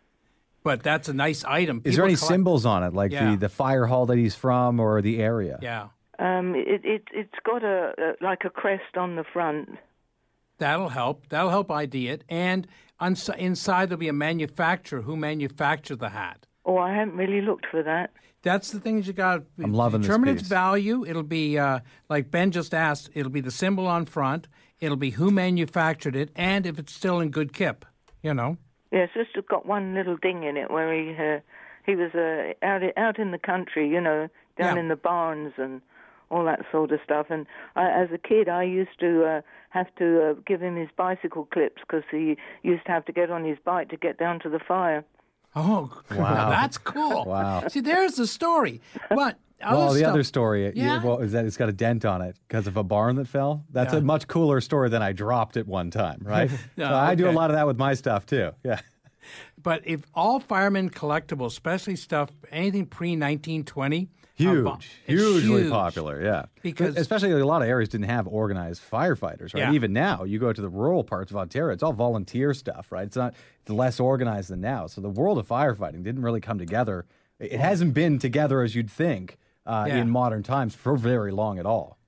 But 0.63 0.83
that's 0.83 1.11
a 1.11 1.13
nice 1.13 1.45
item. 1.45 1.83
Is 1.85 1.97
there 1.97 2.07
any 2.07 2.15
collect- 2.15 2.29
symbols 2.29 2.65
on 2.65 2.83
it, 2.85 2.95
like 2.95 3.13
Yeah. 3.13 3.33
the, 3.33 3.37
the 3.37 3.49
fire 3.51 3.85
hall 3.85 4.07
that 4.07 4.17
he's 4.17 4.35
from 4.35 4.81
or 4.81 5.03
the 5.03 5.21
area? 5.23 5.59
Yeah, 5.61 5.89
Um, 6.21 6.55
it 6.55 6.85
it 6.85 7.05
it's 7.13 7.35
got 7.45 7.65
a, 7.65 7.95
a 7.99 8.25
like 8.25 8.45
a 8.45 8.51
crest 8.51 8.97
on 8.97 9.17
the 9.17 9.25
front. 9.25 9.79
that'll 10.59 10.91
help. 10.91 11.29
That'll 11.31 11.51
help 11.51 11.71
ID 11.71 12.09
it. 12.09 12.25
And 12.29 12.67
uns- 13.01 13.29
inside 13.39 13.89
there'll 13.89 13.99
be 13.99 14.09
a 14.09 14.13
manufacturer 14.13 15.03
who 15.03 15.17
manufactured 15.17 15.99
the 15.99 16.11
hat. 16.11 16.47
Oh, 16.67 16.77
I 16.77 16.95
haven't 16.95 17.17
really 17.17 17.41
looked 17.41 17.67
for 17.71 17.83
that. 17.83 18.11
That's 18.43 18.71
the 18.71 18.81
things 18.81 19.07
you 19.07 19.13
got. 19.15 19.43
I'm 19.63 19.73
loving 19.73 20.01
this 20.03 20.09
determine 20.09 20.29
its 20.31 20.43
piece. 20.43 20.49
value. 20.49 21.05
It'll 21.07 21.23
be 21.23 21.59
uh, 21.59 21.81
like 22.09 22.31
Ben 22.31 22.51
just 22.51 22.75
asked. 22.75 23.11
It'll 23.15 23.33
be 23.33 23.41
the 23.41 23.51
symbol 23.51 23.87
on 23.87 24.05
front. 24.07 24.47
It'll 24.79 24.97
be 24.97 25.11
who 25.11 25.31
manufactured 25.31 26.17
it, 26.17 26.31
and 26.37 26.67
if 26.67 26.79
it's 26.79 26.93
still 26.95 27.21
in 27.21 27.31
good 27.31 27.53
kip. 27.53 27.85
You 28.23 28.35
know. 28.35 28.59
Yeah, 28.93 29.07
it's 29.15 29.33
just 29.35 29.49
got 29.49 29.65
one 29.67 29.95
little 29.95 30.17
ding 30.17 30.43
in 30.43 30.57
it 30.59 30.71
where 30.71 30.93
he 30.93 31.15
uh, 31.17 31.41
he 31.87 31.97
was 31.97 32.13
uh, 32.15 32.53
out 32.67 32.83
out 32.99 33.19
in 33.19 33.31
the 33.31 33.39
country, 33.39 33.89
you 33.89 34.01
know, 34.01 34.29
down 34.59 34.77
Yeah. 34.77 34.83
in 34.83 34.89
the 34.89 34.97
barns 34.97 35.55
and 35.57 35.81
all 36.31 36.45
that 36.45 36.61
sort 36.71 36.93
of 36.93 37.01
stuff. 37.05 37.27
And 37.31 37.47
I, 37.77 37.91
as 37.91 38.09
a 38.13 38.19
kid, 38.19 38.49
I 38.49 38.63
used 38.63 38.99
to 39.01 39.25
uh, 39.25 39.41
have 39.71 39.93
to 39.97 40.31
uh, 40.31 40.35
give 40.47 40.61
him 40.63 40.77
his 40.77 40.89
bicycle 40.97 41.47
clips 41.53 41.83
because 41.87 42.05
he 42.11 42.37
used 42.63 42.85
to 42.87 42.93
have 42.93 43.05
to 43.07 43.13
get 43.13 43.31
on 43.31 43.45
his 43.45 43.59
bike 43.65 43.89
to 43.91 43.97
get 43.97 44.19
down 44.19 44.41
to 44.41 44.49
the 44.49 44.61
fire. 44.61 45.05
Oh, 45.57 45.91
Wow. 46.11 46.51
that's 46.51 46.79
cool. 46.79 47.25
Wow. 47.27 47.67
See, 47.69 47.81
there's 47.81 48.15
the 48.15 48.27
story. 48.27 48.81
But 49.09 49.39
Well, 49.61 49.93
the 49.93 49.99
stuff- 49.99 50.11
other 50.11 50.23
story 50.23 50.67
it- 50.67 50.77
Yeah. 50.77 51.03
well, 51.03 51.19
is 51.19 51.33
that 51.33 51.45
it's 51.45 51.57
got 51.57 51.69
a 51.69 51.73
dent 51.73 52.05
on 52.05 52.23
it 52.23 52.37
because 52.47 52.67
of 52.69 52.77
a 52.77 52.85
barn 52.85 53.17
that 53.17 53.27
fell. 53.27 53.65
That's 53.71 53.93
Yeah. 53.93 53.99
a 53.99 54.03
much 54.03 54.29
cooler 54.29 54.61
story 54.61 54.89
than 54.89 55.03
I 55.03 55.13
dropped 55.13 55.57
it 55.57 55.67
one 55.67 55.91
time, 55.91 56.21
right? 56.23 56.51
Yeah, 56.77 56.89
so 56.91 56.95
I 56.95 57.15
do 57.17 57.29
a 57.29 57.33
lot 57.33 57.51
of 57.51 57.57
that 57.57 57.67
with 57.67 57.79
my 57.79 57.95
stuff 57.95 58.25
too. 58.27 58.53
Yeah. 58.65 58.81
But 59.63 59.83
if 59.85 60.01
all 60.15 60.41
firemen 60.41 60.89
collectibles, 60.91 61.49
especially 61.49 61.97
stuff, 61.97 62.31
anything 62.51 62.87
pre 62.87 63.11
1920, 63.11 64.09
Huge, 64.41 64.91
hugely 65.07 65.69
popular, 65.71 66.23
yeah. 66.23 66.45
Because- 66.63 66.97
especially 66.97 67.31
a 67.33 67.45
lot 67.47 67.63
of 67.63 67.69
areas 67.69 67.89
didn't 67.89 68.07
have 68.09 68.27
organized 68.27 68.83
firefighters, 68.83 69.55
right? 69.55 69.63
Yeah. 69.63 69.73
Even 69.73 69.93
now, 69.93 70.25
you 70.25 70.39
go 70.39 70.53
to 70.53 70.61
the 70.61 70.69
rural 70.69 71.05
parts 71.05 71.31
of 71.31 71.37
Ontario, 71.37 71.73
it's 71.73 71.83
all 71.83 71.93
volunteer 71.93 72.55
stuff, 72.55 72.91
right? 72.91 73.07
It's 73.07 73.17
not 73.17 73.35
it's 73.63 73.71
less 73.71 74.01
organized 74.01 74.51
than 74.51 74.61
now. 74.61 74.87
So 74.87 75.01
the 75.01 75.11
world 75.11 75.39
of 75.39 75.47
firefighting 75.49 76.03
didn't 76.03 76.23
really 76.23 76.41
come 76.41 76.59
together. 76.59 77.07
It 77.39 77.61
hasn't 77.61 77.95
been 77.95 78.19
together 78.19 78.63
as 78.63 78.75
you'd 78.75 78.91
think 78.91 79.37
uh, 79.67 79.85
Yeah. 79.89 79.97
in 79.97 80.11
modern 80.11 80.43
times 80.43 80.75
for 80.75 80.97
very 80.97 81.31
long 81.33 81.59
at 81.59 81.67
all. 81.67 81.99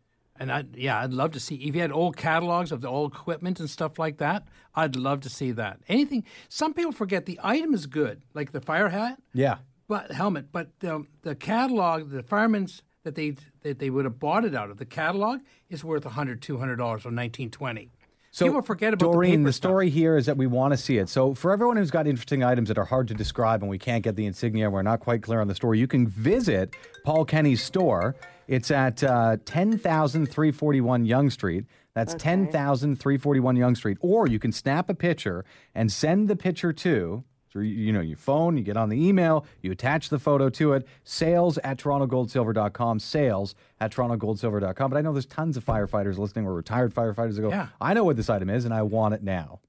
And 0.41 0.51
I, 0.51 0.65
yeah, 0.75 0.99
I'd 1.01 1.13
love 1.13 1.33
to 1.33 1.41
see 1.41 1.55
if 1.57 1.75
you 1.75 1.81
had 1.83 1.93
old 1.93 2.17
catalogs 2.17 2.73
of 2.73 2.81
the 2.81 2.89
old 2.89 3.13
equipment 3.13 3.61
and 3.61 3.71
stuff 3.71 3.99
like 3.99 4.17
that. 4.17 4.49
I'd 4.75 4.97
love 4.97 5.21
to 5.21 5.29
see 5.29 5.53
that. 5.53 5.81
Anything. 5.89 6.25
Some 6.49 6.73
people 6.75 6.91
forget 6.91 7.27
the 7.27 7.39
item 7.43 7.75
is 7.75 7.87
good, 7.87 8.23
like 8.35 8.51
the 8.53 8.61
fire 8.61 8.89
hat, 8.89 9.21
Yeah. 9.35 9.59
But 9.93 10.11
helmet. 10.11 10.47
But 10.53 10.71
the 10.81 11.05
the 11.21 11.35
catalog, 11.35 12.11
the 12.11 12.23
firemen's 12.23 12.83
that 13.05 13.15
they 13.15 13.37
that 13.61 13.79
they 13.79 13.91
would 13.91 14.07
have 14.07 14.19
bought 14.19 14.47
it 14.47 14.55
out 14.55 14.71
of 14.71 14.79
the 14.79 14.87
catalog 14.87 15.41
is 15.69 15.85
worth 15.85 16.07
100 16.07 16.41
200 16.41 16.77
dollars 16.77 17.03
from 17.03 17.15
1920. 17.15 17.91
So 18.31 18.47
people 18.47 18.63
forget 18.63 18.95
about 18.95 19.13
Doreen, 19.13 19.31
the 19.31 19.37
paper 19.37 19.45
the 19.49 19.53
story 19.53 19.91
here 19.91 20.17
is 20.17 20.25
that 20.25 20.39
we 20.39 20.47
want 20.47 20.73
to 20.73 20.79
see 20.79 20.97
it. 20.97 21.11
So 21.11 21.35
for 21.35 21.53
everyone 21.53 21.77
who's 21.77 21.91
got 21.91 22.07
interesting 22.07 22.43
items 22.43 22.69
that 22.69 22.79
are 22.79 22.87
hard 22.87 23.07
to 23.09 23.15
describe 23.15 23.61
and 23.61 23.69
we 23.69 23.79
can't 23.79 24.03
get 24.03 24.17
the 24.17 24.25
insignia, 24.25 24.65
and 24.65 24.73
we're 24.73 24.81
not 24.81 25.01
quite 25.01 25.23
clear 25.23 25.43
on 25.43 25.49
the 25.49 25.55
story, 25.55 25.79
you 25.79 25.87
can 25.87 26.07
visit 26.07 26.75
Paul 27.05 27.27
Kenny's 27.27 27.63
store. 27.63 28.17
It's 28.49 28.71
at 28.71 29.05
uh, 29.05 29.37
10,341 29.45 31.05
Yonge 31.05 31.33
Street. 31.35 31.67
That's 31.93 32.15
10,341 32.15 33.57
Yonge 33.57 33.77
Street. 33.77 33.99
Or 34.01 34.27
you 34.27 34.39
can 34.39 34.53
snap 34.53 34.89
a 34.89 34.95
picture 34.95 35.45
and 35.75 35.93
send 35.93 36.29
the 36.29 36.37
picture 36.37 36.73
to 36.73 37.25
so 37.53 37.59
you, 37.59 37.71
you 37.75 37.93
know 37.93 38.01
your 38.01 38.17
phone, 38.17 38.57
you 38.57 38.63
get 38.65 38.77
on 38.77 38.89
the 38.89 39.07
email, 39.07 39.45
you 39.61 39.73
attach 39.73 40.09
the 40.09 40.19
photo 40.19 40.49
to 40.51 40.73
it. 40.73 40.87
Sales 41.05 41.59
at 41.59 41.79
torontogoldsilver.com. 41.79 42.99
Sales 42.99 43.55
at 43.81 43.93
torontogoldsilver.com. 43.93 44.91
But 44.91 44.97
I 44.97 45.01
know 45.03 45.13
there's 45.13 45.27
tons 45.27 45.57
of 45.57 45.65
firefighters 45.65 46.19
listening 46.19 46.47
or 46.47 46.55
retired 46.55 46.95
firefighters 46.95 47.37
that 47.37 47.43
go, 47.43 47.51
Yeah. 47.51 47.69
I 47.81 47.93
know 47.95 48.05
what 48.05 48.17
this 48.17 48.31
item 48.31 48.49
is 48.49 48.65
and 48.65 48.73
I 48.73 48.83
want 48.83 49.15
it 49.15 49.23
now. 49.23 49.61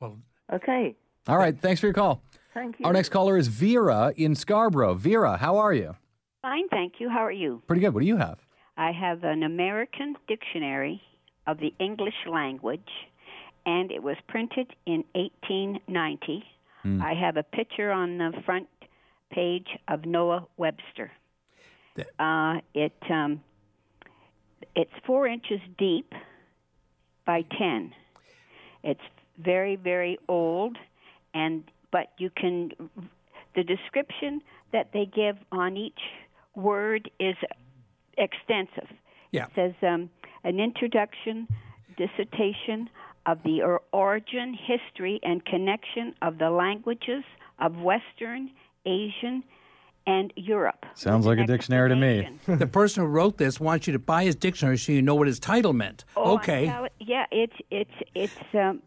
Well, 0.00 0.18
Okay. 0.52 0.94
All 1.26 1.38
right. 1.38 1.58
Thanks 1.58 1.80
for 1.80 1.86
your 1.86 1.94
call. 1.94 2.22
Thank 2.52 2.78
you. 2.78 2.86
Our 2.86 2.92
next 2.92 3.08
caller 3.08 3.36
is 3.36 3.48
Vera 3.48 4.12
in 4.16 4.34
Scarborough. 4.34 4.94
Vera, 4.94 5.36
how 5.38 5.56
are 5.56 5.72
you? 5.72 5.96
Fine, 6.42 6.68
thank 6.68 7.00
you. 7.00 7.08
How 7.08 7.24
are 7.24 7.32
you? 7.32 7.62
Pretty 7.66 7.80
good. 7.80 7.94
What 7.94 8.00
do 8.00 8.06
you 8.06 8.18
have? 8.18 8.38
I 8.76 8.92
have 8.92 9.24
an 9.24 9.42
American 9.42 10.14
dictionary 10.28 11.00
of 11.46 11.58
the 11.58 11.72
English 11.80 12.14
language, 12.30 12.88
and 13.64 13.90
it 13.90 14.02
was 14.02 14.16
printed 14.28 14.74
in 14.84 15.02
1890. 15.14 16.44
Hmm. 16.84 17.02
I 17.02 17.14
have 17.14 17.36
a 17.36 17.42
picture 17.42 17.90
on 17.90 18.18
the 18.18 18.32
front 18.44 18.68
page 19.32 19.66
of 19.88 20.04
Noah 20.04 20.46
Webster. 20.56 21.10
Uh, 22.18 22.60
it 22.74 22.92
um, 23.10 23.40
it's 24.76 24.90
four 25.06 25.26
inches 25.26 25.60
deep 25.78 26.12
by 27.24 27.42
ten. 27.58 27.92
It's 28.82 29.00
very 29.38 29.76
very 29.76 30.18
old, 30.28 30.76
and 31.32 31.64
but 31.90 32.08
you 32.18 32.30
can 32.30 32.70
the 33.54 33.62
description 33.62 34.42
that 34.72 34.90
they 34.92 35.06
give 35.06 35.36
on 35.52 35.76
each 35.76 36.00
word 36.54 37.10
is 37.18 37.36
extensive. 38.18 38.88
Yeah. 39.30 39.46
It 39.46 39.50
says 39.54 39.72
um, 39.82 40.10
an 40.42 40.60
introduction, 40.60 41.48
dissertation 41.96 42.90
of 43.26 43.42
the 43.42 43.78
origin, 43.92 44.54
history, 44.54 45.20
and 45.22 45.44
connection 45.44 46.14
of 46.22 46.38
the 46.38 46.50
languages 46.50 47.24
of 47.58 47.76
Western, 47.78 48.50
Asian, 48.86 49.42
and 50.06 50.32
Europe. 50.36 50.84
Sounds 50.94 51.24
like 51.26 51.38
a 51.38 51.46
dictionary 51.46 51.88
to 51.88 51.96
me. 51.96 52.28
the 52.46 52.66
person 52.66 53.02
who 53.04 53.08
wrote 53.08 53.38
this 53.38 53.58
wants 53.58 53.86
you 53.86 53.92
to 53.94 53.98
buy 53.98 54.24
his 54.24 54.34
dictionary 54.34 54.76
so 54.76 54.92
you 54.92 55.00
know 55.02 55.14
what 55.14 55.26
his 55.26 55.38
title 55.38 55.72
meant. 55.72 56.04
Oh, 56.16 56.34
okay. 56.34 56.66
tell- 56.66 56.88
yeah, 57.00 57.24
it's 57.30 57.56
it's 57.70 57.94
it's 58.14 58.54
um, 58.54 58.82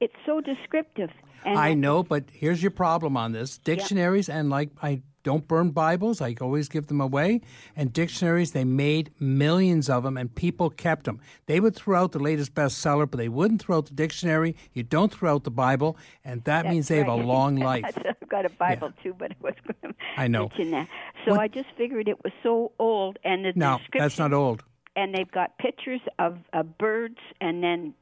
it's 0.00 0.14
so 0.26 0.40
descriptive. 0.40 1.10
And 1.44 1.58
I 1.58 1.74
know, 1.74 2.02
but 2.02 2.24
here's 2.32 2.62
your 2.62 2.70
problem 2.70 3.16
on 3.16 3.32
this. 3.32 3.58
Dictionaries 3.58 4.28
and 4.28 4.50
like 4.50 4.70
I 4.82 5.02
don't 5.22 5.46
burn 5.46 5.70
Bibles. 5.70 6.20
I 6.20 6.34
always 6.40 6.68
give 6.68 6.88
them 6.88 7.00
away. 7.00 7.40
And 7.76 7.92
dictionaries, 7.92 8.52
they 8.52 8.64
made 8.64 9.12
millions 9.20 9.88
of 9.88 10.02
them 10.02 10.16
and 10.16 10.34
people 10.34 10.70
kept 10.70 11.04
them. 11.04 11.20
They 11.46 11.60
would 11.60 11.76
throw 11.76 12.02
out 12.02 12.12
the 12.12 12.18
latest 12.18 12.54
bestseller, 12.54 13.10
but 13.10 13.18
they 13.18 13.28
wouldn't 13.28 13.62
throw 13.62 13.78
out 13.78 13.86
the 13.86 13.94
dictionary. 13.94 14.56
You 14.72 14.82
don't 14.82 15.12
throw 15.12 15.34
out 15.34 15.44
the 15.44 15.50
Bible, 15.50 15.96
and 16.24 16.42
that 16.44 16.66
means 16.66 16.88
they 16.88 16.98
have 16.98 17.08
a 17.08 17.14
long 17.14 17.56
life. 17.72 17.84
I've 17.96 18.28
got 18.28 18.44
a 18.46 18.50
Bible 18.50 18.92
too, 19.02 19.14
but 19.16 19.32
I 19.32 19.36
was 19.40 19.54
I 20.16 20.28
know. 20.28 20.50
that. 20.58 20.88
So 21.24 21.38
I 21.38 21.48
just 21.48 21.68
figured 21.76 22.08
it 22.08 22.22
was 22.24 22.32
so 22.42 22.72
old, 22.78 23.18
and 23.24 23.44
the 23.44 23.52
No, 23.54 23.78
that's 23.92 24.18
not 24.18 24.32
old. 24.32 24.62
And 24.94 25.14
they've 25.14 25.30
got 25.30 25.56
pictures 25.58 26.00
of, 26.18 26.38
of 26.52 26.76
birds, 26.76 27.18
and 27.40 27.62
then 27.62 27.94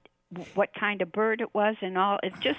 what 0.55 0.71
kind 0.79 1.03
of 1.03 1.13
bird 1.13 1.41
it 1.41 1.55
was, 1.55 1.77
and 1.83 1.97
all. 1.97 2.19
It's 2.23 2.39
just 2.41 2.59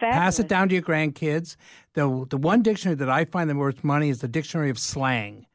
fabulous. 0.00 0.24
Pass 0.24 0.38
it 0.40 0.48
down 0.48 0.68
to 0.68 0.74
your 0.74 0.82
grandkids. 0.82 1.56
The 1.94 2.26
the 2.28 2.36
one 2.36 2.62
dictionary 2.62 2.96
that 2.96 3.10
I 3.10 3.24
find 3.24 3.48
that 3.50 3.56
worth 3.56 3.84
money 3.84 4.08
is 4.08 4.20
the 4.20 4.28
dictionary 4.28 4.70
of 4.70 4.78
slang. 4.78 5.46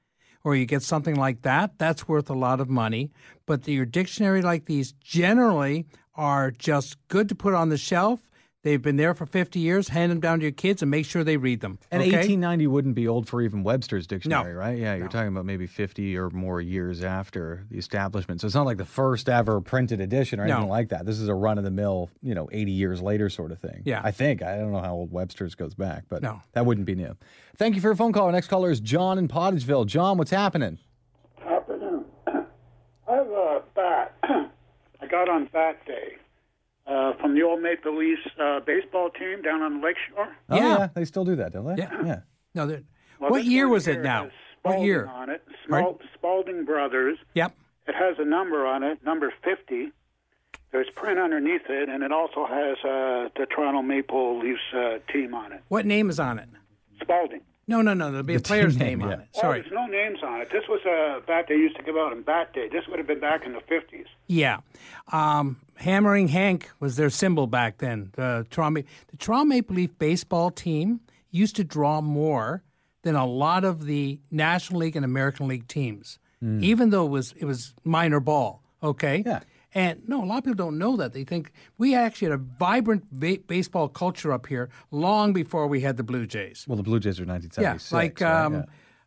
Or 0.44 0.56
you 0.56 0.68
get 0.68 0.84
something 0.84 1.16
like 1.16 1.42
that, 1.42 1.80
that's 1.80 2.08
worth 2.08 2.30
a 2.30 2.36
lot 2.36 2.60
of 2.60 2.70
money. 2.70 3.12
But 3.48 3.64
the, 3.64 3.74
your 3.74 3.86
dictionary 3.86 4.44
like 4.44 4.66
these 4.66 4.92
generally 5.02 5.88
are 6.14 6.52
just 6.52 6.98
good 7.08 7.28
to 7.30 7.36
put 7.36 7.56
on 7.56 7.70
the 7.70 7.78
shelf. 7.78 8.30
They've 8.66 8.82
been 8.82 8.96
there 8.96 9.14
for 9.14 9.28
50 9.28 9.60
years. 9.60 9.90
Hand 9.90 10.12
them 10.12 10.20
down 10.20 10.40
to 10.40 10.44
your 10.44 10.52
kids 10.52 10.82
and 10.82 10.90
make 10.90 11.06
sure 11.06 11.24
they 11.24 11.38
read 11.38 11.60
them. 11.62 11.78
And 11.92 12.02
okay? 12.02 12.10
1890 12.14 12.66
wouldn't 12.66 12.96
be 12.96 13.08
old 13.08 13.28
for 13.30 13.40
even 13.44 13.62
Webster's 13.62 14.08
dictionary, 14.08 14.56
right? 14.56 14.76
Yeah, 14.76 14.96
you're 14.96 15.08
talking 15.08 15.28
about 15.28 15.46
maybe 15.46 15.68
50 15.68 16.18
or 16.18 16.32
more 16.32 16.60
years 16.62 17.04
after 17.04 17.64
the 17.70 17.78
establishment. 17.78 18.42
So 18.42 18.48
it's 18.48 18.56
not 18.56 18.66
like 18.66 18.78
the 18.78 18.84
first 18.84 19.30
ever 19.30 19.62
printed 19.62 20.02
edition 20.02 20.40
or 20.40 20.48
No. 20.48 20.54
anything 20.56 20.70
like 20.70 20.90
that. 20.90 21.06
This 21.06 21.20
is 21.20 21.28
a 21.28 21.36
run 21.36 21.60
of 21.60 21.64
the 21.64 21.70
mill, 21.70 22.10
you 22.24 22.34
know, 22.34 22.50
80 22.52 22.72
years 22.72 23.04
later 23.04 23.30
sort 23.30 23.52
of 23.52 23.60
thing. 23.60 23.84
Yeah. 23.86 24.02
I 24.04 24.10
think. 24.10 24.42
I 24.42 24.58
don't 24.58 24.72
know 24.72 24.82
how 24.82 24.96
old 24.96 25.12
Webster's 25.12 25.54
goes 25.54 25.76
back, 25.76 26.06
but 26.10 26.24
No. 26.24 26.42
that 26.54 26.66
wouldn't 26.66 26.88
be 26.88 26.96
new. 26.96 27.16
Thank 27.58 27.76
you 27.76 27.82
for 27.82 27.90
your 27.90 27.96
phone 27.96 28.14
call. 28.14 28.26
Our 28.26 28.32
next 28.32 28.48
caller 28.48 28.72
is 28.72 28.80
John 28.80 29.20
in 29.20 29.28
Pottageville. 29.28 29.86
John, 29.86 30.18
what's 30.18 30.32
happening? 30.32 30.80
afternoon. 31.48 32.06
I 32.28 32.32
have 33.12 33.28
a 33.28 33.62
bat. 33.76 34.16
I 34.24 35.06
got 35.08 35.30
on 35.30 35.46
Bat 35.54 35.86
Day 35.86 36.18
uh, 36.88 37.14
from 37.20 37.36
the 37.36 37.42
old 37.44 37.62
Maple 37.62 37.98
Leafs 37.98 38.22
uh, 38.40 38.60
baseball 38.62 39.10
team 39.10 39.42
down 39.42 39.62
on 39.62 39.80
the 39.80 39.86
lakeshore. 39.86 40.36
Oh, 40.50 40.56
yeah. 40.56 40.90
They 40.94 41.06
still 41.06 41.26
do 41.26 41.36
that, 41.38 41.54
don't 41.54 41.66
they? 41.66 41.82
Yeah. 41.82 42.02
Yeah. 42.06 42.20
No, 42.54 42.68
they're- 42.68 42.84
Well, 43.20 43.32
what 43.32 43.46
year 43.46 43.68
was 43.68 43.88
it 43.88 44.02
now? 44.02 44.30
What 44.64 44.82
year? 44.82 45.06
On 45.08 45.30
it, 45.30 45.44
Small, 45.68 46.00
Spalding 46.16 46.66
Brothers. 46.66 47.18
Yep. 47.36 47.54
It 47.88 47.94
has 47.96 48.18
a 48.20 48.26
number 48.26 48.66
on 48.66 48.82
it, 48.84 49.04
number 49.06 49.32
50. 49.44 49.92
There's 50.72 50.90
print 50.96 51.20
underneath 51.20 51.62
it, 51.70 51.88
and 51.88 52.04
it 52.04 52.12
also 52.12 52.46
has 52.48 52.78
uh, 52.84 53.30
the 53.38 53.46
Toronto 53.50 53.82
Maple 53.84 54.40
Leafs 54.40 54.60
uh, 54.76 54.98
team 55.12 55.34
on 55.36 55.52
it. 55.54 55.62
What 55.70 55.86
name 55.86 56.10
is 56.10 56.20
on 56.20 56.40
it? 56.40 56.50
Spalding. 57.02 57.42
No, 57.68 57.82
no, 57.82 57.94
no. 57.96 58.12
There'll 58.12 58.24
be 58.24 58.36
a 58.36 58.38
The 58.38 58.44
team 58.44 58.48
player's 58.48 58.78
name, 58.78 59.00
name, 59.00 59.08
yeah. 59.10 59.14
on 59.16 59.22
it. 59.22 59.28
Oh, 59.36 59.42
Sorry. 59.42 59.62
there's 59.62 59.72
no 59.74 59.88
names 59.88 60.20
on 60.24 60.40
it. 60.42 60.50
This 60.52 60.64
was 60.70 60.82
a 60.86 61.22
bat 61.26 61.46
they 61.50 61.56
used 61.56 61.76
to 61.78 61.84
give 61.84 61.96
out 61.96 62.12
on 62.12 62.22
Bat 62.22 62.54
Day. 62.54 62.70
This 62.70 62.84
would 62.88 63.00
have 63.00 63.08
been 63.08 63.20
back 63.20 63.46
in 63.46 63.54
the 63.54 63.60
50s. 63.62 64.06
Yeah. 64.28 64.58
Um, 65.12 65.58
Hammering 65.76 66.28
Hank 66.28 66.70
was 66.80 66.96
their 66.96 67.10
symbol 67.10 67.48
back 67.48 67.80
then. 67.80 68.12
The 68.14 68.46
Toronto, 68.50 68.84
the 69.08 69.18
Toronto 69.18 69.46
Maple 69.46 69.76
Leaf 69.76 69.98
baseball 69.98 70.52
team 70.52 71.00
used 71.32 71.56
to 71.56 71.64
draw 71.64 72.02
more 72.02 72.64
than 73.02 73.16
a 73.16 73.26
lot 73.26 73.64
of 73.64 73.86
the 73.86 74.20
National 74.32 74.80
League 74.82 74.96
and 74.96 75.04
American 75.06 75.48
League 75.48 75.68
teams, 75.68 76.18
Hmm. 76.42 76.64
even 76.64 76.90
though 76.92 77.06
it 77.06 77.10
was 77.10 77.34
it 77.38 77.46
was 77.46 77.74
minor 77.84 78.20
ball. 78.20 78.62
Okay. 78.84 79.24
Yeah. 79.26 79.40
And 79.76 80.02
no, 80.08 80.24
a 80.24 80.26
lot 80.26 80.38
of 80.38 80.44
people 80.46 80.56
don't 80.56 80.78
know 80.78 80.96
that. 80.96 81.12
They 81.12 81.26
think 81.26 81.52
we 81.78 81.94
actually 81.94 82.30
had 82.32 82.40
a 82.40 82.44
vibrant 82.44 83.04
ba- 83.12 83.40
baseball 83.46 83.90
culture 83.90 84.32
up 84.32 84.48
here 84.48 84.70
long 84.90 85.34
before 85.34 85.68
we 85.68 85.82
had 85.82 85.98
the 85.98 86.04
Blue 86.04 86.26
Jays. 86.26 86.66
Well, 86.68 86.78
the 86.78 86.84
Blue 86.84 87.00
Jays 87.02 87.20
are 87.20 87.24
Yeah, 87.26 87.34
1976. 87.34 87.92
like 87.92 88.22
right? 88.22 88.46
um, 88.46 88.54
Yeah. 88.54 88.64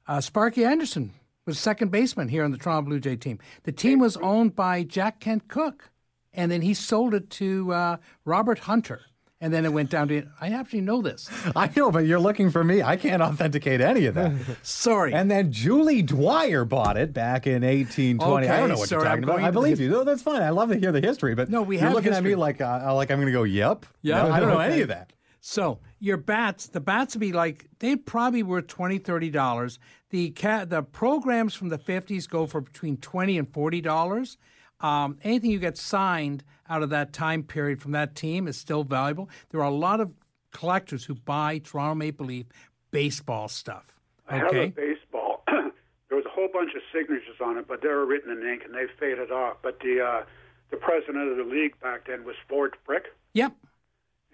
uh, 0.07 0.21
Sparky 0.21 0.66
Anderson 0.66 1.12
was 1.47 1.59
second 1.59 1.91
baseman 1.91 2.29
here 2.29 2.45
on 2.45 2.51
the 2.51 2.59
Toronto 2.59 2.83
Blue 2.87 3.01
Jay 3.01 3.16
team. 3.16 3.39
The 3.62 3.73
team 3.73 3.99
was 3.99 4.19
owned 4.19 4.55
by 4.55 4.83
Jack 4.83 5.21
Kent 5.21 5.49
Cooke, 5.49 5.89
and 6.35 6.53
then 6.53 6.61
he 6.61 6.75
sold 6.75 7.14
it 7.14 7.31
to 7.31 7.73
uh, 7.73 7.97
Robert 8.27 8.59
Hunter, 8.61 9.01
and 9.41 9.53
then 9.53 9.64
it 9.64 9.72
went 9.72 9.91
down 9.91 10.09
to. 10.09 10.26
I 10.41 10.49
actually 10.51 10.80
know 10.80 11.01
this. 11.03 11.28
I 11.57 11.70
know, 11.76 11.91
but 11.91 12.07
you're 12.07 12.18
looking 12.20 12.51
for 12.51 12.64
me. 12.64 12.82
I 12.82 12.97
can't 12.97 13.22
authenticate 13.22 13.80
any 13.80 14.07
of 14.07 14.14
that. 14.14 14.32
Sorry. 14.62 15.12
And 15.14 15.30
then 15.30 15.53
Julie 15.53 16.03
Dwyer 16.03 16.64
bought 16.64 16.97
it 16.97 17.12
back 17.12 17.47
in 17.47 17.62
1820. 17.62 18.47
I 18.47 18.51
don't 18.51 18.64
Okay, 18.64 18.72
know 18.72 18.78
what 18.78 18.89
sorry, 18.89 19.03
you're 19.03 19.11
I'm 19.12 19.22
talking 19.22 19.36
about. 19.36 19.47
I 19.47 19.51
believe 19.51 19.80
you. 19.80 19.89
No, 19.91 20.05
that's 20.05 20.22
fine. 20.22 20.43
I 20.43 20.51
love 20.51 20.70
to 20.70 20.76
hear 20.76 20.93
the 20.93 21.01
history, 21.01 21.34
but 21.34 21.49
No, 21.51 21.62
we 21.62 21.76
you're 21.76 21.84
have 21.84 21.95
looking 21.95 22.12
at 22.12 22.22
me 22.24 22.34
like 22.34 22.61
uh, 22.61 22.93
like 22.95 23.11
I'm 23.11 23.18
going 23.18 23.26
to 23.26 23.32
go, 23.32 23.45
"Yep." 23.45 23.86
Yeah, 24.03 24.22
No, 24.22 24.32
I 24.32 24.41
don't 24.41 24.49
know 24.49 24.61
okay. 24.61 24.72
any 24.72 24.82
of 24.82 24.89
that. 24.89 25.12
So 25.41 25.78
your 26.01 26.16
bats, 26.16 26.66
the 26.66 26.80
bats 26.80 27.14
would 27.14 27.20
be 27.20 27.32
like 27.32 27.66
they'd 27.78 28.05
probably 28.05 28.43
worth 28.43 28.66
twenty, 28.66 28.99
thirty 28.99 29.30
dollars. 29.30 29.78
The 30.11 30.30
cat, 30.30 30.68
the 30.70 30.82
programs 30.82 31.55
from 31.55 31.68
the 31.68 31.78
fifties 31.78 32.26
go 32.26 32.47
for 32.47 32.61
between 32.61 32.97
twenty 32.97 33.39
and 33.39 33.49
forty 33.49 33.80
dollars. 33.80 34.36
Um, 34.80 35.18
anything 35.22 35.51
you 35.51 35.59
get 35.59 35.76
signed 35.76 36.45
out 36.69 36.83
of 36.83 36.91
that 36.91 37.12
time 37.12 37.43
period 37.43 37.81
from 37.81 37.93
that 37.93 38.14
team 38.14 38.47
is 38.47 38.57
still 38.57 38.85
valuable. 38.85 39.29
There 39.51 39.61
are 39.61 39.64
a 39.64 39.71
lot 39.71 40.01
of 40.01 40.14
collectors 40.53 41.05
who 41.05 41.14
buy 41.14 41.59
Toronto 41.59 41.95
Maple 41.95 42.27
Leaf 42.27 42.47
baseball 42.91 43.49
stuff. 43.49 44.01
I 44.29 44.37
have 44.37 44.47
a 44.47 44.49
Okay, 44.49 44.66
baseball. 44.69 45.43
there 45.49 46.16
was 46.16 46.25
a 46.27 46.31
whole 46.31 46.49
bunch 46.53 46.73
of 46.75 46.83
signatures 46.93 47.37
on 47.43 47.57
it, 47.59 47.66
but 47.69 47.83
they 47.83 47.89
were 47.89 48.07
written 48.07 48.31
in 48.31 48.47
ink 48.47 48.62
and 48.64 48.75
they 48.75 48.87
faded 48.99 49.31
off. 49.31 49.57
But 49.62 49.81
the 49.81 50.01
uh, 50.03 50.25
the 50.71 50.77
president 50.77 51.31
of 51.31 51.37
the 51.37 51.45
league 51.45 51.79
back 51.81 52.07
then 52.07 52.25
was 52.25 52.37
Ford 52.49 52.77
Frick, 52.85 53.07
yep, 53.33 53.53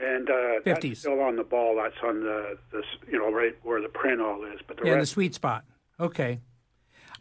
and 0.01 0.28
uh, 0.28 0.61
that's 0.64 0.99
still 0.99 1.20
on 1.20 1.37
the 1.37 1.45
ball. 1.45 1.76
That's 1.76 1.95
on 2.03 2.20
the, 2.24 2.59
the 2.72 2.82
you 3.11 3.18
know 3.18 3.32
right 3.32 3.55
where 3.62 3.80
the 3.80 3.89
print 3.89 4.20
all 4.20 4.45
is. 4.45 4.61
But 4.66 4.78
the 4.78 4.87
yeah, 4.89 4.99
the 4.99 5.07
sweet 5.07 5.35
spot. 5.35 5.64
Okay. 6.01 6.41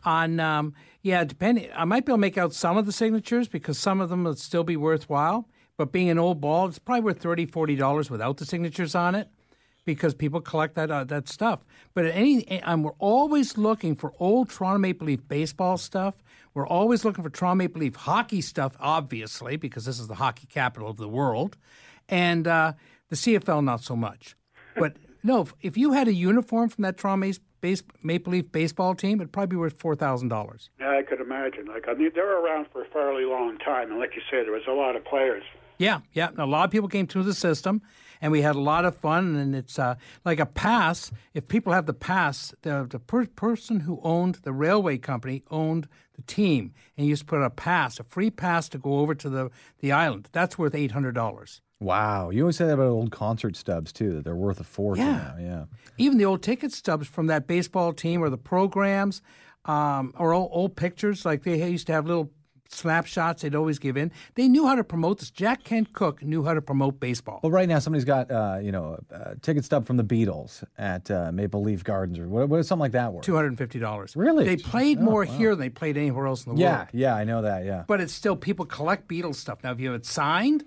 On 0.05 0.39
um, 0.39 0.73
yeah, 1.01 1.23
depending, 1.23 1.69
I 1.75 1.85
might 1.85 2.05
be 2.05 2.11
able 2.11 2.17
to 2.17 2.21
make 2.21 2.37
out 2.37 2.53
some 2.53 2.77
of 2.77 2.85
the 2.85 2.91
signatures 2.91 3.47
because 3.47 3.77
some 3.77 4.01
of 4.01 4.09
them 4.09 4.23
would 4.23 4.39
still 4.39 4.63
be 4.63 4.77
worthwhile. 4.77 5.47
But 5.77 5.91
being 5.91 6.09
an 6.09 6.19
old 6.19 6.39
ball, 6.39 6.67
it's 6.67 6.79
probably 6.79 7.01
worth 7.01 7.21
30 7.21 7.75
dollars 7.75 8.09
without 8.09 8.37
the 8.37 8.45
signatures 8.45 8.95
on 8.95 9.15
it, 9.15 9.27
because 9.85 10.13
people 10.13 10.39
collect 10.39 10.75
that 10.75 10.91
uh, 10.91 11.03
that 11.05 11.27
stuff. 11.27 11.65
But 11.93 12.05
any, 12.05 12.47
and 12.47 12.83
we're 12.83 12.91
always 12.99 13.57
looking 13.57 13.95
for 13.95 14.13
old 14.19 14.49
Toronto 14.49 14.79
Maple 14.79 15.07
Leaf 15.07 15.27
baseball 15.27 15.77
stuff. 15.77 16.23
We're 16.53 16.67
always 16.67 17.03
looking 17.03 17.23
for 17.23 17.29
Toronto 17.29 17.55
Maple 17.55 17.81
Leaf 17.81 17.95
hockey 17.95 18.41
stuff, 18.41 18.77
obviously, 18.79 19.57
because 19.57 19.85
this 19.85 19.99
is 19.99 20.07
the 20.07 20.15
hockey 20.15 20.47
capital 20.47 20.89
of 20.89 20.97
the 20.97 21.09
world, 21.09 21.57
and 22.07 22.47
uh, 22.47 22.73
the 23.09 23.15
CFL 23.15 23.63
not 23.63 23.81
so 23.81 23.95
much. 23.95 24.35
But 24.75 24.97
no, 25.23 25.41
if, 25.41 25.53
if 25.61 25.77
you 25.77 25.93
had 25.93 26.07
a 26.07 26.13
uniform 26.13 26.69
from 26.69 26.83
that 26.83 26.97
Toronto 26.97 27.31
base, 27.64 27.82
Maple 28.03 28.34
Leaf 28.34 28.51
baseball 28.51 28.93
team, 28.93 29.20
it'd 29.22 29.32
probably 29.32 29.55
be 29.55 29.59
worth 29.59 29.80
four 29.80 29.95
thousand 29.95 30.28
dollars. 30.28 30.70
yeah, 30.80 30.91
I 30.99 31.01
could 31.01 31.22
imagine. 31.22 31.66
Like 31.66 31.86
I 31.88 31.93
mean, 31.93 32.11
they 32.14 32.22
were 32.22 32.39
around 32.41 32.68
for 32.72 32.84
a 32.84 32.86
fairly 32.88 33.26
long 33.26 33.57
time, 33.57 33.89
and 33.89 33.99
like 33.99 34.16
you 34.16 34.22
say, 34.30 34.43
there 34.43 34.51
was 34.51 34.68
a 34.68 34.74
lot 34.74 34.95
of 34.95 35.03
players. 35.05 35.43
Yeah, 35.80 36.01
yeah. 36.11 36.30
A 36.38 36.45
lot 36.45 36.66
of 36.66 36.72
people 36.72 36.88
came 36.88 37.07
through 37.07 37.24
the 37.24 37.34
system, 37.34 37.82
and 38.22 38.32
we 38.32 38.41
had 38.43 38.55
a 38.55 38.59
lot 38.59 38.86
of 38.86 38.95
fun. 38.95 39.36
And 39.36 39.55
it's 39.55 39.80
uh, 39.80 39.95
like 40.24 40.39
a 40.39 40.45
pass. 40.45 41.11
If 41.34 41.47
people 41.47 41.74
have 41.74 41.88
the 41.88 41.93
pass, 41.95 42.53
the 42.61 42.86
the 42.88 42.99
per- 42.99 43.26
person 43.26 43.80
who 43.82 43.99
owned 44.03 44.36
the 44.43 44.53
railway 44.53 44.97
company 44.99 45.41
owned 45.49 45.88
the 46.16 46.22
team, 46.22 46.74
and 46.95 47.07
you 47.07 47.14
just 47.14 47.26
put 47.26 47.41
a 47.41 47.49
pass, 47.49 47.99
a 47.99 48.03
free 48.03 48.30
pass 48.30 48.70
to 48.70 48.78
go 48.78 48.99
over 48.99 49.16
to 49.16 49.30
the 49.30 49.49
the 49.80 49.91
island. 49.91 50.30
That's 50.32 50.57
worth 50.59 50.76
eight 50.76 50.91
hundred 50.91 51.16
dollars. 51.16 51.61
Wow. 51.84 52.29
You 52.29 52.43
always 52.43 52.57
say 52.57 52.65
that 52.65 52.73
about 52.73 52.88
old 52.88 53.11
concert 53.11 53.55
stubs, 53.55 53.91
too, 53.93 54.13
that 54.15 54.23
they're 54.23 54.36
worth 54.36 54.59
a 54.59 54.63
fortune 54.63 55.05
Yeah. 55.05 55.34
now. 55.36 55.36
Yeah. 55.39 55.63
Even 55.97 56.17
the 56.17 56.25
old 56.25 56.41
ticket 56.41 56.71
stubs 56.71 57.07
from 57.07 57.27
that 57.27 57.45
baseball 57.47 57.93
team 57.93 58.21
or 58.23 58.29
the 58.29 58.38
programs 58.38 59.21
um, 59.65 60.13
or 60.17 60.34
old, 60.34 60.49
old 60.51 60.75
pictures, 60.75 61.25
like 61.25 61.43
they 61.43 61.69
used 61.69 61.88
to 61.88 61.93
have 61.93 62.05
little 62.07 62.31
snapshots 62.69 63.43
they'd 63.43 63.53
always 63.53 63.77
give 63.77 63.95
in. 63.97 64.11
They 64.34 64.47
knew 64.47 64.65
how 64.65 64.73
to 64.75 64.84
promote 64.84 65.19
this. 65.19 65.29
Jack 65.29 65.63
Kent 65.63 65.93
Cooke 65.93 66.23
knew 66.23 66.43
how 66.43 66.55
to 66.55 66.61
promote 66.61 66.99
baseball. 66.99 67.39
Well, 67.43 67.51
right 67.51 67.69
now 67.69 67.77
somebody's 67.77 68.03
got 68.05 68.31
uh, 68.31 68.57
you 68.63 68.71
know 68.71 68.97
a 69.11 69.36
ticket 69.36 69.63
stub 69.63 69.86
from 69.86 69.97
the 69.97 70.03
Beatles 70.03 70.63
at 70.77 71.11
uh, 71.11 71.31
Maple 71.31 71.61
Leaf 71.61 71.84
Gardens 71.84 72.17
or 72.17 72.27
what, 72.27 72.49
what 72.49 72.59
is 72.59 72.67
something 72.67 72.81
like 72.81 72.93
that 72.93 73.13
worth? 73.13 73.23
Two 73.23 73.36
hundred 73.36 73.49
and 73.49 73.57
fifty 73.59 73.77
dollars. 73.77 74.15
Really? 74.15 74.45
They 74.45 74.57
played 74.57 74.97
Oh, 74.97 75.01
more 75.03 75.23
wow. 75.25 75.31
here 75.38 75.49
than 75.51 75.59
they 75.59 75.69
played 75.69 75.97
anywhere 75.97 76.25
else 76.25 76.45
in 76.47 76.55
the 76.55 76.59
Yeah, 76.61 76.77
world. 76.77 76.88
Yeah, 76.93 77.09
yeah, 77.09 77.15
I 77.15 77.23
know 77.25 77.43
that. 77.43 77.63
Yeah. 77.63 77.84
But 77.88 78.01
it's 78.01 78.13
still 78.13 78.36
people 78.36 78.65
collect 78.65 79.07
Beatles 79.07 79.36
stuff. 79.36 79.59
Now, 79.63 79.71
if 79.71 79.79
you 79.79 79.91
have 79.91 79.99
it 80.01 80.05
signed 80.07 80.65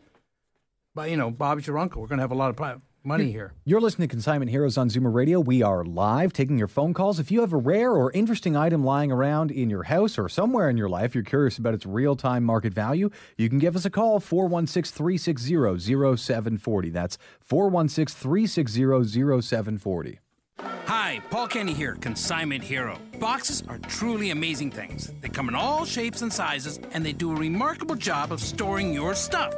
by 0.96 1.06
you 1.06 1.16
know 1.16 1.30
Bob's 1.30 1.66
your 1.66 1.78
uncle, 1.78 2.00
we're 2.02 2.08
going 2.08 2.18
to 2.18 2.22
have 2.22 2.32
a 2.32 2.34
lot 2.34 2.50
of 2.50 2.56
pri- 2.56 2.76
money 3.04 3.30
here. 3.30 3.52
You're 3.64 3.80
listening 3.80 4.08
to 4.08 4.12
Consignment 4.12 4.50
Heroes 4.50 4.76
on 4.76 4.88
Zoomer 4.88 5.14
Radio. 5.14 5.38
We 5.38 5.62
are 5.62 5.84
live 5.84 6.32
taking 6.32 6.58
your 6.58 6.66
phone 6.66 6.94
calls. 6.94 7.20
If 7.20 7.30
you 7.30 7.42
have 7.42 7.52
a 7.52 7.56
rare 7.58 7.92
or 7.92 8.10
interesting 8.12 8.56
item 8.56 8.82
lying 8.82 9.12
around 9.12 9.52
in 9.52 9.70
your 9.70 9.84
house 9.84 10.18
or 10.18 10.28
somewhere 10.28 10.68
in 10.68 10.76
your 10.76 10.88
life, 10.88 11.14
you're 11.14 11.22
curious 11.22 11.58
about 11.58 11.74
its 11.74 11.86
real 11.86 12.16
time 12.16 12.42
market 12.42 12.72
value, 12.72 13.10
you 13.36 13.48
can 13.48 13.60
give 13.60 13.76
us 13.76 13.84
a 13.84 13.90
call 13.90 14.18
416 14.18 14.96
360 14.96 16.16
0740. 16.16 16.90
That's 16.90 17.18
416 17.40 18.18
360 18.18 19.42
0740. 19.42 20.18
Hi, 20.86 21.20
Paul 21.30 21.48
Kenny 21.48 21.74
here, 21.74 21.96
Consignment 21.96 22.64
Hero. 22.64 22.98
Boxes 23.20 23.62
are 23.68 23.78
truly 23.78 24.30
amazing 24.30 24.70
things. 24.70 25.12
They 25.20 25.28
come 25.28 25.48
in 25.48 25.54
all 25.54 25.84
shapes 25.84 26.22
and 26.22 26.32
sizes, 26.32 26.80
and 26.92 27.04
they 27.04 27.12
do 27.12 27.32
a 27.32 27.36
remarkable 27.36 27.96
job 27.96 28.32
of 28.32 28.40
storing 28.40 28.94
your 28.94 29.14
stuff. 29.14 29.52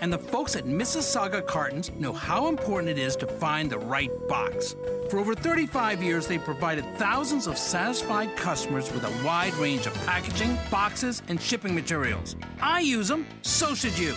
And 0.00 0.12
the 0.12 0.18
folks 0.18 0.54
at 0.54 0.64
Mississauga 0.64 1.44
Cartons 1.44 1.90
know 1.98 2.12
how 2.12 2.48
important 2.48 2.90
it 2.90 2.98
is 2.98 3.16
to 3.16 3.26
find 3.26 3.68
the 3.68 3.78
right 3.78 4.10
box. 4.28 4.76
For 5.10 5.18
over 5.18 5.34
35 5.34 6.02
years, 6.02 6.26
they've 6.26 6.42
provided 6.42 6.84
thousands 6.96 7.46
of 7.46 7.58
satisfied 7.58 8.36
customers 8.36 8.92
with 8.92 9.04
a 9.04 9.24
wide 9.26 9.54
range 9.54 9.86
of 9.86 9.94
packaging, 10.06 10.56
boxes, 10.70 11.22
and 11.28 11.40
shipping 11.40 11.74
materials. 11.74 12.36
I 12.60 12.80
use 12.80 13.08
them, 13.08 13.26
so 13.42 13.74
should 13.74 13.98
you. 13.98 14.14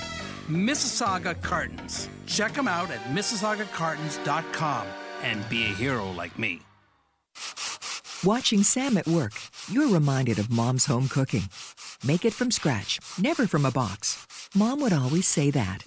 Mississauga 0.48 1.42
Cartons. 1.42 2.10
Check 2.28 2.54
them 2.54 2.68
out 2.68 2.92
at 2.92 3.02
MississaugaCartons.com 3.06 4.88
and 5.24 5.50
be 5.50 5.64
a 5.64 5.68
hero 5.68 6.12
like 6.12 6.38
me. 6.38 6.62
Watching 8.24 8.62
Sam 8.62 8.98
at 8.98 9.08
work, 9.08 9.34
you're 9.72 9.88
reminded 9.88 10.38
of 10.38 10.52
mom's 10.52 10.86
home 10.86 11.08
cooking. 11.08 11.50
Make 12.04 12.24
it 12.26 12.34
from 12.34 12.52
scratch, 12.52 13.00
never 13.18 13.48
from 13.48 13.66
a 13.66 13.72
box. 13.72 14.28
Mom 14.54 14.82
would 14.82 14.92
always 14.92 15.26
say 15.26 15.50
that. 15.50 15.82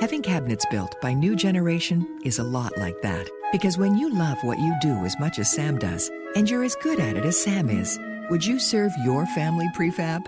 Having 0.00 0.22
cabinets 0.22 0.64
built 0.70 0.94
by 1.00 1.12
New 1.12 1.34
Generation 1.34 2.06
is 2.24 2.38
a 2.38 2.44
lot 2.44 2.78
like 2.78 3.00
that. 3.02 3.28
Because 3.50 3.76
when 3.76 3.98
you 3.98 4.14
love 4.14 4.38
what 4.42 4.60
you 4.60 4.72
do 4.80 5.04
as 5.04 5.18
much 5.18 5.40
as 5.40 5.50
Sam 5.50 5.78
does, 5.78 6.08
and 6.36 6.48
you're 6.48 6.62
as 6.62 6.76
good 6.76 7.00
at 7.00 7.16
it 7.16 7.24
as 7.24 7.42
Sam 7.42 7.68
is, 7.68 7.98
would 8.30 8.44
you 8.44 8.60
serve 8.60 8.92
your 9.04 9.26
family 9.26 9.66
prefab? 9.74 10.24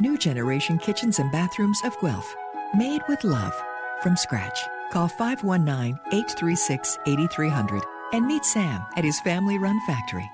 New 0.00 0.18
Generation 0.18 0.78
Kitchens 0.78 1.20
and 1.20 1.30
Bathrooms 1.30 1.80
of 1.84 1.96
Guelph. 2.00 2.34
Made 2.76 3.02
with 3.08 3.22
love. 3.22 3.54
From 4.02 4.16
scratch. 4.16 4.58
Call 4.92 5.06
519 5.06 6.00
836 6.08 6.98
8300 7.06 7.82
and 8.14 8.26
meet 8.26 8.44
Sam 8.44 8.84
at 8.96 9.04
his 9.04 9.20
family 9.20 9.58
run 9.58 9.78
factory. 9.86 10.28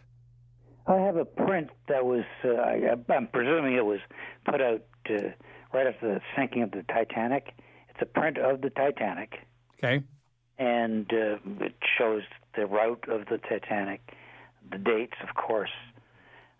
I 0.87 0.99
have 0.99 1.17
a 1.17 1.25
print 1.25 1.69
that 1.89 2.05
was, 2.05 2.23
uh, 2.45 2.53
I, 2.53 2.95
I'm 3.13 3.27
presuming 3.27 3.75
it 3.75 3.85
was 3.85 3.99
put 4.45 4.61
out 4.61 4.81
uh, 5.09 5.31
right 5.75 5.87
after 5.87 6.07
the 6.15 6.21
sinking 6.35 6.63
of 6.63 6.71
the 6.71 6.83
Titanic. 6.83 7.53
It's 7.89 7.99
a 8.01 8.05
print 8.05 8.37
of 8.37 8.61
the 8.61 8.69
Titanic, 8.69 9.31
Okay. 9.77 10.03
and 10.57 11.05
uh, 11.13 11.37
it 11.65 11.75
shows 11.97 12.23
the 12.55 12.65
route 12.65 13.05
of 13.09 13.27
the 13.27 13.37
Titanic, 13.37 14.01
the 14.71 14.77
dates, 14.77 15.13
of 15.27 15.35
course. 15.35 15.69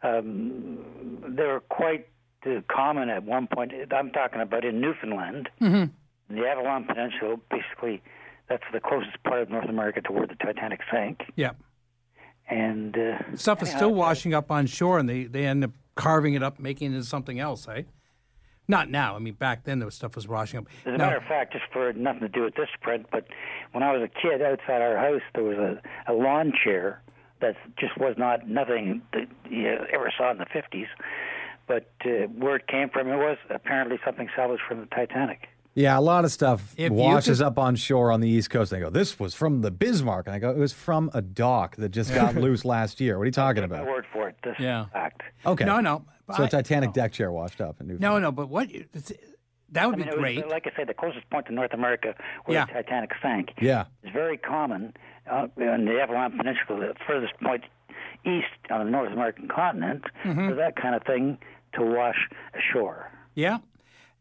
Um, 0.03 0.79
they 1.35 1.43
were 1.43 1.61
quite 1.61 2.07
uh, 2.45 2.61
common 2.69 3.09
at 3.09 3.23
one 3.23 3.47
point. 3.47 3.71
I'm 3.91 4.11
talking 4.11 4.41
about 4.41 4.63
in 4.65 4.79
Newfoundland, 4.81 5.49
Mm-hmm. 5.61 6.35
the 6.35 6.45
Avalon 6.47 6.85
Peninsula. 6.85 7.37
Basically, 7.49 8.01
that's 8.49 8.63
the 8.71 8.79
closest 8.79 9.21
part 9.23 9.41
of 9.41 9.49
North 9.49 9.69
America 9.69 10.01
to 10.01 10.11
where 10.11 10.27
the 10.27 10.35
Titanic 10.35 10.81
sank. 10.91 11.21
Yeah. 11.35 11.51
And 12.47 12.95
uh, 12.95 13.35
Stuff 13.35 13.63
is 13.63 13.69
still 13.71 13.93
washing 13.93 14.33
up 14.35 14.51
on 14.51 14.67
shore, 14.67 14.99
and 14.99 15.09
they, 15.09 15.23
they 15.23 15.45
end 15.47 15.63
up 15.63 15.71
carving 15.95 16.35
it 16.35 16.43
up, 16.43 16.59
making 16.59 16.91
it 16.91 16.95
into 16.95 17.07
something 17.07 17.39
else, 17.39 17.67
eh? 17.67 17.83
Not 18.67 18.89
now. 18.89 19.15
I 19.15 19.19
mean, 19.19 19.33
back 19.35 19.63
then, 19.63 19.79
the 19.79 19.91
stuff 19.91 20.15
was 20.15 20.27
washing 20.27 20.59
up. 20.59 20.65
As 20.85 20.93
a 20.95 20.97
Now- 20.97 21.05
matter 21.05 21.17
of 21.17 21.23
fact, 21.23 21.53
just 21.53 21.65
for 21.71 21.93
nothing 21.93 22.21
to 22.21 22.29
do 22.29 22.43
with 22.43 22.55
this 22.55 22.69
print, 22.81 23.07
but 23.11 23.25
when 23.73 23.83
I 23.83 23.91
was 23.91 24.01
a 24.01 24.07
kid 24.07 24.41
outside 24.41 24.81
our 24.81 24.97
house, 24.97 25.21
there 25.33 25.43
was 25.43 25.57
a, 25.57 25.81
a 26.11 26.13
lawn 26.13 26.51
chair 26.63 27.01
that 27.41 27.55
just 27.77 27.97
was 27.97 28.15
not 28.17 28.47
nothing 28.47 29.01
that 29.13 29.27
you 29.49 29.67
ever 29.93 30.11
saw 30.17 30.31
in 30.31 30.37
the 30.37 30.45
50s. 30.45 30.87
But 31.67 31.91
uh, 32.05 32.27
where 32.37 32.55
it 32.55 32.67
came 32.67 32.89
from, 32.89 33.07
it 33.09 33.17
was 33.17 33.37
apparently 33.49 33.99
something 34.05 34.29
salvaged 34.35 34.61
from 34.67 34.79
the 34.81 34.85
Titanic. 34.87 35.47
Yeah, 35.75 35.99
a 35.99 36.01
lot 36.01 36.23
of 36.25 36.31
stuff 36.31 36.73
If 36.77 36.91
washes 36.91 37.39
could- 37.39 37.47
up 37.47 37.59
on 37.59 37.75
shore 37.75 38.11
on 38.11 38.21
the 38.21 38.29
East 38.29 38.49
Coast. 38.49 38.71
They 38.71 38.79
go, 38.79 38.89
this 38.89 39.19
was 39.19 39.33
from 39.35 39.61
the 39.61 39.71
Bismarck. 39.71 40.25
And 40.27 40.35
I 40.35 40.39
go, 40.39 40.49
it 40.49 40.57
was 40.57 40.71
from 40.73 41.11
a 41.13 41.21
dock 41.21 41.75
that 41.75 41.89
just 41.89 42.13
got 42.15 42.33
loose 42.45 42.63
last 42.65 43.01
year. 43.01 43.17
What 43.17 43.23
are 43.23 43.25
you 43.25 43.31
talking 43.31 43.61
My 43.61 43.65
about? 43.65 43.85
word 43.85 44.05
for 44.13 44.29
it, 44.29 44.37
this 44.43 44.55
Yeah. 44.57 44.85
fact. 44.93 45.21
Okay. 45.45 45.65
No, 45.65 45.81
no. 45.81 46.05
So 46.35 46.43
a 46.43 46.45
I- 46.45 46.49
Titanic 46.49 46.93
deck 46.93 47.11
chair 47.11 47.31
washed 47.31 47.59
up 47.61 47.81
in 47.81 47.87
New 47.87 47.97
No, 47.99 48.17
no, 48.19 48.31
but 48.31 48.47
what? 48.49 48.71
it's- 48.71 49.11
That 49.71 49.87
would 49.87 49.95
I 49.95 49.97
mean, 49.97 50.05
be 50.05 50.11
it 50.11 50.15
was, 50.15 50.21
great. 50.21 50.47
like 50.47 50.65
I 50.67 50.71
said, 50.77 50.87
the 50.87 50.93
closest 50.93 51.29
point 51.29 51.47
to 51.47 51.53
North 51.53 51.73
America 51.73 52.15
where 52.45 52.55
Yeah. 52.59 52.65
the 52.67 52.71
Titanic 52.73 53.11
sank. 53.21 53.53
Yeah. 53.59 53.85
It's 54.03 54.13
very 54.13 54.37
common 54.37 54.93
uh, 55.29 55.47
in 55.57 55.85
the 55.85 55.99
Avalon 55.99 56.37
Peninsula, 56.37 56.93
the 56.93 56.93
furthest 57.05 57.33
point 57.41 57.63
east 58.25 58.45
on 58.71 58.85
the 58.85 58.91
North 58.91 59.11
American 59.11 59.47
continent, 59.49 60.03
Mhm. 60.23 60.49
for 60.49 60.55
that 60.55 60.75
kind 60.77 60.95
of 60.95 61.03
thing 61.03 61.37
to 61.73 61.81
wash 61.83 62.29
ashore. 62.53 63.11
Yeah. 63.33 63.57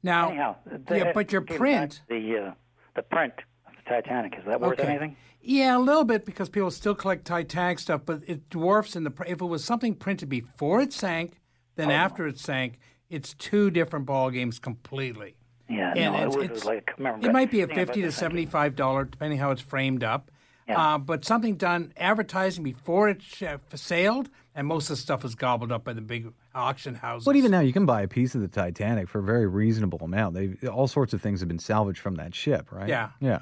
Now, 0.05 0.29
Anyhow, 0.29 0.57
yeah, 0.91 1.13
but 1.15 1.33
your 1.33 1.41
print 1.41 2.03
the 2.09 2.49
uh, 2.49 2.53
the 2.95 3.03
print 3.03 3.33
of 3.67 3.73
the 3.83 3.91
Titanic 3.91 4.35
is 4.39 4.45
that 4.47 4.61
worth 4.61 4.79
Okay. 4.79 4.89
anything? 4.89 5.17
Yeah, 5.41 5.77
a 5.77 5.81
little 5.81 6.05
bit 6.05 6.25
because 6.27 6.49
people 6.49 6.71
still 6.71 6.95
collect 6.95 7.25
Titanic 7.25 7.79
stuff, 7.79 8.03
but 8.07 8.21
it 8.27 8.49
dwarfs 8.51 8.95
in 8.97 9.05
the. 9.05 9.13
If 9.27 9.41
it 9.41 9.45
was 9.47 9.65
something 9.65 9.95
printed 9.95 10.29
before 10.29 10.81
it 10.83 10.93
sank, 10.93 11.41
then 11.77 11.91
after 11.91 12.27
it 12.27 12.39
sank, 12.39 12.79
it's 13.11 13.35
two 13.35 13.71
different 13.71 14.05
ball 14.07 14.31
games 14.31 14.59
completely. 14.59 15.37
Yeah, 15.69 15.95
And 15.97 16.15
no, 16.15 16.21
it's- 16.21 16.35
it 16.37 16.43
it's- 16.45 16.65
like 16.67 16.93
remember 16.99 17.27
It 17.27 17.33
might 17.33 17.51
be 17.51 17.63
a 17.63 17.67
fifty 17.67 18.03
to 18.03 18.13
seventy-five 18.13 18.77
dollar, 18.77 19.05
depending 19.05 19.39
how 19.39 19.51
it's 19.51 19.63
framed 19.63 20.05
up. 20.05 20.31
Yeah. 20.69 20.79
Uh, 20.95 20.99
but 20.99 21.25
something 21.25 21.57
done 21.57 21.93
advertising 21.97 22.63
before 22.65 23.09
it 23.09 23.23
sh- 23.23 23.43
sailed, 23.75 24.29
and 24.55 24.67
most 24.67 24.85
of 24.91 24.97
the 24.97 25.03
stuff 25.03 25.25
is 25.25 25.35
gobbled 25.35 25.73
up 25.73 25.85
by 25.85 25.93
the 25.95 26.01
big 26.03 26.33
auction 26.55 26.95
houses. 26.95 27.25
But 27.25 27.37
even 27.37 27.51
now, 27.51 27.61
you 27.61 27.73
can 27.73 27.87
buy 27.87 28.03
a 28.03 28.09
piece 28.09 28.35
of 28.35 28.41
the 28.41 28.49
Titanic 28.49 29.09
for 29.09 29.19
a 29.19 29.23
very 29.23 29.47
reasonable 29.47 29.99
amount. 30.03 30.35
They 30.35 30.69
all 30.69 30.87
sorts 30.87 31.13
of 31.13 31.21
things 31.21 31.41
have 31.41 31.49
been 31.49 31.59
salvaged 31.59 32.01
from 32.01 32.17
that 32.17 32.35
ship, 32.35 32.71
right? 32.71 32.89
Yeah. 32.89 33.11
Yeah. 33.21 33.41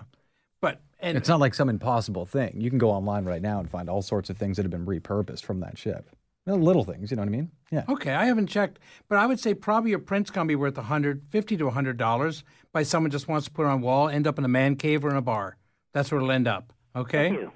But 0.60 0.80
and 1.00 1.16
it's 1.18 1.28
not 1.28 1.40
like 1.40 1.54
some 1.54 1.68
impossible 1.68 2.24
thing. 2.26 2.60
You 2.60 2.70
can 2.70 2.78
go 2.78 2.90
online 2.90 3.24
right 3.24 3.42
now 3.42 3.58
and 3.58 3.68
find 3.70 3.88
all 3.88 4.02
sorts 4.02 4.30
of 4.30 4.38
things 4.38 4.56
that 4.56 4.62
have 4.62 4.70
been 4.70 4.86
repurposed 4.86 5.42
from 5.42 5.60
that 5.60 5.76
ship. 5.78 6.08
Little 6.44 6.82
things, 6.82 7.10
you 7.12 7.16
know 7.16 7.22
what 7.22 7.28
I 7.28 7.30
mean? 7.30 7.52
Yeah. 7.70 7.84
Okay, 7.88 8.12
I 8.12 8.24
haven't 8.24 8.48
checked, 8.48 8.80
but 9.08 9.16
I 9.16 9.26
would 9.26 9.38
say 9.38 9.54
probably 9.54 9.90
your 9.90 10.00
print's 10.00 10.28
gonna 10.30 10.48
be 10.48 10.56
worth 10.56 10.76
150 10.76 11.56
to 11.56 11.70
hundred 11.70 11.96
dollars 11.98 12.42
by 12.72 12.82
someone 12.82 13.12
just 13.12 13.28
wants 13.28 13.46
to 13.46 13.52
put 13.52 13.62
it 13.64 13.68
on 13.68 13.78
a 13.78 13.82
wall, 13.82 14.08
end 14.08 14.26
up 14.26 14.38
in 14.38 14.44
a 14.44 14.48
man 14.48 14.74
cave 14.74 15.04
or 15.04 15.10
in 15.10 15.16
a 15.16 15.22
bar. 15.22 15.56
That's 15.92 16.10
where 16.10 16.18
it'll 16.18 16.32
end 16.32 16.48
up. 16.48 16.72
Okay. 16.96 17.28
Thank 17.28 17.40
you. 17.40 17.52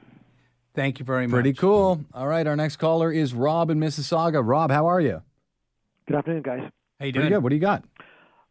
Thank 0.75 0.99
you 1.01 1.05
very 1.05 1.27
much. 1.27 1.33
Pretty 1.35 1.55
cool. 1.55 2.05
All 2.15 2.29
right, 2.29 2.47
our 2.47 2.55
next 2.55 2.77
caller 2.77 3.11
is 3.11 3.35
Rob 3.35 3.71
in 3.71 3.81
Mississauga. 3.81 4.41
Rob, 4.47 4.71
how 4.71 4.87
are 4.87 5.01
you? 5.01 5.23
Good 6.07 6.17
afternoon, 6.17 6.43
guys. 6.43 6.61
How 7.01 7.07
you 7.07 7.13
Pretty 7.13 7.29
good. 7.29 7.43
What 7.43 7.51
do 7.51 7.57
you 7.57 7.61
got? 7.61 7.85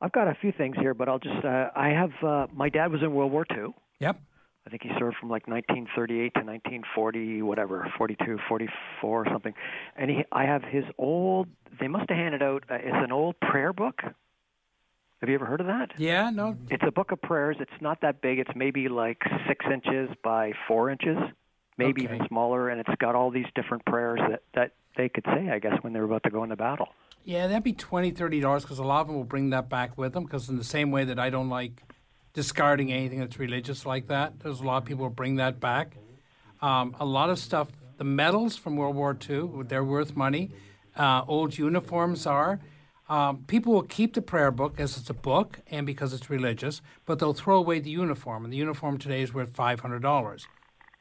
I've 0.02 0.12
got 0.12 0.28
a 0.28 0.36
few 0.42 0.52
things 0.52 0.76
here, 0.80 0.94
but 0.94 1.08
I'll 1.08 1.20
just. 1.20 1.44
Uh, 1.44 1.70
I 1.76 1.90
have. 1.90 2.12
Uh, 2.22 2.48
my 2.54 2.70
dad 2.70 2.92
was 2.92 3.02
in 3.02 3.14
World 3.14 3.32
War 3.32 3.46
II. 3.56 3.68
Yep. 4.00 4.20
I 4.68 4.70
think 4.70 4.82
he 4.84 4.90
served 5.00 5.16
from 5.20 5.30
like 5.30 5.48
1938 5.48 6.34
to 6.34 6.40
1940, 6.40 7.42
whatever, 7.44 7.92
42, 7.98 8.40
44, 8.50 8.70
or 9.04 9.26
something. 9.32 9.54
And 9.96 10.10
he, 10.10 10.26
I 10.32 10.44
have 10.46 10.64
his 10.64 10.84
old. 10.98 11.48
They 11.80 11.88
must 11.88 12.10
have 12.10 12.18
handed 12.18 12.42
out. 12.42 12.64
Uh, 12.70 12.76
it's 12.76 12.88
an 12.92 13.12
old 13.12 13.40
prayer 13.40 13.72
book. 13.74 14.02
Have 14.04 15.30
you 15.30 15.36
ever 15.36 15.46
heard 15.46 15.62
of 15.62 15.68
that? 15.68 15.92
Yeah. 15.98 16.30
No. 16.30 16.58
It's 16.70 16.84
a 16.86 16.92
book 16.92 17.12
of 17.12 17.22
prayers. 17.22 17.56
It's 17.60 17.72
not 17.82 18.02
that 18.02 18.22
big. 18.22 18.40
It's 18.40 18.52
maybe 18.56 18.90
like 18.90 19.22
six 19.48 19.66
inches 19.72 20.10
by 20.24 20.52
four 20.68 20.90
inches. 20.90 21.18
maybe 21.78 22.06
Okay. 22.06 22.16
even 22.16 22.28
smaller, 22.28 22.70
and 22.70 22.80
it's 22.82 22.96
got 23.00 23.16
all 23.16 23.32
these 23.32 23.48
different 23.56 23.86
prayers 23.86 24.20
that 24.30 24.42
that 24.56 24.72
they 24.98 25.10
could 25.10 25.26
say, 25.26 25.50
I 25.52 25.60
guess, 25.60 25.74
when 25.82 25.94
they're 25.94 26.04
about 26.04 26.24
to 26.24 26.30
go 26.30 26.44
into 26.44 26.56
battle. 26.56 26.90
Yeah, 27.26 27.48
that'd 27.48 27.64
be 27.64 27.74
twenty, 27.74 28.12
thirty 28.12 28.40
dollars 28.40 28.62
because 28.62 28.78
a 28.78 28.84
lot 28.84 29.02
of 29.02 29.08
them 29.08 29.16
will 29.16 29.24
bring 29.24 29.50
that 29.50 29.68
back 29.68 29.98
with 29.98 30.14
them. 30.14 30.24
Because 30.24 30.48
in 30.48 30.58
the 30.58 30.64
same 30.64 30.92
way 30.92 31.06
that 31.06 31.18
I 31.18 31.32
don't 31.32 31.50
like 31.50 31.82
discarding 32.34 32.94
anything 32.94 33.20
that's 33.20 33.40
religious 33.40 33.84
like 33.86 34.08
that, 34.08 34.40
there's 34.40 34.62
a 34.62 34.64
lot 34.64 34.78
of 34.78 34.86
people 34.86 35.06
who 35.06 35.10
bring 35.10 35.38
that 35.38 35.60
back. 35.60 35.98
Um, 36.62 36.96
a 37.00 37.06
lot 37.06 37.32
of 37.32 37.40
stuff, 37.40 37.70
the 37.98 38.04
medals 38.04 38.56
from 38.56 38.76
World 38.76 38.96
War 38.96 39.18
II, 39.28 39.64
they're 39.68 39.84
worth 39.84 40.16
money. 40.16 40.52
Uh, 40.96 41.24
old 41.28 41.58
uniforms 41.58 42.28
are. 42.28 42.60
Um, 43.10 43.44
people 43.48 43.74
will 43.74 43.84
keep 43.84 44.14
the 44.14 44.22
prayer 44.22 44.52
book 44.52 44.80
as 44.80 44.96
it's 44.98 45.10
a 45.10 45.14
book 45.14 45.60
and 45.68 45.86
because 45.86 46.14
it's 46.14 46.30
religious, 46.30 46.82
but 47.06 47.20
they'll 47.20 47.34
throw 47.34 47.58
away 47.58 47.80
the 47.80 47.90
uniform. 47.90 48.44
And 48.44 48.54
the 48.54 48.58
uniform 48.58 48.98
today 49.00 49.22
is 49.24 49.34
worth 49.34 49.56
five 49.56 49.80
hundred 49.80 50.04
dollars, 50.04 50.48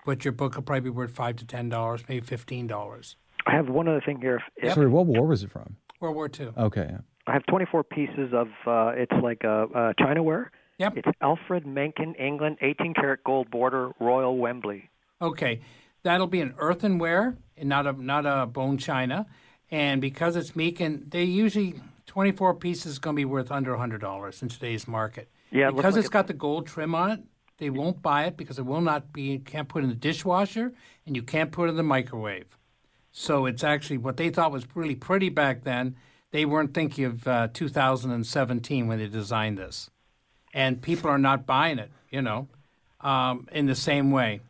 but 0.06 0.24
your 0.24 0.32
book 0.32 0.56
will 0.56 0.62
probably 0.62 0.80
be 0.80 0.90
worth 0.90 1.14
five 1.14 1.36
to 1.36 1.46
ten 1.46 1.68
dollars, 1.68 2.02
maybe 2.08 2.24
fifteen 2.24 2.66
dollars. 2.66 3.16
I 3.46 3.52
have 3.52 3.68
one 3.68 3.88
other 3.88 4.00
thing 4.00 4.20
here. 4.20 4.42
If, 4.56 4.72
Sorry, 4.72 4.88
what 4.88 5.04
war 5.04 5.26
was 5.26 5.42
it 5.42 5.50
from? 5.50 5.76
World 6.00 6.14
War 6.16 6.30
II. 6.38 6.50
Okay. 6.56 6.88
yeah. 6.90 6.98
I 7.26 7.32
have 7.32 7.46
24 7.46 7.84
pieces 7.84 8.32
of 8.32 8.48
uh, 8.66 8.92
it's 8.94 9.12
like 9.22 9.44
a, 9.44 9.64
a 9.64 9.94
Chinaware. 9.94 10.48
Yep. 10.78 10.96
It's 10.96 11.08
Alfred 11.20 11.64
Meakin, 11.64 12.14
England, 12.18 12.58
18 12.60 12.94
karat 12.94 13.22
gold 13.24 13.50
border, 13.50 13.92
Royal 14.00 14.36
Wembley. 14.36 14.90
Okay, 15.22 15.60
that'll 16.02 16.26
be 16.26 16.40
an 16.40 16.54
earthenware 16.58 17.36
and 17.56 17.68
not 17.68 17.86
a 17.86 17.92
not 17.92 18.26
a 18.26 18.46
bone 18.46 18.76
china, 18.76 19.26
and 19.70 20.00
because 20.00 20.36
it's 20.36 20.50
Meakin, 20.52 21.10
they 21.10 21.22
usually 21.22 21.80
twenty 22.06 22.32
four 22.32 22.54
pieces 22.54 22.92
is 22.92 22.98
going 22.98 23.14
to 23.14 23.20
be 23.20 23.24
worth 23.24 23.50
under 23.50 23.76
hundred 23.76 24.00
dollars 24.00 24.42
in 24.42 24.48
today's 24.48 24.88
market. 24.88 25.30
Yeah, 25.50 25.68
it 25.68 25.76
because 25.76 25.94
like 25.94 26.00
it's 26.00 26.08
got 26.08 26.26
the 26.26 26.34
gold 26.34 26.66
trim 26.66 26.94
on 26.94 27.12
it, 27.12 27.20
they 27.58 27.70
won't 27.70 28.02
buy 28.02 28.24
it 28.24 28.36
because 28.36 28.58
it 28.58 28.66
will 28.66 28.80
not 28.80 29.12
be. 29.12 29.22
You 29.22 29.38
can't 29.38 29.68
put 29.68 29.82
it 29.82 29.84
in 29.84 29.90
the 29.90 29.96
dishwasher 29.96 30.72
and 31.06 31.14
you 31.14 31.22
can't 31.22 31.52
put 31.52 31.68
it 31.68 31.70
in 31.70 31.76
the 31.76 31.82
microwave. 31.82 32.58
So 33.16 33.46
it's 33.46 33.62
actually 33.62 33.98
what 33.98 34.16
they 34.16 34.28
thought 34.28 34.50
was 34.50 34.66
really 34.74 34.96
pretty 34.96 35.28
back 35.28 35.62
then. 35.62 35.94
They 36.32 36.44
weren't 36.44 36.74
thinking 36.74 37.04
of 37.04 37.28
uh, 37.28 37.46
2017 37.54 38.88
when 38.88 38.98
they 38.98 39.06
designed 39.06 39.56
this, 39.56 39.88
and 40.52 40.82
people 40.82 41.08
are 41.08 41.16
not 41.18 41.46
buying 41.46 41.78
it. 41.78 41.92
You 42.10 42.22
know, 42.22 42.48
um, 43.00 43.46
in 43.52 43.66
the 43.66 43.76
same 43.76 44.10
way. 44.10 44.40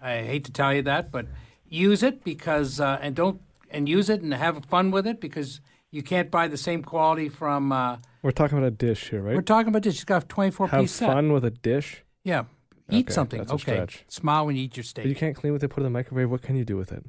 I 0.00 0.22
hate 0.22 0.44
to 0.46 0.52
tell 0.52 0.72
you 0.74 0.80
that, 0.82 1.12
but 1.12 1.26
use 1.68 2.02
it 2.02 2.24
because 2.24 2.80
uh, 2.80 2.98
and 3.02 3.14
don't 3.14 3.42
and 3.70 3.88
use 3.90 4.08
it 4.08 4.22
and 4.22 4.32
have 4.32 4.64
fun 4.64 4.90
with 4.90 5.06
it 5.06 5.20
because 5.20 5.60
you 5.90 6.02
can't 6.02 6.30
buy 6.30 6.48
the 6.48 6.56
same 6.56 6.82
quality 6.82 7.28
from. 7.28 7.72
Uh, 7.72 7.98
We're 8.22 8.30
talking 8.30 8.56
about 8.56 8.68
a 8.68 8.70
dish 8.70 9.10
here, 9.10 9.20
right? 9.20 9.34
We're 9.34 9.42
talking 9.42 9.68
about 9.68 9.82
this. 9.82 9.96
It's 9.96 10.04
got 10.04 10.24
a 10.24 10.26
24 10.26 10.68
Have 10.68 10.80
piece 10.80 10.92
set. 10.92 11.12
fun 11.12 11.30
with 11.30 11.44
a 11.44 11.50
dish. 11.50 12.02
Yeah, 12.22 12.44
eat 12.90 13.04
Okay, 13.06 13.12
something. 13.12 13.38
that's 13.40 13.52
okay, 13.52 13.86
smile 14.08 14.46
when 14.46 14.56
you 14.56 14.62
eat 14.64 14.78
your 14.78 14.82
But 14.84 14.88
steak. 14.88 15.06
you 15.06 15.14
can't 15.14 15.36
clean 15.36 15.52
what 15.52 15.60
they 15.60 15.68
Put 15.68 15.80
in 15.80 15.84
the 15.84 15.90
microwave. 15.90 16.30
What 16.30 16.40
can 16.40 16.56
you 16.56 16.64
do 16.64 16.78
with 16.78 16.90
it? 16.90 17.04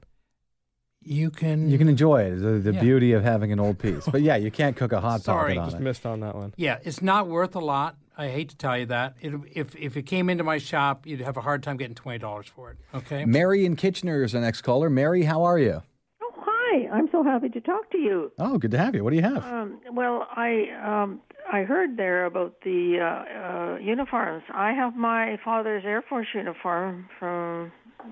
You 1.07 1.29
can. 1.29 1.69
You 1.69 1.77
can 1.77 1.87
enjoy 1.87 2.23
it. 2.23 2.35
The, 2.37 2.59
the 2.59 2.73
Yeah. 2.73 2.81
beauty 2.81 3.13
of 3.13 3.23
having 3.23 3.51
an 3.51 3.59
old 3.59 3.77
piece. 3.79 4.05
But 4.07 4.21
yeah, 4.23 4.35
you 4.37 4.49
can't 4.51 4.75
cook 4.75 4.91
a 4.91 4.99
hot 4.99 5.21
Sorry. 5.21 5.53
pocket 5.53 5.59
on 5.59 5.65
Just 5.69 5.77
it. 5.79 5.83
missed 5.83 6.05
on 6.05 6.19
that 6.21 6.35
one. 6.35 6.53
Yeah, 6.57 6.79
it's 6.83 7.01
not 7.01 7.27
worth 7.27 7.55
a 7.55 7.59
lot. 7.59 7.95
I 8.17 8.29
hate 8.29 8.49
to 8.49 8.57
tell 8.57 8.77
you 8.77 8.85
that. 8.87 9.15
It, 9.21 9.33
if 9.53 9.75
if 9.75 9.95
it 9.97 10.03
came 10.03 10.29
into 10.29 10.43
my 10.43 10.57
shop, 10.57 11.05
you'd 11.05 11.21
have 11.21 11.37
a 11.37 11.41
hard 11.41 11.61
time 11.63 11.77
getting 11.77 11.95
twenty 11.95 12.17
dollars 12.17 12.47
for 12.47 12.71
it. 12.71 12.77
Okay. 12.93 13.23
Mary 13.25 13.65
in 13.65 13.75
Kitchener 13.75 14.23
is 14.23 14.31
the 14.31 14.39
next 14.39 14.61
caller. 14.61 14.89
Mary, 14.89 15.23
how 15.23 15.43
are 15.43 15.59
you? 15.59 15.83
Oh 16.23 16.33
hi, 16.37 16.87
I'm 16.91 17.07
so 17.11 17.23
happy 17.23 17.49
to 17.49 17.61
talk 17.61 17.91
to 17.91 17.97
you. 17.99 18.31
Oh, 18.39 18.57
good 18.57 18.71
to 18.71 18.77
have 18.77 18.95
you. 18.95 19.03
What 19.03 19.11
do 19.11 19.17
you 19.17 19.21
have? 19.21 19.43
Um, 19.45 19.79
well, 19.91 20.27
I 20.31 20.69
um, 20.83 21.21
I 21.51 21.63
heard 21.63 21.97
there 21.97 22.25
about 22.25 22.61
the 22.63 22.99
uh, 22.99 23.75
uh, 23.75 23.77
uniforms. 23.79 24.43
I 24.51 24.71
have 24.71 24.95
my 24.95 25.37
father's 25.43 25.83
Air 25.85 26.01
Force 26.01 26.27
uniform 26.33 27.07
from 27.19 27.71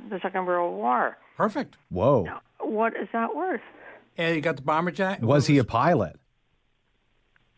the 0.09 0.19
Second 0.21 0.45
World 0.45 0.75
War. 0.75 1.17
Perfect. 1.37 1.77
Whoa. 1.89 2.27
What 2.63 2.93
is 2.95 3.07
that 3.13 3.35
worth? 3.35 3.61
Yeah, 4.17 4.29
you 4.31 4.41
got 4.41 4.55
the 4.57 4.61
bomber 4.61 4.91
jacket. 4.91 5.23
Was 5.25 5.47
he 5.47 5.57
a 5.57 5.63
pilot? 5.63 6.17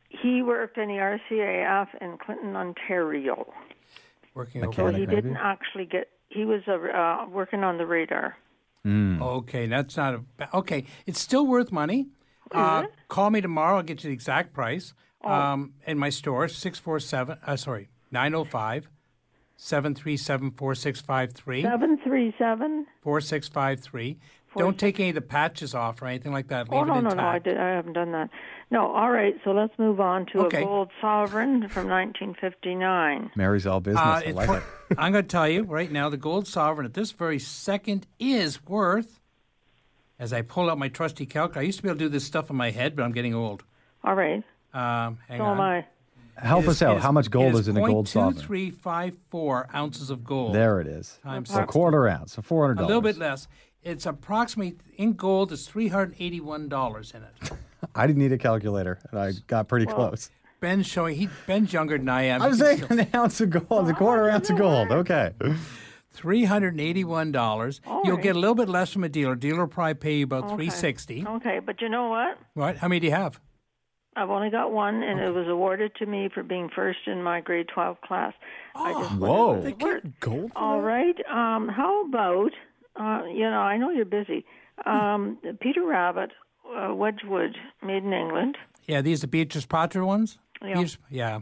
He 0.09 0.41
worked 0.41 0.77
in 0.77 0.87
the 0.87 0.95
RCAF 0.95 1.87
in 2.01 2.17
Clinton, 2.17 2.55
Ontario. 2.55 3.51
Working 4.33 4.71
So 4.73 4.87
he 4.87 5.05
there. 5.05 5.15
didn't 5.15 5.37
actually 5.37 5.85
get. 5.85 6.09
He 6.29 6.45
was 6.45 6.61
uh, 6.67 7.25
working 7.29 7.63
on 7.63 7.77
the 7.77 7.85
radar. 7.85 8.35
Hmm. 8.83 9.21
Okay, 9.21 9.67
that's 9.67 9.97
not 9.97 10.15
a 10.15 10.19
ba- 10.37 10.49
okay. 10.53 10.85
It's 11.05 11.19
still 11.19 11.45
worth 11.47 11.71
money. 11.71 12.07
Uh, 12.51 12.85
call 13.07 13.29
me 13.31 13.41
tomorrow. 13.41 13.77
I'll 13.77 13.83
get 13.83 14.03
you 14.03 14.09
the 14.09 14.13
exact 14.13 14.53
price. 14.53 14.93
Oh. 15.23 15.31
Um, 15.31 15.73
in 15.87 15.97
my 15.97 16.09
store, 16.09 16.47
six 16.47 16.77
four 16.79 16.99
seven. 16.99 17.37
Uh, 17.45 17.55
sorry, 17.55 17.89
nine 18.11 18.31
zero 18.31 18.43
five. 18.43 18.87
737 19.57 20.51
4653. 20.51 21.63
Seven 21.63 21.97
three 22.03 22.35
seven. 22.37 22.85
4653. 23.03 24.19
Don't 24.57 24.77
take 24.79 24.99
any 24.99 25.09
of 25.09 25.15
the 25.15 25.21
patches 25.21 25.73
off 25.75 26.01
or 26.01 26.07
anything 26.07 26.31
like 26.31 26.47
that. 26.47 26.69
Leave 26.69 26.81
Oh 26.81 26.83
no 26.85 26.97
it 26.97 27.01
no 27.01 27.09
intact. 27.11 27.17
no! 27.17 27.27
I 27.27 27.39
did. 27.39 27.57
I 27.57 27.69
haven't 27.75 27.93
done 27.93 28.11
that. 28.13 28.29
No. 28.71 28.91
All 28.91 29.11
right. 29.11 29.35
So 29.43 29.51
let's 29.51 29.73
move 29.77 29.99
on 29.99 30.25
to 30.33 30.45
Okay. 30.45 30.61
a 30.61 30.65
gold 30.65 30.89
sovereign 31.01 31.67
from 31.69 31.87
1959. 31.89 33.31
Mary's 33.35 33.65
all 33.67 33.79
business. 33.79 34.01
Uh, 34.03 34.07
I 34.07 34.19
it's 34.21 34.35
like 34.35 34.47
por- 34.47 34.57
it. 34.57 34.63
I'm 34.97 35.11
going 35.11 35.23
to 35.23 35.27
tell 35.29 35.47
you 35.47 35.63
right 35.63 35.91
now, 35.91 36.09
the 36.09 36.17
gold 36.17 36.47
sovereign 36.47 36.85
at 36.85 36.93
this 36.93 37.11
very 37.11 37.39
second 37.39 38.07
is 38.19 38.63
worth. 38.65 39.19
As 40.17 40.31
I 40.31 40.41
pull 40.43 40.69
out 40.69 40.77
my 40.77 40.87
trusty 40.87 41.25
calculator, 41.25 41.59
I 41.59 41.63
used 41.63 41.79
to 41.79 41.83
be 41.83 41.89
able 41.89 41.99
to 41.99 42.05
do 42.05 42.09
this 42.09 42.23
stuff 42.23 42.49
in 42.49 42.55
my 42.55 42.71
head, 42.71 42.95
but 42.95 43.03
I'm 43.03 43.11
getting 43.11 43.33
old. 43.35 43.63
All 44.03 44.15
right. 44.15 44.43
Um, 44.73 45.19
hang 45.27 45.39
so 45.39 45.43
on. 45.43 45.57
am 45.57 45.61
I. 45.61 45.85
Help 46.37 46.63
It 46.65 46.69
us 46.69 46.81
out. 46.81 46.97
it 46.97 47.03
How 47.03 47.11
much 47.13 47.29
gold 47.29 47.55
is 47.55 47.67
in 47.69 47.77
a 47.77 47.81
gold 47.85 48.07
sovereign? 48.09 48.35
0.2354 48.45 49.73
ounces 49.75 50.09
of 50.09 50.23
gold. 50.23 50.53
There 50.53 50.81
it 50.81 50.87
is. 50.87 51.19
Times 51.23 51.49
So 51.49 51.61
a 51.63 51.65
quarter 51.65 52.07
ounce, 52.09 52.33
so 52.33 52.41
four 52.41 52.65
hundred 52.67 52.81
A 52.83 52.85
little 52.87 53.01
bit 53.01 53.17
less. 53.17 53.47
It's 53.86 54.05
approximately 54.05 54.77
in 54.97 55.13
gold. 55.13 55.51
It's 55.51 55.67
three 55.67 55.88
hundred 55.89 56.15
eighty-one 56.19 56.67
dollars 56.69 57.13
in 57.15 57.21
it. 57.23 57.51
I 57.95 58.07
didn't 58.07 58.21
need 58.21 58.31
a 58.31 58.38
calculator, 58.38 58.97
and 59.11 59.19
I 59.19 59.31
got 59.47 59.67
pretty 59.67 59.86
Well, 59.86 59.95
close. 60.09 60.29
Ben's 60.59 60.88
showing. 60.88 61.15
He 61.15 61.29
Ben's 61.45 61.71
younger 61.71 61.97
than 61.97 62.09
I 62.09 62.23
am. 62.23 62.41
I'm 62.43 62.51
He 62.53 62.57
saying 62.57 62.83
still- 62.83 62.99
an 62.99 63.07
ounce 63.13 63.39
of 63.41 63.51
gold, 63.51 63.88
a 63.89 63.93
quarter 63.93 64.29
ounce 64.29 64.49
of 64.49 64.57
gold. 64.57 64.91
Okay. 64.91 65.33
Three 66.11 66.45
hundred 66.45 66.73
and 66.73 66.81
eighty-one 66.81 67.31
dollars. 67.31 67.79
All 67.86 68.01
You'll 68.05 68.15
right. 68.15 68.23
get 68.23 68.36
a 68.36 68.39
little 68.39 68.55
bit 68.55 68.69
less 68.69 68.91
from 68.91 69.03
a 69.03 69.09
dealer. 69.09 69.36
Dealer 69.36 69.59
will 69.61 69.67
probably 69.67 69.93
pay 69.95 70.15
you 70.17 70.23
about 70.23 70.45
Okay. 70.45 70.55
three 70.55 70.69
sixty. 70.71 71.23
Okay, 71.27 71.59
but 71.59 71.79
you 71.81 71.89
know 71.89 72.09
what? 72.09 72.39
Right? 72.55 72.75
How 72.77 72.88
many 72.88 72.99
do 73.01 73.07
you 73.07 73.13
have? 73.13 73.39
I've 74.17 74.29
only 74.29 74.49
got 74.49 74.71
one, 74.71 75.03
and 75.03 75.19
it 75.19 75.31
was 75.31 75.45
awarded 75.49 75.93
to 75.97 76.05
me 76.05 76.29
for 76.33 76.41
being 76.41 76.69
first 76.73 76.99
in 77.05 77.21
my 77.21 77.41
grade 77.41 77.67
12 77.67 77.99
class. 77.99 78.31
I 78.73 78.93
just 78.93 79.11
wondered 79.17 79.27
Whoa. 79.27 79.47
what 79.55 79.65
it 79.67 79.75
was 79.75 79.83
worth. 79.83 80.19
Gold. 80.21 80.51
All 80.55 80.79
right. 80.79 81.17
Um, 81.29 81.67
how 81.67 82.05
about, 82.05 82.51
uh, 82.99 83.23
you 83.25 83.49
know, 83.49 83.59
I 83.59 83.77
know 83.77 83.89
you're 83.89 84.05
busy. 84.05 84.45
Um, 84.85 85.37
Peter 85.61 85.85
Rabbit, 85.85 86.31
uh, 86.75 86.93
Wedgwood, 86.93 87.55
made 87.83 88.03
in 88.03 88.13
England. 88.13 88.57
Yeah, 88.87 89.01
these 89.01 89.23
are 89.23 89.27
Beatrice 89.27 89.65
Potter 89.65 90.05
ones. 90.05 90.37
Yeah. 90.61 90.67
Beatrice- 90.73 90.97
yeah. 91.09 91.39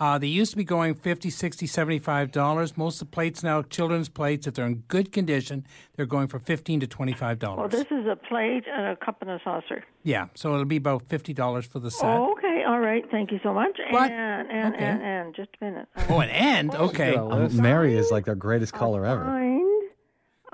Uh, 0.00 0.18
they 0.18 0.26
used 0.26 0.50
to 0.50 0.56
be 0.56 0.64
going 0.64 0.92
50 0.92 1.30
60 1.30 1.68
75 1.68 2.32
dollars. 2.32 2.76
Most 2.76 3.00
of 3.00 3.08
the 3.08 3.12
plates 3.14 3.44
now, 3.44 3.62
children's 3.62 4.08
plates, 4.08 4.44
if 4.48 4.54
they're 4.54 4.66
in 4.66 4.82
good 4.88 5.12
condition, 5.12 5.64
they're 5.94 6.04
going 6.04 6.26
for 6.26 6.40
15 6.40 6.80
to 6.80 6.86
25 6.88 7.38
dollars. 7.38 7.58
Well, 7.58 7.68
this 7.68 7.92
is 7.92 8.04
a 8.06 8.16
plate 8.16 8.64
and 8.66 8.86
a 8.88 8.96
cup 8.96 9.18
and 9.22 9.30
a 9.30 9.40
saucer. 9.44 9.84
Yeah, 10.02 10.26
so 10.34 10.52
it'll 10.52 10.64
be 10.64 10.78
about 10.78 11.04
fifty 11.08 11.32
dollars 11.32 11.64
for 11.64 11.78
the 11.78 11.92
set. 11.92 12.06
Oh, 12.06 12.32
okay. 12.32 12.64
All 12.66 12.80
right. 12.80 13.04
Thank 13.08 13.30
you 13.30 13.38
so 13.44 13.54
much. 13.54 13.78
But- 13.92 14.10
and, 14.10 14.50
and, 14.50 14.74
okay. 14.74 14.84
and, 14.84 15.02
and, 15.02 15.34
just 15.36 15.50
a 15.60 15.64
minute. 15.64 15.86
Oh, 16.08 16.18
an 16.18 16.28
end. 16.30 16.74
Okay. 16.74 17.14
Um, 17.14 17.56
Mary 17.56 17.94
is 17.94 18.10
like 18.10 18.24
their 18.24 18.34
greatest 18.34 18.72
caller 18.72 19.06
ever. 19.06 19.24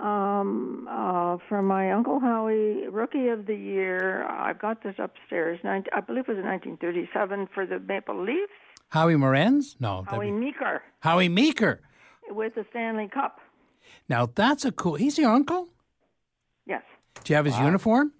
Find 0.00 0.40
um, 0.40 0.88
uh, 0.90 1.36
from 1.48 1.66
my 1.66 1.92
Uncle 1.92 2.20
Howie, 2.20 2.88
Rookie 2.88 3.28
of 3.28 3.46
the 3.46 3.54
Year. 3.54 4.24
I've 4.26 4.58
got 4.58 4.82
this 4.82 4.94
upstairs. 4.98 5.58
19, 5.64 5.90
I 5.94 6.00
believe 6.00 6.24
it 6.28 6.36
was 6.36 6.44
1937 6.44 7.48
for 7.54 7.66
the 7.66 7.78
Maple 7.78 8.22
Leafs. 8.24 8.52
Howie 8.88 9.14
Morenz? 9.14 9.76
No, 9.80 10.04
Howie 10.08 10.26
be- 10.26 10.32
Meeker 10.32 10.82
Howie 11.00 11.28
Meeker. 11.28 11.80
with 12.30 12.54
the 12.56 12.64
Stanley 12.70 13.08
Cup. 13.08 13.38
Now 14.08 14.28
that's 14.34 14.64
a 14.64 14.72
cool. 14.72 14.94
He's 14.94 15.16
your 15.18 15.30
uncle. 15.30 15.68
Yes, 16.66 16.82
Do 17.24 17.32
you 17.32 17.36
have 17.36 17.44
his 17.44 17.58
uniform? 17.58 18.12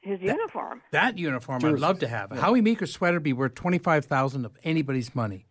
his 0.00 0.18
uniform. 0.22 0.80
That 0.92 1.18
uniform, 1.18 1.62
I'd 1.64 1.78
love 1.78 1.98
to 2.00 2.08
have. 2.08 2.30
Howie 2.32 2.62
Meeker's 2.62 2.90
sweater 2.92 3.16
would 3.16 3.22
be 3.22 3.32
worth 3.34 3.54
twenty 3.54 3.78
five 3.78 4.06
thousand 4.06 4.44
of 4.46 4.56
anybody's 4.64 5.14
money. 5.14 5.46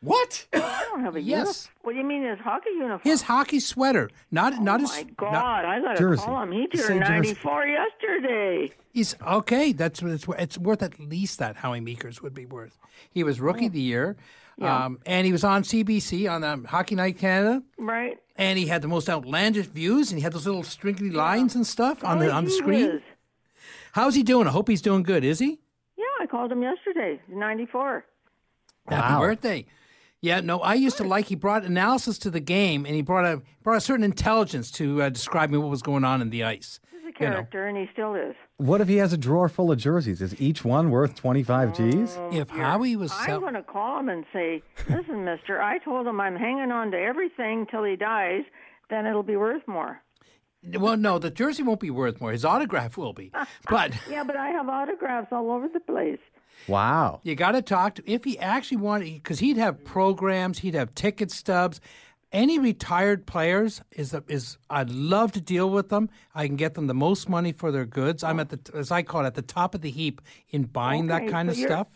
What? 0.00 0.46
I 0.52 0.84
don't 0.90 1.00
have 1.00 1.16
a 1.16 1.20
Yes. 1.20 1.38
uniform. 1.38 1.74
What 1.82 1.92
do 1.92 1.98
you 1.98 2.04
mean 2.04 2.24
his 2.24 2.38
hockey 2.38 2.70
uniform? 2.70 3.00
His 3.02 3.22
hockey 3.22 3.58
sweater, 3.60 4.10
not 4.30 4.60
not 4.62 4.80
his. 4.80 4.90
Oh, 4.92 4.94
my 4.94 5.02
God, 5.16 5.32
not- 5.32 5.64
I 5.64 5.80
got 5.80 5.92
to 5.92 5.98
Jersey. 5.98 6.22
call 6.24 6.42
him. 6.42 6.52
He 6.52 6.66
turned 6.68 7.00
94 7.00 7.66
yesterday. 7.66 8.70
He's 8.92 9.16
okay. 9.26 9.72
That's 9.72 10.00
what 10.02 10.12
it's, 10.12 10.26
wor- 10.28 10.36
it's 10.36 10.56
worth 10.58 10.82
at 10.82 11.00
least 11.00 11.38
that 11.40 11.56
Howie 11.56 11.80
Meekers 11.80 12.22
would 12.22 12.34
be 12.34 12.46
worth. 12.46 12.78
He 13.10 13.24
was 13.24 13.40
rookie 13.40 13.66
of 13.66 13.72
the 13.72 13.80
year, 13.80 14.16
Yeah. 14.56 14.84
um, 14.86 14.98
and 15.06 15.26
he 15.26 15.32
was 15.32 15.42
on 15.44 15.62
CBC 15.62 16.30
on 16.30 16.44
um, 16.44 16.64
Hockey 16.64 16.94
Night 16.94 17.18
Canada, 17.18 17.62
Right. 17.76 18.18
and 18.36 18.58
he 18.58 18.66
had 18.66 18.82
the 18.82 18.88
most 18.88 19.08
outlandish 19.10 19.66
views, 19.66 20.10
and 20.12 20.18
he 20.18 20.22
had 20.22 20.32
those 20.32 20.46
little 20.46 20.62
stringly 20.64 21.10
lines 21.10 21.54
and 21.56 21.66
stuff 21.66 22.04
on 22.04 22.18
the 22.20 22.28
Oh, 22.30 22.36
on 22.36 22.44
the 22.44 22.50
screen. 22.50 22.84
is. 22.90 23.02
How's 23.92 24.14
he 24.14 24.22
doing? 24.22 24.46
I 24.46 24.50
hope 24.50 24.68
he's 24.68 24.82
doing 24.82 25.02
good. 25.02 25.24
Is 25.24 25.38
he? 25.40 25.58
Yeah, 25.96 26.04
I 26.20 26.26
called 26.26 26.52
him 26.52 26.62
yesterday. 26.62 27.20
94. 27.28 28.04
Happy 28.88 29.20
birthday. 29.20 29.66
Yeah, 30.20 30.40
no, 30.40 30.58
I 30.60 30.74
used 30.74 30.96
to 30.96 31.04
like. 31.04 31.26
He 31.26 31.34
brought 31.36 31.64
analysis 31.64 32.18
to 32.20 32.30
the 32.30 32.40
game, 32.40 32.84
and 32.86 32.94
he 32.94 33.02
brought 33.02 33.24
a 33.24 33.42
brought 33.62 33.76
a 33.76 33.80
certain 33.80 34.04
intelligence 34.04 34.70
to 34.72 35.02
uh, 35.02 35.08
describing 35.10 35.60
what 35.60 35.70
was 35.70 35.82
going 35.82 36.04
on 36.04 36.20
in 36.20 36.30
the 36.30 36.42
ice. 36.42 36.80
He's 36.90 37.00
a 37.00 37.04
You 37.04 37.10
know. 37.30 37.34
character, 37.36 37.66
and 37.66 37.76
he 37.78 37.86
still 37.92 38.14
is. 38.16 38.34
What 38.56 38.80
if 38.80 38.88
he 38.88 38.96
has 38.96 39.12
a 39.12 39.16
drawer 39.16 39.48
full 39.48 39.70
of 39.70 39.78
jerseys? 39.78 40.20
Is 40.20 40.40
each 40.40 40.64
one 40.64 40.90
worth 40.90 41.14
25 41.14 41.76
G's? 41.76 42.18
If 42.32 42.50
Howie 42.50 42.96
was 42.96 43.12
I'm 43.14 43.38
going 43.40 43.54
to 43.54 43.62
call 43.62 44.00
him 44.00 44.08
and 44.08 44.24
say, 44.32 44.60
"Listen, 44.88 45.24
Mister, 45.24 45.62
I 45.62 45.78
told 45.78 46.06
him 46.08 46.20
I'm 46.20 46.34
hanging 46.36 46.72
on 46.72 46.90
to 46.90 46.98
everything 46.98 47.66
till 47.70 47.84
he 47.84 47.94
dies. 47.94 48.42
Then 48.90 49.06
it'll 49.06 49.22
be 49.22 49.36
worth 49.36 49.66
more." 49.68 50.02
Well, 50.76 50.96
no, 50.96 51.20
the 51.20 51.30
jersey 51.30 51.62
won't 51.62 51.78
be 51.78 51.90
worth 51.90 52.20
more. 52.20 52.32
His 52.32 52.44
autograph 52.44 52.96
will 52.96 53.12
be. 53.12 53.30
But 53.70 53.92
yeah, 54.10 54.24
but 54.24 54.36
I 54.36 54.48
have 54.48 54.68
autographs 54.68 55.28
all 55.30 55.52
over 55.52 55.68
the 55.68 55.78
place. 55.78 56.18
Wow. 56.68 57.20
You 57.22 57.34
got 57.34 57.52
to 57.52 57.62
talk 57.62 57.94
to 57.96 58.02
if 58.10 58.24
he 58.24 58.38
actually 58.38 58.78
wanted 58.78 59.14
because 59.14 59.38
he'd 59.38 59.56
have 59.56 59.84
programs, 59.84 60.58
he'd 60.58 60.74
have 60.74 60.94
ticket 60.94 61.30
stubs. 61.30 61.80
Any 62.30 62.58
retired 62.58 63.24
players 63.26 63.80
is 63.92 64.14
is 64.28 64.58
I'd 64.68 64.90
love 64.90 65.32
to 65.32 65.40
deal 65.40 65.70
with 65.70 65.88
them. 65.88 66.10
I 66.34 66.46
can 66.46 66.56
get 66.56 66.74
them 66.74 66.86
the 66.86 66.94
most 66.94 67.26
money 67.28 67.52
for 67.52 67.72
their 67.72 67.86
goods. 67.86 68.22
I'm 68.22 68.38
at 68.38 68.50
the 68.50 68.60
as 68.76 68.90
I 68.90 69.02
call 69.02 69.22
it 69.24 69.28
at 69.28 69.34
the 69.34 69.40
top 69.42 69.74
of 69.74 69.80
the 69.80 69.90
heap 69.90 70.20
in 70.50 70.64
buying 70.64 71.06
that 71.06 71.26
kind 71.28 71.48
so 71.48 71.52
of 71.52 71.58
you're- 71.58 71.68
stuff. 71.70 71.88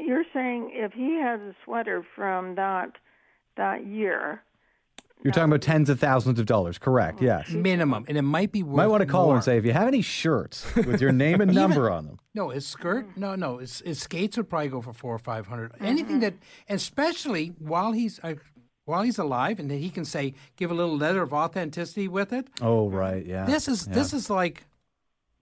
You're 0.00 0.24
saying 0.32 0.70
if 0.74 0.92
he 0.92 1.18
has 1.20 1.40
a 1.40 1.54
sweater 1.64 2.04
from 2.14 2.54
that 2.54 2.92
that 3.56 3.84
year, 3.86 4.42
You're 5.24 5.32
talking 5.32 5.50
about 5.50 5.62
tens 5.62 5.88
of 5.88 6.00
thousands 6.00 6.38
of 6.40 6.46
dollars, 6.46 6.78
correct? 6.78 7.22
Yes. 7.22 7.50
minimum, 7.50 8.04
and 8.08 8.16
it 8.18 8.22
might 8.22 8.50
be 8.52 8.62
worth. 8.62 8.76
Might 8.76 8.88
want 8.88 9.02
to 9.02 9.06
call 9.06 9.26
more. 9.26 9.36
and 9.36 9.44
say 9.44 9.56
if 9.56 9.64
you 9.64 9.72
have 9.72 9.88
any 9.88 10.02
shirts 10.02 10.74
with 10.74 11.00
your 11.00 11.12
name 11.12 11.40
and 11.40 11.50
Even- 11.52 11.54
number 11.62 11.90
on 11.90 12.06
them. 12.06 12.18
No, 12.34 12.48
his 12.48 12.66
skirt. 12.66 13.16
No, 13.16 13.34
no, 13.34 13.58
his, 13.58 13.80
his 13.80 14.00
skates 14.00 14.36
would 14.36 14.48
probably 14.48 14.68
go 14.68 14.80
for 14.80 14.92
four 14.92 15.14
or 15.14 15.18
five 15.18 15.46
hundred. 15.46 15.72
Mm-hmm. 15.74 15.84
Anything 15.84 16.20
that, 16.20 16.34
especially 16.68 17.48
while 17.58 17.92
he's 17.92 18.18
uh, 18.22 18.34
while 18.84 19.02
he's 19.02 19.18
alive, 19.18 19.60
and 19.60 19.70
that 19.70 19.76
he 19.76 19.90
can 19.90 20.04
say 20.04 20.34
give 20.56 20.70
a 20.70 20.74
little 20.74 20.96
letter 20.96 21.22
of 21.22 21.32
authenticity 21.32 22.08
with 22.08 22.32
it. 22.32 22.48
Oh, 22.60 22.88
right, 22.90 23.24
yeah. 23.24 23.44
This 23.44 23.68
is 23.68 23.86
yeah. 23.86 23.94
this 23.94 24.12
is 24.12 24.28
like, 24.30 24.64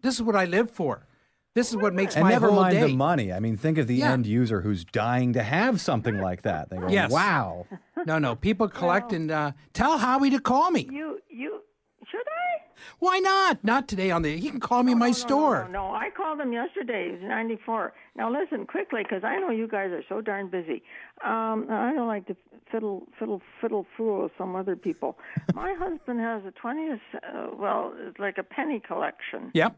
this 0.02 0.14
is 0.16 0.22
what 0.22 0.36
I 0.36 0.44
live 0.44 0.70
for. 0.70 1.06
This 1.54 1.70
is 1.70 1.76
what 1.76 1.94
makes 1.94 2.14
and 2.14 2.22
my 2.24 2.30
never 2.30 2.48
whole 2.48 2.60
mind 2.60 2.74
day. 2.74 2.86
the 2.86 2.94
money. 2.96 3.32
I 3.32 3.40
mean, 3.40 3.56
think 3.56 3.76
of 3.78 3.88
the 3.88 3.96
Yeah. 3.96 4.12
end 4.12 4.24
user 4.26 4.60
who's 4.60 4.84
dying 4.84 5.32
to 5.32 5.42
have 5.42 5.80
something 5.80 6.20
like 6.20 6.42
that. 6.42 6.70
They 6.70 6.76
go, 6.76 6.88
Yes. 6.88 7.10
wow. 7.10 7.66
No, 8.06 8.18
no. 8.18 8.36
People 8.36 8.68
collect 8.68 9.12
and 9.12 9.30
uh, 9.32 9.52
tell 9.72 9.98
Howie 9.98 10.30
to 10.30 10.38
call 10.40 10.70
me. 10.70 10.88
you 10.90 11.18
you 11.28 11.60
should 12.08 12.20
I? 12.20 12.62
Why 13.00 13.18
not? 13.18 13.64
Not 13.64 13.88
today 13.88 14.10
on 14.12 14.22
the. 14.22 14.36
He 14.38 14.48
can 14.48 14.60
call 14.60 14.82
me 14.84 14.92
in 14.92 14.98
my 14.98 15.10
store. 15.10 15.64
No, 15.64 15.88
no, 15.88 15.94
I 15.94 16.10
called 16.16 16.40
him 16.40 16.52
yesterday. 16.52 17.06
He 17.06 17.12
was 17.12 17.20
94. 17.22 17.92
Now 18.16 18.30
listen 18.30 18.64
quickly, 18.66 19.02
because 19.02 19.22
I 19.24 19.36
know 19.38 19.50
you 19.50 19.66
guys 19.68 19.90
are 19.90 20.02
so 20.08 20.20
darn 20.20 20.48
busy. 20.50 20.82
Um, 21.24 21.66
I 21.68 21.92
don't 21.94 22.06
like 22.08 22.26
to 22.28 22.36
fiddle, 22.70 23.06
fiddle, 23.18 23.42
fiddle, 23.60 23.86
fool 23.96 24.22
with 24.22 24.32
some 24.38 24.54
other 24.56 24.76
people. 24.76 25.18
My 25.54 25.74
husband 25.78 26.20
has 26.20 26.42
a 26.46 26.52
20th, 26.52 27.00
uh, 27.14 27.48
well, 27.58 27.92
it's 27.98 28.18
like 28.18 28.38
a 28.38 28.42
penny 28.44 28.80
collection. 28.80 29.50
Yep. 29.52 29.76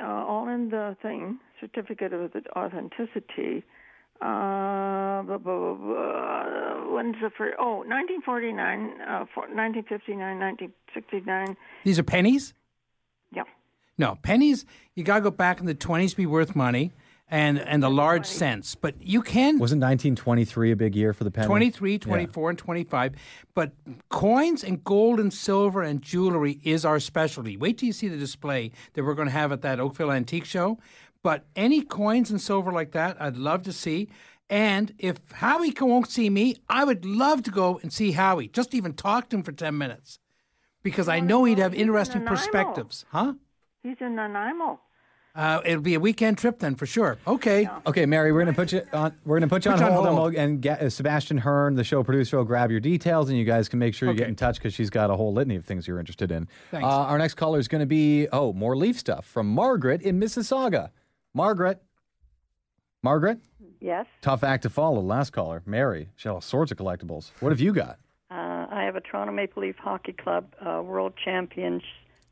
Uh, 0.00 0.06
all 0.06 0.48
in 0.48 0.70
the 0.70 0.96
thing, 1.02 1.38
certificate 1.60 2.12
of 2.12 2.30
authenticity. 2.56 3.64
Uh, 4.20 5.22
blah, 5.22 5.38
blah, 5.38 5.74
blah. 5.74 6.94
When's 6.94 7.16
the 7.20 7.30
first? 7.36 7.56
Oh, 7.58 7.84
1949, 7.84 9.00
uh, 9.00 9.24
for, 9.34 9.42
1959, 9.42 10.38
1969. 10.38 11.56
These 11.84 11.98
are 11.98 12.02
pennies. 12.02 12.54
Yeah. 13.32 13.42
No 13.98 14.16
pennies. 14.22 14.64
You 14.94 15.04
gotta 15.04 15.20
go 15.20 15.30
back 15.30 15.60
in 15.60 15.66
the 15.66 15.74
twenties 15.74 16.12
to 16.12 16.16
be 16.16 16.26
worth 16.26 16.56
money, 16.56 16.92
and 17.28 17.58
and 17.58 17.82
the 17.82 17.90
large 17.90 18.26
cents. 18.26 18.74
But 18.74 18.94
you 19.00 19.20
can 19.22 19.58
Wasn't 19.58 19.80
1923 19.80 20.70
a 20.72 20.76
big 20.76 20.94
year 20.94 21.12
for 21.12 21.24
the 21.24 21.30
penny? 21.30 21.46
23, 21.46 21.92
Yeah. 21.92 21.98
24, 21.98 22.50
and 22.50 22.58
25. 22.58 23.14
But 23.54 23.72
coins 24.10 24.62
and 24.62 24.82
gold 24.84 25.18
and 25.18 25.32
silver 25.32 25.82
and 25.82 26.00
jewelry 26.02 26.60
is 26.62 26.84
our 26.84 27.00
specialty. 27.00 27.56
Wait 27.56 27.78
till 27.78 27.88
you 27.88 27.92
see 27.92 28.08
the 28.08 28.16
display 28.16 28.70
that 28.94 29.04
we're 29.04 29.14
going 29.14 29.28
to 29.28 29.32
have 29.32 29.50
at 29.52 29.62
that 29.62 29.80
Oakville 29.80 30.12
Antique 30.12 30.44
Show. 30.44 30.78
But 31.22 31.44
any 31.56 31.82
coins 31.82 32.30
and 32.30 32.40
silver 32.40 32.70
like 32.70 32.92
that, 32.92 33.16
I'd 33.20 33.36
love 33.36 33.62
to 33.64 33.72
see. 33.72 34.08
And 34.48 34.94
if 34.98 35.16
Howie 35.32 35.72
co- 35.72 35.86
won't 35.86 36.08
see 36.08 36.30
me, 36.30 36.54
I 36.68 36.84
would 36.84 37.04
love 37.04 37.42
to 37.44 37.50
go 37.50 37.80
and 37.82 37.92
see 37.92 38.12
Howie. 38.12 38.46
Just 38.46 38.74
even 38.74 38.92
talk 38.92 39.28
to 39.30 39.36
him 39.36 39.42
for 39.42 39.50
10 39.50 39.76
minutes. 39.76 40.20
Because 40.84 41.08
I 41.08 41.18
know 41.18 41.42
he'd 41.42 41.58
have 41.58 41.74
interesting 41.74 42.22
Nanaimo. 42.22 42.36
perspectives. 42.36 43.04
Huh? 43.10 43.34
He's 43.82 43.96
in 44.00 44.14
Nanaimo. 44.14 44.78
Uh, 45.36 45.60
it'll 45.66 45.82
be 45.82 45.94
a 45.94 46.00
weekend 46.00 46.38
trip 46.38 46.58
then 46.60 46.74
for 46.74 46.86
sure. 46.86 47.18
Okay. 47.26 47.68
Okay, 47.86 48.06
Mary, 48.06 48.32
we're 48.32 48.40
gonna 48.40 48.54
put 48.54 48.72
you 48.72 48.82
on. 48.92 49.14
We're 49.26 49.36
gonna 49.38 49.48
put 49.48 49.64
you 49.66 49.70
Put 49.70 49.82
on 49.82 49.86
you 49.86 49.86
on 49.86 49.92
hold, 49.92 50.06
and, 50.06 50.16
hold. 50.16 50.32
we'll, 50.32 50.42
and 50.42 50.62
get 50.62 50.80
uh, 50.80 50.88
Sebastian 50.88 51.38
Hearn, 51.38 51.74
the 51.74 51.84
show 51.84 52.02
producer, 52.02 52.38
will 52.38 52.44
grab 52.44 52.70
your 52.70 52.80
details, 52.80 53.28
and 53.28 53.36
you 53.38 53.44
guys 53.44 53.68
can 53.68 53.78
make 53.78 53.94
sure 53.94 54.08
you 54.10 54.16
get 54.16 54.28
in 54.28 54.34
touch 54.36 54.56
because 54.56 54.72
she's 54.72 54.88
got 54.88 55.10
a 55.10 55.14
whole 55.16 55.32
litany 55.34 55.56
of 55.56 55.64
things 55.66 55.86
you're 55.86 56.00
interested 56.00 56.30
in. 56.32 56.48
Thanks. 56.70 56.84
Uh, 56.84 56.88
our 56.88 57.18
next 57.18 57.34
caller 57.34 57.58
is 57.58 57.68
going 57.68 57.80
to 57.80 57.86
be 57.86 58.28
oh 58.32 58.52
more 58.54 58.76
leaf 58.76 58.98
stuff 58.98 59.26
from 59.26 59.46
Margaret 59.48 60.00
in 60.00 60.18
Mississauga. 60.18 60.90
Margaret, 61.34 61.82
Margaret, 63.02 63.38
Yes, 63.80 64.06
tough 64.22 64.42
act 64.42 64.62
to 64.62 64.70
follow. 64.70 65.00
Last 65.02 65.30
caller, 65.30 65.62
Mary. 65.66 66.08
She 66.16 66.28
had 66.28 66.34
all 66.34 66.40
sorts 66.40 66.72
of 66.72 66.78
collectibles. 66.78 67.30
What 67.40 67.50
have 67.50 67.60
you 67.60 67.72
got? 67.74 67.98
uh, 68.30 68.66
I 68.70 68.82
have 68.84 68.96
a 68.96 69.00
Toronto 69.00 69.32
Maple 69.32 69.62
Leaf 69.62 69.76
Hockey 69.76 70.12
Club 70.12 70.46
uh, 70.66 70.82
World 70.82 71.12
Champions 71.22 71.82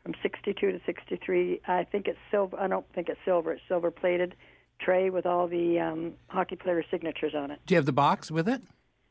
from 0.04 0.14
'62 0.22 0.72
to 0.72 0.80
'63. 0.86 1.60
I 1.66 1.84
think 1.84 2.06
it's 2.06 2.18
silver. 2.30 2.58
I 2.60 2.68
don't 2.68 2.86
think 2.94 3.08
it's 3.08 3.18
silver. 3.24 3.52
It's 3.52 3.62
silver 3.66 3.90
plated 3.90 4.36
tray 4.80 5.10
with 5.10 5.26
all 5.26 5.48
the 5.48 5.80
um, 5.80 6.14
hockey 6.28 6.56
player 6.56 6.84
signatures 6.90 7.34
on 7.34 7.50
it. 7.50 7.60
Do 7.66 7.74
you 7.74 7.76
have 7.76 7.86
the 7.86 7.92
box 7.92 8.30
with 8.30 8.48
it? 8.48 8.62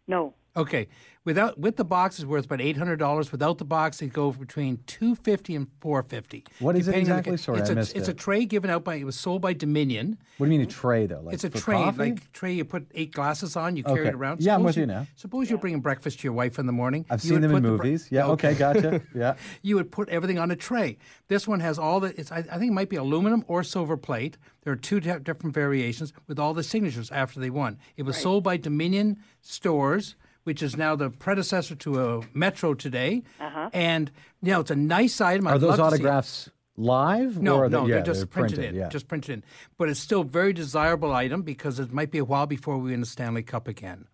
No, 0.07 0.33
Okay. 0.56 0.88
Without 1.26 1.58
with 1.58 1.78
the 1.78 1.86
box 1.86 2.20
is 2.20 2.26
worth 2.26 2.45
about 2.45 2.60
eight 2.60 2.76
hundred 2.76 2.97
dollars. 2.97 3.32
Without 3.32 3.58
the 3.58 3.64
box, 3.64 4.01
it 4.01 4.12
go 4.12 4.32
between 4.34 4.80
two 4.88 5.16
fifty 5.16 5.56
and 5.56 5.68
four 5.80 6.04
fifty. 6.04 6.43
What 6.60 6.76
is 6.76 6.89
it 6.89 6.91
depending 6.91 7.06
the 7.14 7.18
exactly? 7.20 7.38
Sorry, 7.38 7.60
it's 7.60 7.70
I 7.70 7.74
a, 7.74 7.76
missed 7.78 7.95
It's 7.95 8.10
it. 8.10 8.12
a 8.12 8.14
tray 8.14 8.43
given 8.43 8.70
out 8.70 8.84
by. 8.84 8.95
It 8.95 9.06
was 9.06 9.16
sold 9.16 9.41
by 9.41 9.54
Dominion. 9.54 10.18
What 10.38 10.47
do 10.47 10.51
you 10.51 10.60
mean 10.60 10.68
a 10.68 10.70
tray 10.70 11.06
though? 11.08 11.22
Like 11.22 11.36
it's 11.36 11.45
a 11.45 11.49
for 11.49 11.58
tray, 11.60 11.76
coffee? 11.78 11.97
like 11.97 12.32
tray 12.34 12.51
you 12.51 12.66
put 12.66 12.88
eight 12.93 13.14
glasses 13.14 13.56
on. 13.56 13.78
You 13.78 13.86
carry 13.86 14.08
it 14.08 14.16
around. 14.16 14.41
Yeah, 14.41 14.56
I'm 14.56 14.64
with 14.64 14.76
you 14.76 14.86
now. 14.86 15.08
Suppose 15.16 15.49
you're 15.49 15.60
bringing 15.60 15.80
breakfast 15.80 16.20
to 16.20 16.24
your 16.26 16.34
wife 16.34 16.60
in 16.60 16.66
the 16.66 16.74
morning. 16.74 17.06
I've 17.10 17.24
You 17.24 17.30
seen 17.30 17.41
them 17.41 17.56
in 17.56 17.64
the 17.64 17.70
bre- 17.70 17.84
movies. 17.84 18.10
Yeah. 18.12 18.28
Okay. 18.28 18.54
Gotcha. 18.54 19.01
Yeah. 19.16 19.36
you 19.62 19.76
would 19.78 19.91
put 19.91 20.10
everything 20.10 20.39
on 20.39 20.51
a 20.51 20.58
tray. 20.58 20.97
This 21.30 21.47
one 21.47 21.62
has 21.62 21.80
all 21.80 22.01
the. 22.01 22.20
It's, 22.20 22.34
I, 22.34 22.39
I 22.39 22.58
think 22.58 22.72
it 22.72 22.74
might 22.74 22.89
be 22.89 22.97
aluminum 22.97 23.45
or 23.47 23.64
silver 23.64 23.95
plate. 23.95 24.38
There 24.64 24.74
are 24.74 24.78
two 24.78 24.99
different 24.99 25.54
variations 25.56 26.12
with 26.28 26.38
all 26.38 26.54
the 26.54 26.64
signatures 26.64 27.12
after 27.12 27.39
they 27.39 27.49
won. 27.49 27.78
It 27.95 28.04
was 28.04 28.18
sold 28.18 28.43
by 28.43 28.58
Dominion 28.58 29.20
Stores, 29.41 30.16
which 30.43 30.61
is 30.63 30.75
now 30.77 30.95
the 30.95 31.09
predecessor 31.09 31.75
to 31.75 32.03
a 32.03 32.21
Metro 32.33 32.73
today. 32.73 33.23
Uh-huh. 33.39 33.69
And 33.73 34.11
you 34.41 34.51
know, 34.51 34.59
it's 34.61 34.71
a 34.71 34.75
nice 34.75 35.19
item. 35.21 35.47
Are 35.47 35.55
I'd 35.55 35.61
those 35.61 35.77
love 35.77 35.91
to 35.91 35.97
see 35.97 36.03
it. 36.03 36.05
autographs 36.05 36.49
live? 36.75 37.41
No, 37.41 37.55
or 37.57 37.65
are 37.65 37.69
they- 37.69 37.77
no, 37.77 37.85
yeah, 37.87 37.95
they're 37.95 38.03
just 38.03 38.19
they're 38.21 38.27
printed, 38.27 38.55
printed. 38.57 38.75
in. 38.75 38.81
Yeah. 38.81 38.89
Just 38.89 39.07
printed 39.07 39.33
in. 39.33 39.43
But 39.77 39.89
it's 39.89 39.99
still 39.99 40.21
a 40.21 40.25
very 40.25 40.53
desirable 40.53 41.11
item 41.13 41.41
because 41.43 41.79
it 41.79 41.91
might 41.93 42.11
be 42.11 42.17
a 42.17 42.25
while 42.25 42.45
before 42.47 42.77
we 42.77 42.91
win 42.91 42.99
the 42.99 43.05
Stanley 43.05 43.43
Cup 43.43 43.67
again. 43.67 44.07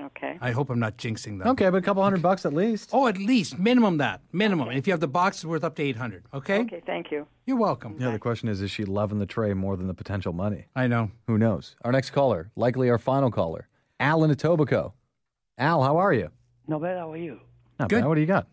okay. 0.00 0.36
I 0.40 0.50
hope 0.50 0.68
I'm 0.70 0.80
not 0.80 0.96
jinxing 0.98 1.38
them. 1.38 1.46
Okay, 1.48 1.70
but 1.70 1.76
a 1.76 1.82
couple 1.82 2.02
hundred 2.02 2.22
bucks 2.22 2.44
at 2.44 2.52
least. 2.52 2.90
Oh, 2.92 3.06
at 3.06 3.18
least 3.18 3.58
minimum 3.58 3.98
that 3.98 4.20
minimum. 4.32 4.68
And 4.68 4.78
if 4.78 4.86
you 4.86 4.92
have 4.92 5.00
the 5.00 5.08
box, 5.08 5.38
it's 5.38 5.44
worth 5.44 5.62
up 5.64 5.76
to 5.76 5.82
eight 5.82 5.96
hundred. 5.96 6.24
Okay. 6.34 6.60
Okay, 6.60 6.82
thank 6.84 7.10
you. 7.12 7.26
You're 7.46 7.56
welcome. 7.58 7.96
Yeah, 8.00 8.10
the 8.10 8.18
question 8.18 8.48
is, 8.48 8.60
is 8.60 8.70
she 8.70 8.84
loving 8.84 9.18
the 9.20 9.26
tray 9.26 9.52
more 9.54 9.76
than 9.76 9.86
the 9.86 9.94
potential 9.94 10.32
money? 10.32 10.66
I 10.76 10.86
know. 10.86 11.10
Who 11.28 11.38
knows? 11.38 11.76
Our 11.84 11.92
next 11.92 12.10
caller, 12.10 12.50
likely 12.56 12.90
our 12.90 12.98
final 12.98 13.30
caller, 13.30 13.68
Alan 14.00 14.30
in 14.30 14.36
Etobicoke. 14.36 14.92
Al, 15.58 15.82
how 15.82 15.96
are 15.98 16.12
you? 16.12 16.30
No 16.66 16.78
bad. 16.78 16.98
How 16.98 17.12
are 17.12 17.16
you? 17.16 17.40
Not 17.78 17.90
bad. 17.90 18.06
What 18.06 18.14
do 18.14 18.20
you 18.20 18.26
got? 18.26 18.46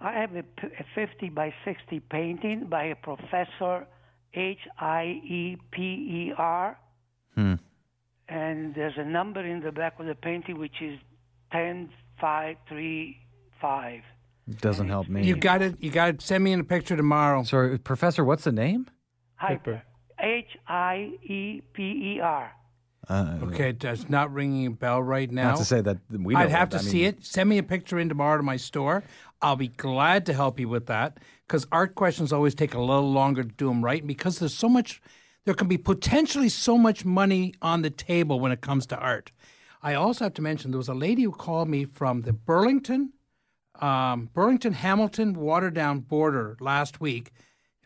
I 0.00 0.12
have 0.12 0.34
a, 0.34 0.42
p- 0.42 0.68
a 0.78 0.84
50 0.94 1.28
by 1.30 1.54
60 1.64 2.00
painting 2.10 2.66
by 2.66 2.84
a 2.84 2.94
professor 2.96 3.86
H 4.34 4.58
I 4.78 5.20
E 5.24 5.56
P 5.70 5.82
E 5.82 6.32
R, 6.36 6.78
Hmm. 7.36 7.54
and 8.28 8.74
there's 8.74 8.96
a 8.96 9.04
number 9.04 9.44
in 9.44 9.60
the 9.60 9.70
back 9.72 9.98
of 10.00 10.06
the 10.06 10.14
painting 10.14 10.58
which 10.58 10.80
is 10.82 10.98
10535. 11.52 14.02
Doesn't 14.60 14.88
help 14.88 15.08
me. 15.08 15.24
You 15.24 15.36
got 15.36 15.62
it. 15.62 15.76
You 15.80 15.90
got 15.90 16.18
to 16.18 16.26
send 16.26 16.44
me 16.44 16.52
in 16.52 16.60
a 16.60 16.64
picture 16.64 16.96
tomorrow. 16.96 17.42
Sorry, 17.44 17.78
Professor, 17.78 18.24
what's 18.24 18.44
the 18.44 18.52
name? 18.52 18.86
Hyper. 19.36 19.82
H 20.20 20.56
I 20.68 21.12
E 21.22 21.62
P 21.72 21.82
E 21.82 22.20
R. 22.20 22.52
Uh, 23.08 23.38
Okay, 23.44 23.72
that's 23.72 24.08
not 24.08 24.32
ringing 24.32 24.66
a 24.66 24.70
bell 24.70 25.02
right 25.02 25.30
now. 25.30 25.50
Not 25.50 25.58
to 25.58 25.64
say 25.64 25.80
that 25.80 25.98
we 26.10 26.34
I'd 26.34 26.50
have 26.50 26.68
it, 26.68 26.72
to 26.72 26.76
I 26.78 26.80
see 26.80 27.04
it. 27.04 27.24
Send 27.24 27.48
me 27.50 27.58
a 27.58 27.62
picture 27.62 27.98
in 27.98 28.08
tomorrow 28.08 28.36
to 28.36 28.42
my 28.42 28.56
store. 28.56 29.04
I'll 29.42 29.56
be 29.56 29.68
glad 29.68 30.26
to 30.26 30.32
help 30.32 30.58
you 30.58 30.68
with 30.68 30.86
that 30.86 31.18
because 31.46 31.66
art 31.70 31.94
questions 31.94 32.32
always 32.32 32.54
take 32.54 32.74
a 32.74 32.80
little 32.80 33.12
longer 33.12 33.42
to 33.42 33.48
do 33.48 33.68
them 33.68 33.84
right. 33.84 34.00
And 34.00 34.08
because 34.08 34.38
there's 34.38 34.54
so 34.54 34.68
much, 34.68 35.02
there 35.44 35.54
can 35.54 35.68
be 35.68 35.76
potentially 35.76 36.48
so 36.48 36.78
much 36.78 37.04
money 37.04 37.54
on 37.60 37.82
the 37.82 37.90
table 37.90 38.40
when 38.40 38.52
it 38.52 38.62
comes 38.62 38.86
to 38.86 38.96
art. 38.96 39.32
I 39.82 39.94
also 39.94 40.24
have 40.24 40.34
to 40.34 40.42
mention 40.42 40.70
there 40.70 40.78
was 40.78 40.88
a 40.88 40.94
lady 40.94 41.24
who 41.24 41.32
called 41.32 41.68
me 41.68 41.84
from 41.84 42.22
the 42.22 42.32
Burlington, 42.32 43.12
um, 43.80 44.30
Burlington 44.32 44.72
Hamilton 44.72 45.36
Waterdown 45.36 46.06
border 46.08 46.56
last 46.58 47.02
week. 47.02 47.32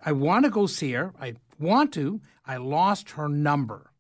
I 0.04 0.12
want 0.12 0.44
to 0.44 0.50
go 0.50 0.66
see 0.66 0.92
her. 0.92 1.12
I 1.20 1.34
want 1.58 1.92
to. 1.94 2.20
I 2.46 2.58
lost 2.58 3.10
her 3.10 3.28
number. 3.28 3.90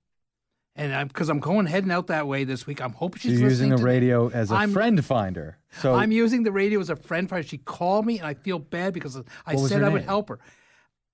And 0.78 1.08
because 1.08 1.28
I'm, 1.28 1.40
going 1.40 1.66
heading 1.66 1.90
out 1.90 2.06
that 2.06 2.28
way 2.28 2.44
this 2.44 2.66
week, 2.66 2.80
I'm 2.80 2.92
hoping 2.92 3.18
she's 3.20 3.40
You're 3.40 3.50
using 3.50 3.76
to 3.76 3.82
radio 3.82 4.28
as 4.30 4.50
a 4.52 4.54
I'm- 4.54 4.72
friend 4.72 5.04
finder. 5.04 5.58
So 5.80 5.94
I'm 5.94 6.12
using 6.12 6.44
the 6.44 6.52
radio 6.52 6.78
as 6.80 6.88
a 6.88 6.96
friend 6.96 7.28
finder. 7.28 7.46
She 7.46 7.58
called 7.58 8.06
me, 8.06 8.18
and 8.18 8.26
I 8.26 8.34
feel 8.34 8.58
bad 8.58 8.94
because 8.94 9.20
I 9.44 9.56
said 9.56 9.82
I 9.82 9.88
would 9.88 10.04
help 10.04 10.28
her. 10.28 10.38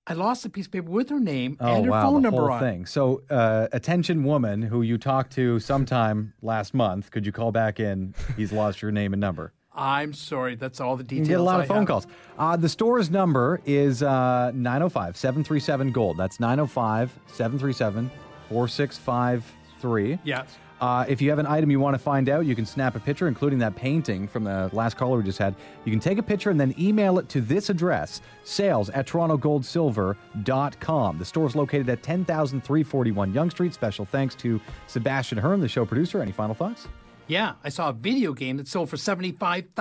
I 0.07 0.13
lost 0.13 0.45
a 0.45 0.49
piece 0.49 0.67
of 0.67 0.71
paper 0.71 0.89
with 0.91 1.09
her 1.09 1.19
name 1.19 1.57
Oh 1.59 1.77
and 1.77 1.85
her 1.85 1.91
wow, 1.91 2.03
phone 2.03 2.13
the 2.21 2.29
number 2.29 2.41
whole 2.41 2.51
on. 2.51 2.63
it. 2.63 2.69
thing. 2.71 2.85
So, 2.85 3.23
uh, 3.27 3.67
attention 3.71 4.23
woman 4.23 4.61
who 4.61 4.83
you 4.83 4.99
talked 4.99 5.33
to 5.33 5.59
sometime 5.59 6.33
last 6.43 6.75
month, 6.75 7.09
could 7.09 7.25
you 7.25 7.31
call 7.31 7.51
back 7.51 7.79
in? 7.79 8.13
He's 8.37 8.51
lost 8.53 8.83
your 8.83 8.91
name 8.91 9.13
and 9.13 9.19
number. 9.19 9.51
I'm 9.73 10.13
sorry. 10.13 10.53
That's 10.55 10.79
all 10.79 10.95
the 10.95 11.03
details. 11.03 11.27
can 11.27 11.33
get 11.33 11.39
a 11.39 11.43
lot 11.43 11.59
I 11.59 11.63
of 11.63 11.67
phone 11.67 11.77
have. 11.79 11.87
calls. 11.87 12.07
Uh, 12.37 12.55
the 12.55 12.69
store's 12.69 13.09
number 13.09 13.59
is 13.65 14.03
uh, 14.03 14.51
905 14.53 15.17
737 15.17 15.91
Gold. 15.91 16.17
That's 16.17 16.39
905 16.39 17.11
737 17.33 18.11
4653. 18.49 20.19
Yes. 20.23 20.57
Uh, 20.81 21.05
if 21.07 21.21
you 21.21 21.29
have 21.29 21.39
an 21.39 21.47
item 21.47 21.71
you 21.71 21.79
want 21.79 21.93
to 21.93 21.99
find 21.99 22.27
out, 22.27 22.45
you 22.45 22.53
can 22.53 22.65
snap 22.65 22.97
a 22.97 22.99
picture, 22.99 23.29
including 23.29 23.59
that 23.59 23.73
painting 23.75 24.27
from 24.27 24.43
the 24.43 24.69
last 24.73 24.97
caller 24.97 25.17
we 25.17 25.23
just 25.23 25.39
had. 25.39 25.55
You 25.85 25.91
can 25.91 26.01
take 26.01 26.17
a 26.17 26.23
picture 26.23 26.49
and 26.49 26.59
then 26.59 26.75
email 26.77 27.17
it 27.17 27.29
to 27.29 27.39
this 27.39 27.69
address 27.69 28.19
sales 28.43 28.89
at 28.89 29.07
torontogoldsilver.com. 29.07 31.17
The 31.17 31.25
store 31.25 31.47
is 31.47 31.55
located 31.55 31.87
at 31.89 32.03
10341 32.03 33.33
Yonge 33.33 33.51
Street. 33.51 33.73
Special 33.73 34.03
thanks 34.05 34.35
to 34.35 34.59
Sebastian 34.87 35.37
Hearn, 35.37 35.61
the 35.61 35.69
show 35.69 35.85
producer. 35.85 36.21
Any 36.21 36.33
final 36.33 36.55
thoughts? 36.55 36.89
Yeah, 37.27 37.53
I 37.63 37.69
saw 37.69 37.89
a 37.89 37.93
video 37.93 38.33
game 38.33 38.57
that 38.57 38.67
sold 38.67 38.87
for 38.89 38.97
$75,000 38.97 39.71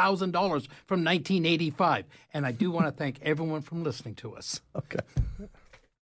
from 0.86 1.04
1985. 1.04 2.06
And 2.32 2.46
I 2.46 2.52
do 2.52 2.70
want 2.70 2.86
to 2.86 2.92
thank 2.92 3.18
everyone 3.20 3.60
from 3.60 3.84
listening 3.84 4.14
to 4.16 4.34
us. 4.36 4.60
Okay. 4.76 4.98